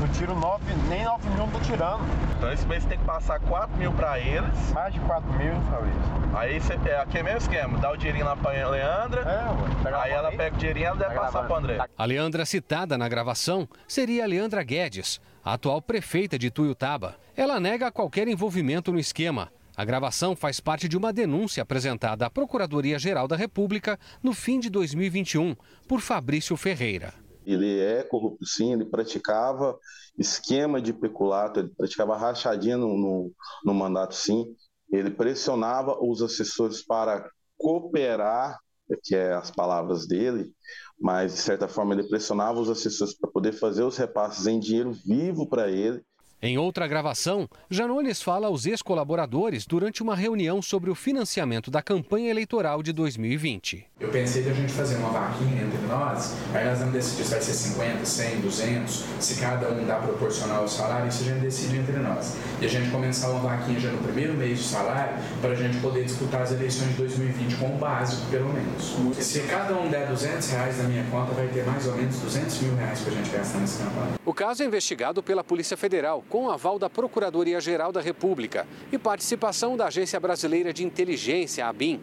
Não 0.00 0.08
tiro 0.08 0.34
9, 0.34 0.64
nem 0.88 1.04
9 1.04 1.28
mil 1.28 1.38
não 1.38 1.50
tô 1.50 1.60
tirando. 1.60 2.02
Então 2.36 2.52
esse 2.52 2.66
mês 2.66 2.82
você 2.82 2.88
tem 2.90 2.98
que 2.98 3.04
passar 3.04 3.38
4 3.40 3.76
mil 3.76 3.92
para 3.92 4.18
eles. 4.18 4.72
Mais 4.72 4.92
de 4.92 5.00
4 5.00 5.32
mil, 5.34 5.54
Fabrício. 5.70 6.00
Aí 6.34 6.60
você, 6.60 6.74
é 6.88 6.98
aqui 6.98 7.18
é 7.18 7.22
mesmo 7.22 7.38
esquema, 7.38 7.78
dá 7.78 7.90
o 7.90 7.96
dinheirinho 7.96 8.24
lá 8.24 8.36
pra 8.36 8.50
Leandra. 8.50 9.20
É, 9.20 9.88
ué. 9.88 10.02
Aí 10.02 10.12
ela 10.12 10.30
pega 10.32 10.56
o 10.56 10.58
dinheirinho 10.58 10.84
e 10.84 10.86
ela 10.86 10.96
deve 10.96 11.14
passar 11.14 11.44
pro 11.44 11.56
André. 11.56 11.78
A 11.96 12.04
Leandra 12.04 12.44
citada 12.44 12.98
na 12.98 13.08
gravação 13.08 13.68
seria 13.86 14.24
a 14.24 14.26
Leandra 14.26 14.62
Guedes, 14.62 15.20
a 15.44 15.54
atual 15.54 15.80
prefeita 15.80 16.38
de 16.38 16.50
Tuiutaba. 16.50 17.16
Ela 17.36 17.60
nega 17.60 17.92
qualquer 17.92 18.28
envolvimento 18.28 18.92
no 18.92 18.98
esquema. 18.98 19.50
A 19.74 19.84
gravação 19.84 20.36
faz 20.36 20.60
parte 20.60 20.86
de 20.86 20.98
uma 20.98 21.12
denúncia 21.12 21.62
apresentada 21.62 22.26
à 22.26 22.30
Procuradoria-Geral 22.30 23.26
da 23.26 23.36
República 23.36 23.98
no 24.22 24.34
fim 24.34 24.60
de 24.60 24.68
2021 24.68 25.56
por 25.88 26.00
Fabrício 26.00 26.56
Ferreira. 26.58 27.14
Ele 27.44 27.80
é 27.80 28.02
corrupto, 28.02 28.46
sim, 28.46 28.72
ele 28.72 28.84
praticava 28.84 29.78
esquema 30.18 30.80
de 30.80 30.92
peculato, 30.92 31.60
ele 31.60 31.72
praticava 31.76 32.16
rachadinha 32.16 32.76
no, 32.76 32.96
no, 32.96 33.32
no 33.64 33.74
mandato, 33.74 34.14
sim. 34.14 34.46
Ele 34.90 35.10
pressionava 35.10 35.96
os 36.00 36.22
assessores 36.22 36.84
para 36.84 37.28
cooperar, 37.56 38.58
que 39.04 39.14
é 39.14 39.32
as 39.32 39.50
palavras 39.50 40.06
dele, 40.06 40.52
mas 41.00 41.32
de 41.32 41.38
certa 41.40 41.66
forma 41.66 41.94
ele 41.94 42.08
pressionava 42.08 42.60
os 42.60 42.68
assessores 42.68 43.16
para 43.18 43.30
poder 43.30 43.52
fazer 43.52 43.82
os 43.82 43.96
repasses 43.96 44.46
em 44.46 44.60
dinheiro 44.60 44.92
vivo 44.92 45.48
para 45.48 45.70
ele 45.70 46.02
em 46.44 46.58
outra 46.58 46.88
gravação, 46.88 47.48
Janones 47.70 48.20
fala 48.20 48.48
aos 48.48 48.66
ex-colaboradores 48.66 49.64
durante 49.64 50.02
uma 50.02 50.16
reunião 50.16 50.60
sobre 50.60 50.90
o 50.90 50.94
financiamento 50.94 51.70
da 51.70 51.80
campanha 51.80 52.30
eleitoral 52.30 52.82
de 52.82 52.92
2020. 52.92 53.86
Eu 54.00 54.08
pensei 54.08 54.42
que 54.42 54.50
a 54.50 54.52
gente 54.52 54.72
fazer 54.72 54.96
uma 54.96 55.10
vaquinha 55.10 55.62
entre 55.62 55.86
nós, 55.86 56.34
aí 56.52 56.64
nós 56.64 56.80
vamos 56.80 56.94
decidir 56.94 57.22
se 57.22 57.30
vai 57.30 57.40
ser 57.40 57.52
50, 57.52 58.04
100, 58.04 58.40
200, 58.40 59.04
se 59.20 59.40
cada 59.40 59.70
um 59.70 59.86
dá 59.86 60.00
proporcional 60.00 60.62
ao 60.62 60.68
salário, 60.68 61.06
isso 61.06 61.22
a 61.22 61.26
gente 61.26 61.42
decide 61.42 61.76
entre 61.76 61.96
nós. 61.98 62.36
E 62.60 62.64
a 62.64 62.68
gente 62.68 62.90
começar 62.90 63.28
uma 63.30 63.48
vaquinha 63.48 63.78
já 63.78 63.92
no 63.92 63.98
primeiro 63.98 64.34
mês 64.34 64.58
de 64.58 64.64
salário, 64.64 65.22
para 65.40 65.50
a 65.50 65.54
gente 65.54 65.78
poder 65.78 66.02
disputar 66.02 66.42
as 66.42 66.50
eleições 66.50 66.88
de 66.88 66.96
2020 66.96 67.54
com 67.54 67.76
o 67.76 67.78
básico, 67.78 68.28
pelo 68.32 68.52
menos. 68.52 68.96
Se 69.24 69.42
cada 69.42 69.74
um 69.74 69.88
der 69.88 70.08
200 70.08 70.50
reais 70.50 70.78
na 70.78 70.88
minha 70.88 71.04
conta, 71.04 71.32
vai 71.34 71.46
ter 71.46 71.64
mais 71.64 71.86
ou 71.86 71.94
menos 71.94 72.18
200 72.18 72.58
mil 72.62 72.74
reais 72.74 73.00
para 73.00 73.12
a 73.12 73.14
gente 73.14 73.30
gastar 73.30 73.58
nessa 73.58 73.84
campanha. 73.84 74.14
O 74.26 74.34
caso 74.34 74.64
é 74.64 74.66
investigado 74.66 75.22
pela 75.22 75.44
Polícia 75.44 75.76
Federal 75.76 76.24
com 76.32 76.48
aval 76.48 76.78
da 76.78 76.88
Procuradoria-Geral 76.88 77.92
da 77.92 78.00
República 78.00 78.66
e 78.90 78.96
participação 78.96 79.76
da 79.76 79.88
Agência 79.88 80.18
Brasileira 80.18 80.72
de 80.72 80.82
Inteligência, 80.82 81.66
ABIN. 81.66 82.00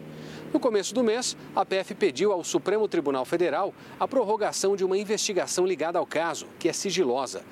No 0.52 0.60
começo 0.60 0.94
do 0.94 1.02
mês, 1.02 1.36
a 1.54 1.66
PF 1.66 1.96
pediu 1.96 2.30
ao 2.30 2.44
Supremo 2.44 2.86
Tribunal 2.86 3.24
Federal 3.24 3.74
a 3.98 4.06
prorrogação 4.06 4.76
de 4.76 4.84
uma 4.84 4.96
investigação 4.96 5.66
ligada 5.66 5.98
ao 5.98 6.06
caso, 6.06 6.46
que 6.60 6.68
é 6.68 6.72
sigilosa. 6.72 7.42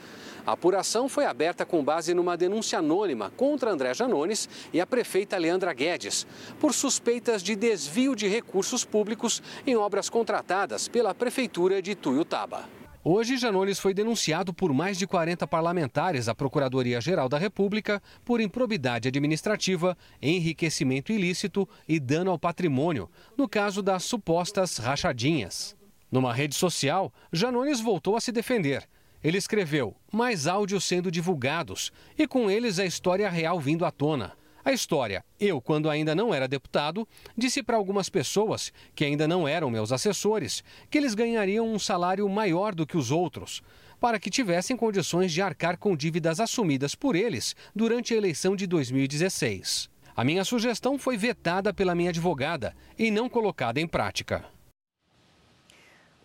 A 0.47 0.53
apuração 0.53 1.09
foi 1.09 1.25
aberta 1.25 1.67
com 1.67 1.83
base 1.83 2.15
numa 2.15 2.37
denúncia 2.37 2.79
anônima 2.79 3.33
contra 3.37 3.73
André 3.73 3.93
Janones 3.93 4.49
e 4.73 4.81
a 4.81 4.87
prefeita 4.87 5.37
Leandra 5.37 5.73
Guedes, 5.73 6.29
por 6.61 6.73
suspeitas 6.73 7.43
de 7.43 7.57
desvio 7.57 8.15
de 8.15 8.29
recursos 8.29 8.85
públicos 8.85 9.43
em 9.67 9.75
obras 9.75 10.09
contratadas 10.09 10.87
pela 10.87 11.13
Prefeitura 11.13 11.83
de 11.83 11.97
Tuiutaba. 11.97 12.78
Hoje, 13.05 13.37
Janones 13.37 13.79
foi 13.79 13.95
denunciado 13.95 14.53
por 14.53 14.73
mais 14.73 14.99
de 14.99 15.07
40 15.07 15.47
parlamentares 15.47 16.29
à 16.29 16.35
Procuradoria-Geral 16.35 17.29
da 17.29 17.39
República 17.39 18.03
por 18.25 18.41
improbidade 18.41 19.07
administrativa, 19.07 19.97
enriquecimento 20.21 21.13
ilícito 21.13 21.69
e 21.89 22.01
dano 22.01 22.33
ao 22.33 22.39
patrimônio, 22.39 23.09
no 23.37 23.49
caso 23.49 23.83
das 23.83 24.03
supostas 24.03 24.79
rachadinhas. 24.79 25.77
Numa 26.11 26.35
rede 26.35 26.57
social, 26.57 27.13
Janones 27.33 27.81
voltou 27.81 28.17
a 28.17 28.21
se 28.21 28.33
defender. 28.33 28.89
Ele 29.23 29.39
escreveu 29.39 29.95
mais 30.13 30.47
áudios 30.49 30.85
sendo 30.85 31.11
divulgados 31.11 31.93
e 32.17 32.27
com 32.27 32.51
eles 32.51 32.79
a 32.81 32.85
história 32.85 33.29
real 33.29 33.61
vindo 33.61 33.85
à 33.85 33.93
tona. 33.93 34.33
A 34.69 34.73
história, 34.75 35.25
eu, 35.41 35.63
quando 35.63 35.89
ainda 35.89 36.15
não 36.15 36.35
era 36.35 36.47
deputado, 36.47 37.09
disse 37.35 37.63
para 37.63 37.79
algumas 37.79 38.11
pessoas, 38.11 38.71
que 38.95 39.03
ainda 39.03 39.27
não 39.27 39.49
eram 39.49 39.71
meus 39.71 39.93
assessores, 39.93 40.63
que 40.91 40.99
eles 40.99 41.15
ganhariam 41.15 41.67
um 41.67 41.79
salário 41.79 42.29
maior 42.29 42.75
do 42.75 42.87
que 42.87 42.95
os 42.95 43.11
outros, 43.11 43.63
para 43.99 44.19
que 44.21 44.29
tivessem 44.29 44.77
condições 44.77 45.33
de 45.33 45.41
arcar 45.41 45.79
com 45.79 45.97
dívidas 45.97 46.39
assumidas 46.39 46.95
por 46.95 47.17
eles 47.17 47.57
durante 47.75 48.13
a 48.13 48.19
eleição 48.19 48.55
de 48.55 48.67
2016. 48.67 49.89
A 50.15 50.23
minha 50.23 50.45
sugestão 50.45 50.99
foi 50.99 51.17
vetada 51.17 51.73
pela 51.73 51.95
minha 51.95 52.11
advogada 52.11 52.77
e 52.99 53.11
não 53.11 53.27
colocada 53.27 53.81
em 53.81 53.87
prática. 53.87 54.45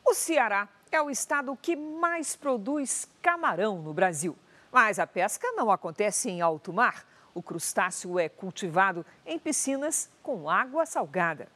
O 0.06 0.14
Ceará 0.14 0.68
é 0.92 1.02
o 1.02 1.10
estado 1.10 1.58
que 1.62 1.78
mais 1.78 2.36
produz 2.36 3.08
camarão 3.22 3.82
no 3.82 3.94
Brasil. 3.94 4.36
Mas 4.70 5.00
a 5.00 5.08
pesca 5.08 5.48
não 5.54 5.72
acontece 5.72 6.30
em 6.30 6.42
alto 6.42 6.74
mar. 6.74 7.13
O 7.34 7.42
crustáceo 7.42 8.20
é 8.20 8.30
cultivado 8.30 9.06
em 9.26 9.40
piscinas 9.40 10.10
com 10.22 10.50
água 10.50 10.86
salgada. 10.86 11.48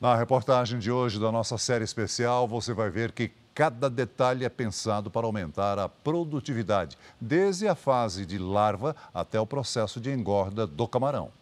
Na 0.00 0.14
reportagem 0.14 0.78
de 0.78 0.90
hoje 0.90 1.18
da 1.18 1.32
nossa 1.32 1.56
série 1.56 1.84
especial, 1.84 2.46
você 2.46 2.74
vai 2.74 2.90
ver 2.90 3.12
que 3.12 3.32
Cada 3.56 3.88
detalhe 3.88 4.44
é 4.44 4.50
pensado 4.50 5.10
para 5.10 5.24
aumentar 5.24 5.78
a 5.78 5.88
produtividade, 5.88 6.98
desde 7.18 7.66
a 7.66 7.74
fase 7.74 8.26
de 8.26 8.36
larva 8.36 8.94
até 9.14 9.40
o 9.40 9.46
processo 9.46 9.98
de 9.98 10.10
engorda 10.10 10.66
do 10.66 10.86
camarão. 10.86 11.32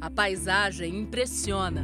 A 0.00 0.08
paisagem 0.08 1.00
impressiona. 1.00 1.82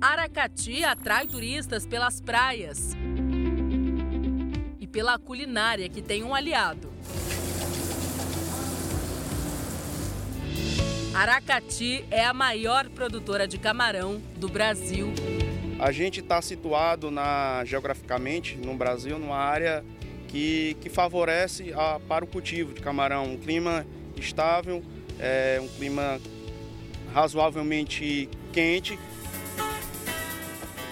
Aracati 0.00 0.84
atrai 0.84 1.26
turistas 1.26 1.84
pelas 1.84 2.20
praias 2.20 2.92
e 4.78 4.86
pela 4.86 5.18
culinária 5.18 5.88
que 5.88 6.00
tem 6.00 6.22
um 6.22 6.32
aliado. 6.32 6.92
Aracati 11.12 12.04
é 12.12 12.24
a 12.24 12.32
maior 12.32 12.88
produtora 12.90 13.48
de 13.48 13.58
camarão 13.58 14.22
do 14.36 14.48
Brasil. 14.48 15.12
A 15.80 15.90
gente 15.90 16.20
está 16.20 16.40
situado 16.40 17.10
na, 17.10 17.64
geograficamente 17.64 18.56
no 18.56 18.76
Brasil 18.76 19.18
numa 19.18 19.38
área 19.38 19.84
que, 20.28 20.76
que 20.80 20.88
favorece 20.88 21.72
a, 21.74 21.98
para 21.98 22.24
o 22.24 22.28
cultivo 22.28 22.72
de 22.72 22.80
camarão. 22.80 23.32
Um 23.32 23.36
clima 23.36 23.84
estável, 24.16 24.80
é, 25.18 25.58
um 25.60 25.66
clima 25.66 26.20
razoavelmente 27.12 28.28
quente. 28.52 28.96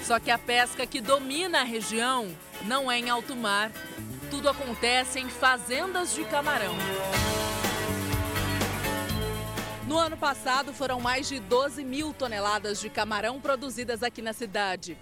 Só 0.06 0.20
que 0.20 0.30
a 0.30 0.38
pesca 0.38 0.86
que 0.86 1.00
domina 1.00 1.62
a 1.62 1.64
região 1.64 2.32
não 2.62 2.88
é 2.88 2.96
em 2.96 3.10
alto 3.10 3.34
mar. 3.34 3.72
Tudo 4.30 4.48
acontece 4.48 5.18
em 5.18 5.28
fazendas 5.28 6.14
de 6.14 6.22
camarão. 6.26 6.76
No 9.88 9.98
ano 9.98 10.16
passado, 10.16 10.72
foram 10.72 11.00
mais 11.00 11.26
de 11.26 11.40
12 11.40 11.82
mil 11.82 12.14
toneladas 12.14 12.80
de 12.80 12.88
camarão 12.88 13.40
produzidas 13.40 14.04
aqui 14.04 14.22
na 14.22 14.32
cidade. 14.32 14.96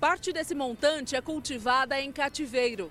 Parte 0.00 0.32
desse 0.32 0.52
montante 0.52 1.14
é 1.14 1.20
cultivada 1.20 2.00
em 2.00 2.10
cativeiro. 2.10 2.90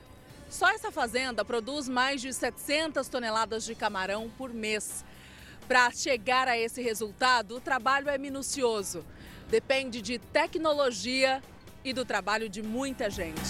Só 0.50 0.70
essa 0.70 0.94
fazenda 0.94 1.44
produz 1.44 1.90
mais 1.90 2.22
de 2.22 2.32
700 2.32 3.06
toneladas 3.10 3.66
de 3.66 3.76
camarão 3.76 4.30
por 4.38 4.54
mês. 4.54 5.04
Para 5.68 5.92
chegar 5.92 6.48
a 6.48 6.58
esse 6.58 6.82
resultado, 6.82 7.58
o 7.58 7.60
trabalho 7.60 8.08
é 8.08 8.18
minucioso. 8.18 9.06
Depende 9.50 10.02
de 10.02 10.20
tecnologia 10.20 11.42
e 11.84 11.92
do 11.92 12.06
trabalho 12.06 12.48
de 12.48 12.62
muita 12.62 13.10
gente. 13.10 13.42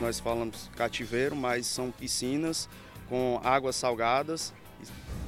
Nós 0.00 0.18
falamos 0.18 0.70
cativeiro, 0.74 1.36
mas 1.36 1.66
são 1.66 1.90
piscinas 1.90 2.68
com 3.08 3.38
águas 3.44 3.76
salgadas 3.76 4.52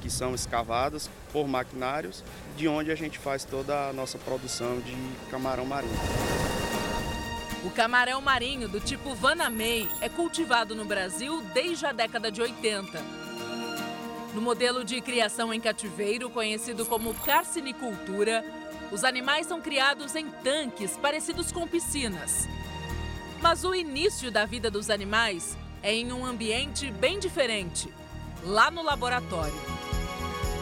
que 0.00 0.10
são 0.10 0.34
escavadas 0.34 1.08
por 1.32 1.48
maquinários, 1.48 2.22
de 2.56 2.68
onde 2.68 2.90
a 2.90 2.94
gente 2.94 3.18
faz 3.18 3.44
toda 3.44 3.88
a 3.88 3.92
nossa 3.92 4.18
produção 4.18 4.78
de 4.80 4.94
camarão 5.30 5.64
marinho. 5.64 5.94
O 7.64 7.70
camarão 7.70 8.20
marinho 8.20 8.68
do 8.68 8.80
tipo 8.80 9.14
Vanamei 9.14 9.88
é 10.02 10.08
cultivado 10.10 10.74
no 10.74 10.84
Brasil 10.84 11.40
desde 11.54 11.86
a 11.86 11.92
década 11.92 12.30
de 12.30 12.42
80. 12.42 13.02
No 14.34 14.42
modelo 14.42 14.84
de 14.84 15.00
criação 15.00 15.54
em 15.54 15.60
cativeiro, 15.60 16.28
conhecido 16.28 16.84
como 16.84 17.14
carcinicultura, 17.14 18.44
os 18.94 19.02
animais 19.02 19.48
são 19.48 19.60
criados 19.60 20.14
em 20.14 20.30
tanques 20.30 20.96
parecidos 20.96 21.50
com 21.50 21.66
piscinas. 21.66 22.46
Mas 23.42 23.64
o 23.64 23.74
início 23.74 24.30
da 24.30 24.46
vida 24.46 24.70
dos 24.70 24.88
animais 24.88 25.58
é 25.82 25.92
em 25.92 26.12
um 26.12 26.24
ambiente 26.24 26.92
bem 26.92 27.18
diferente, 27.18 27.92
lá 28.44 28.70
no 28.70 28.82
laboratório. 28.82 29.52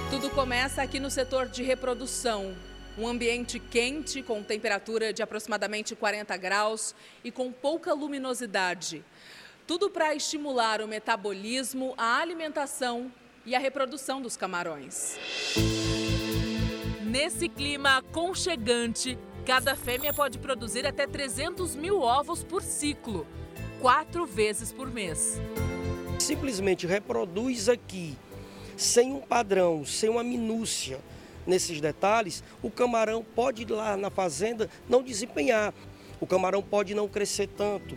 Tudo 0.08 0.30
começa 0.30 0.80
aqui 0.80 0.98
no 0.98 1.10
setor 1.10 1.46
de 1.46 1.62
reprodução. 1.62 2.56
Um 2.96 3.06
ambiente 3.06 3.58
quente, 3.58 4.22
com 4.22 4.42
temperatura 4.42 5.12
de 5.12 5.22
aproximadamente 5.22 5.94
40 5.94 6.34
graus 6.38 6.94
e 7.22 7.30
com 7.30 7.52
pouca 7.52 7.92
luminosidade. 7.92 9.04
Tudo 9.66 9.90
para 9.90 10.14
estimular 10.14 10.80
o 10.80 10.88
metabolismo, 10.88 11.92
a 11.98 12.18
alimentação 12.18 13.12
e 13.44 13.54
a 13.54 13.58
reprodução 13.58 14.22
dos 14.22 14.38
camarões. 14.38 15.18
Nesse 17.12 17.46
clima 17.46 17.98
aconchegante, 17.98 19.18
cada 19.44 19.76
fêmea 19.76 20.14
pode 20.14 20.38
produzir 20.38 20.86
até 20.86 21.06
300 21.06 21.76
mil 21.76 22.00
ovos 22.00 22.42
por 22.42 22.62
ciclo, 22.62 23.26
quatro 23.82 24.24
vezes 24.24 24.72
por 24.72 24.90
mês. 24.90 25.38
Simplesmente 26.18 26.86
reproduz 26.86 27.68
aqui 27.68 28.16
sem 28.78 29.12
um 29.12 29.20
padrão, 29.20 29.84
sem 29.84 30.08
uma 30.08 30.24
minúcia 30.24 31.00
nesses 31.46 31.82
detalhes, 31.82 32.42
o 32.62 32.70
camarão 32.70 33.22
pode 33.22 33.60
ir 33.60 33.70
lá 33.70 33.94
na 33.94 34.08
fazenda 34.08 34.70
não 34.88 35.02
desempenhar. 35.02 35.74
O 36.18 36.26
camarão 36.26 36.62
pode 36.62 36.94
não 36.94 37.08
crescer 37.08 37.46
tanto. 37.46 37.94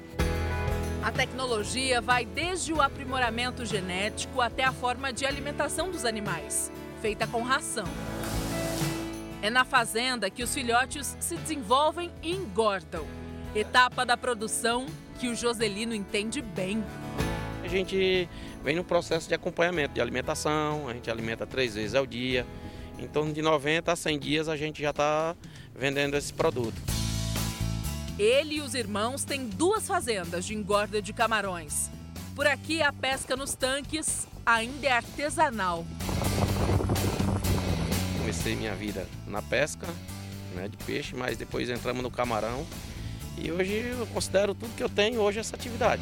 A 1.02 1.10
tecnologia 1.10 2.02
vai 2.02 2.26
desde 2.26 2.74
o 2.74 2.82
aprimoramento 2.82 3.66
genético 3.66 4.42
até 4.42 4.66
a 4.66 4.74
forma 4.74 5.14
de 5.14 5.26
alimentação 5.26 5.90
dos 5.90 6.04
animais, 6.04 6.70
feita 7.02 7.26
com 7.26 7.44
ração. 7.44 7.86
É 9.46 9.50
na 9.52 9.64
fazenda 9.64 10.28
que 10.28 10.42
os 10.42 10.52
filhotes 10.52 11.16
se 11.20 11.36
desenvolvem 11.36 12.12
e 12.24 12.32
engordam. 12.32 13.06
Etapa 13.54 14.04
da 14.04 14.18
produção 14.18 14.88
que 15.20 15.28
o 15.28 15.36
Joselino 15.36 15.94
entende 15.94 16.42
bem. 16.42 16.84
A 17.64 17.68
gente 17.68 18.28
vem 18.64 18.76
no 18.76 18.84
processo 18.84 19.28
de 19.28 19.36
acompanhamento 19.36 19.94
de 19.94 20.02
alimentação, 20.02 20.90
a 20.90 20.94
gente 20.94 21.12
alimenta 21.12 21.46
três 21.46 21.76
vezes 21.76 21.94
ao 21.94 22.08
dia. 22.08 22.44
Em 22.98 23.08
torno 23.08 23.32
de 23.32 23.44
90 23.44 23.92
a 23.92 23.96
100 23.96 24.18
dias 24.18 24.50
a 24.50 24.58
gente 24.58 24.82
já 24.82 24.90
está 24.90 25.36
vendendo 25.76 26.18
esse 26.18 26.34
produto. 26.34 26.82
Ele 28.18 28.56
e 28.56 28.62
os 28.62 28.74
irmãos 28.74 29.24
têm 29.24 29.48
duas 29.48 29.86
fazendas 29.86 30.44
de 30.44 30.56
engorda 30.56 31.00
de 31.04 31.14
camarões. 31.14 31.92
Por 32.36 32.48
aqui, 32.48 32.82
a 32.82 32.92
pesca 32.92 33.36
nos 33.36 33.54
tanques 33.54 34.28
ainda 34.44 34.88
é 34.88 34.92
artesanal. 34.92 35.86
Comecei 38.36 38.56
minha 38.56 38.76
vida 38.76 39.08
na 39.26 39.42
pesca 39.42 39.88
né, 40.54 40.68
de 40.68 40.76
peixe, 40.78 41.16
mas 41.16 41.38
depois 41.38 41.70
entramos 41.70 42.04
no 42.04 42.12
camarão. 42.12 42.68
E 43.38 43.50
hoje 43.50 43.96
eu 43.98 44.06
considero 44.08 44.54
tudo 44.54 44.76
que 44.76 44.84
eu 44.84 44.90
tenho 44.90 45.22
hoje 45.22 45.40
essa 45.40 45.56
atividade. 45.56 46.02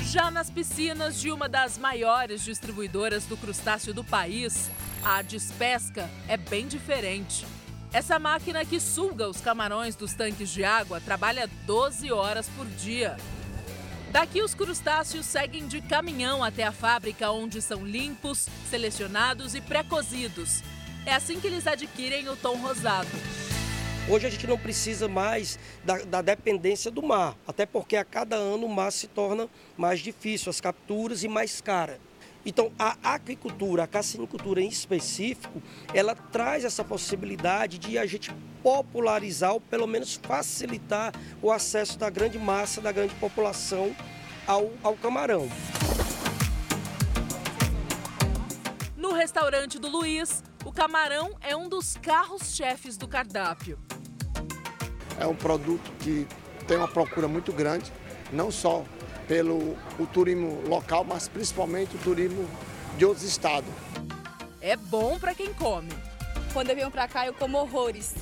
Já 0.00 0.32
nas 0.32 0.50
piscinas 0.50 1.20
de 1.20 1.30
uma 1.30 1.48
das 1.48 1.78
maiores 1.78 2.42
distribuidoras 2.42 3.24
do 3.26 3.36
crustáceo 3.36 3.94
do 3.94 4.02
país, 4.02 4.68
a 5.04 5.22
despesca 5.22 6.10
é 6.26 6.36
bem 6.36 6.66
diferente. 6.66 7.46
Essa 7.92 8.18
máquina 8.18 8.64
que 8.64 8.80
suga 8.80 9.28
os 9.28 9.40
camarões 9.40 9.94
dos 9.94 10.12
tanques 10.12 10.50
de 10.50 10.64
água 10.64 11.00
trabalha 11.00 11.48
12 11.66 12.10
horas 12.10 12.48
por 12.56 12.66
dia. 12.66 13.16
Daqui, 14.10 14.42
os 14.42 14.54
crustáceos 14.54 15.24
seguem 15.24 15.66
de 15.68 15.80
caminhão 15.80 16.42
até 16.42 16.64
a 16.64 16.72
fábrica, 16.72 17.30
onde 17.30 17.62
são 17.62 17.86
limpos, 17.86 18.48
selecionados 18.68 19.54
e 19.54 19.60
pré-cozidos. 19.60 20.62
É 21.06 21.12
assim 21.12 21.38
que 21.38 21.46
eles 21.46 21.66
adquirem 21.66 22.28
o 22.30 22.36
tom 22.36 22.56
rosado. 22.56 23.08
Hoje 24.08 24.26
a 24.26 24.30
gente 24.30 24.46
não 24.46 24.58
precisa 24.58 25.06
mais 25.06 25.58
da, 25.84 25.98
da, 25.98 26.22
dependência 26.22 26.90
do 26.90 27.02
mar, 27.02 27.36
até 27.46 27.66
porque 27.66 27.96
a 27.96 28.04
cada 28.04 28.36
ano 28.36 28.66
o 28.66 28.68
mar 28.68 28.90
se 28.90 29.06
torna 29.06 29.48
mais 29.76 30.00
difícil, 30.00 30.48
as 30.48 30.60
capturas 30.60 31.22
e 31.22 31.28
mais 31.28 31.60
cara. 31.60 32.00
Então 32.44 32.72
a 32.78 32.96
aquicultura, 33.02 33.84
a 33.84 33.86
cassinicultura 33.86 34.62
em 34.62 34.68
específico, 34.68 35.62
ela 35.92 36.14
traz 36.14 36.64
essa 36.64 36.82
possibilidade 36.82 37.78
de 37.78 37.98
a 37.98 38.06
gente 38.06 38.30
popularizar 38.62 39.52
ou 39.52 39.60
pelo 39.60 39.86
menos 39.86 40.18
facilitar 40.22 41.12
o 41.42 41.50
acesso 41.50 41.98
da 41.98 42.08
grande 42.08 42.38
massa, 42.38 42.80
da 42.80 42.92
grande 42.92 43.14
população 43.16 43.94
ao, 44.46 44.70
ao 44.82 44.94
camarão. 44.94 45.48
No 48.96 49.12
restaurante 49.12 49.78
do 49.78 49.88
Luiz, 49.88 50.42
o 50.64 50.72
camarão 50.72 51.36
é 51.40 51.54
um 51.54 51.68
dos 51.68 51.96
carros-chefes 51.96 52.96
do 52.96 53.06
cardápio. 53.06 53.78
É 55.18 55.26
um 55.26 55.36
produto 55.36 55.92
que 56.00 56.26
tem 56.66 56.76
uma 56.76 56.88
procura 56.88 57.28
muito 57.28 57.52
grande, 57.52 57.92
não 58.32 58.50
só 58.50 58.84
pelo 59.28 59.76
o 59.98 60.06
turismo 60.06 60.62
local, 60.66 61.04
mas 61.04 61.28
principalmente 61.28 61.94
o 61.96 61.98
turismo 61.98 62.48
de 62.96 63.04
outros 63.04 63.24
estados. 63.24 63.70
É 64.60 64.76
bom 64.76 65.18
para 65.18 65.34
quem 65.34 65.52
come. 65.52 65.90
Quando 66.52 66.70
eu 66.70 66.76
venho 66.76 66.90
para 66.90 67.06
cá, 67.06 67.26
eu 67.26 67.34
como 67.34 67.58
horrores. 67.58 68.14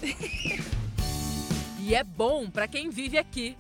e 1.78 1.95
é 1.95 2.03
bom 2.03 2.51
para 2.51 2.66
quem 2.66 2.90
vive 2.90 3.18
aqui. 3.18 3.57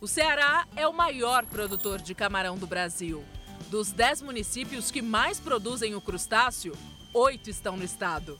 O 0.00 0.08
Ceará 0.08 0.66
é 0.76 0.86
o 0.86 0.92
maior 0.92 1.46
produtor 1.46 2.00
de 2.00 2.14
camarão 2.14 2.56
do 2.56 2.66
Brasil. 2.66 3.24
Dos 3.70 3.92
10 3.92 4.22
municípios 4.22 4.90
que 4.90 5.02
mais 5.02 5.40
produzem 5.40 5.94
o 5.94 6.00
crustáceo, 6.00 6.74
oito 7.16 7.48
estão 7.48 7.76
no 7.76 7.84
estado. 7.84 8.38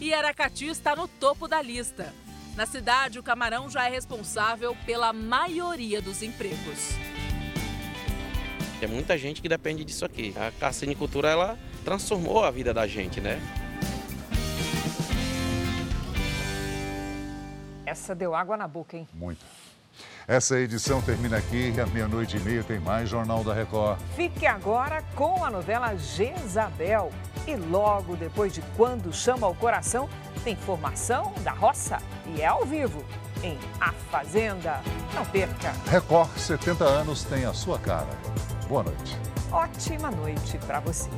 E 0.00 0.12
Aracati 0.12 0.66
está 0.66 0.96
no 0.96 1.06
topo 1.06 1.46
da 1.46 1.62
lista. 1.62 2.12
Na 2.56 2.66
cidade, 2.66 3.18
o 3.18 3.22
camarão 3.22 3.70
já 3.70 3.86
é 3.86 3.90
responsável 3.90 4.76
pela 4.84 5.12
maioria 5.12 6.02
dos 6.02 6.22
empregos. 6.22 6.90
Tem 8.80 8.88
muita 8.88 9.16
gente 9.16 9.40
que 9.40 9.48
depende 9.48 9.84
disso 9.84 10.04
aqui. 10.04 10.34
A 10.36 10.50
carcinicultura, 10.58 11.30
ela 11.30 11.58
transformou 11.84 12.44
a 12.44 12.50
vida 12.50 12.74
da 12.74 12.86
gente, 12.86 13.20
né? 13.20 13.40
Essa 17.86 18.14
deu 18.14 18.34
água 18.34 18.56
na 18.56 18.66
boca, 18.66 18.96
hein? 18.96 19.06
Muito. 19.14 19.44
Essa 20.28 20.58
edição 20.58 21.00
termina 21.00 21.36
aqui 21.36 21.72
e 21.76 21.80
à 21.80 21.86
meia-noite 21.86 22.36
e 22.36 22.40
meia 22.40 22.64
tem 22.64 22.80
mais 22.80 23.08
Jornal 23.08 23.44
da 23.44 23.54
Record. 23.54 24.00
Fique 24.16 24.44
agora 24.44 25.00
com 25.14 25.44
a 25.44 25.50
novela 25.50 25.94
Jezabel. 25.96 27.12
E 27.46 27.54
logo 27.54 28.16
depois 28.16 28.52
de 28.52 28.60
Quando 28.76 29.12
Chama 29.12 29.46
o 29.46 29.54
Coração, 29.54 30.08
tem 30.42 30.56
formação 30.56 31.32
da 31.44 31.52
roça 31.52 31.98
e 32.26 32.40
é 32.40 32.46
ao 32.46 32.64
vivo 32.64 33.04
em 33.40 33.56
A 33.80 33.92
Fazenda. 34.10 34.80
Não 35.14 35.24
perca. 35.26 35.72
Record 35.88 36.36
70 36.36 36.84
anos 36.84 37.22
tem 37.22 37.44
a 37.44 37.54
sua 37.54 37.78
cara. 37.78 38.08
Boa 38.68 38.82
noite. 38.82 39.16
Ótima 39.52 40.10
noite 40.10 40.58
para 40.66 40.80
você. 40.80 41.08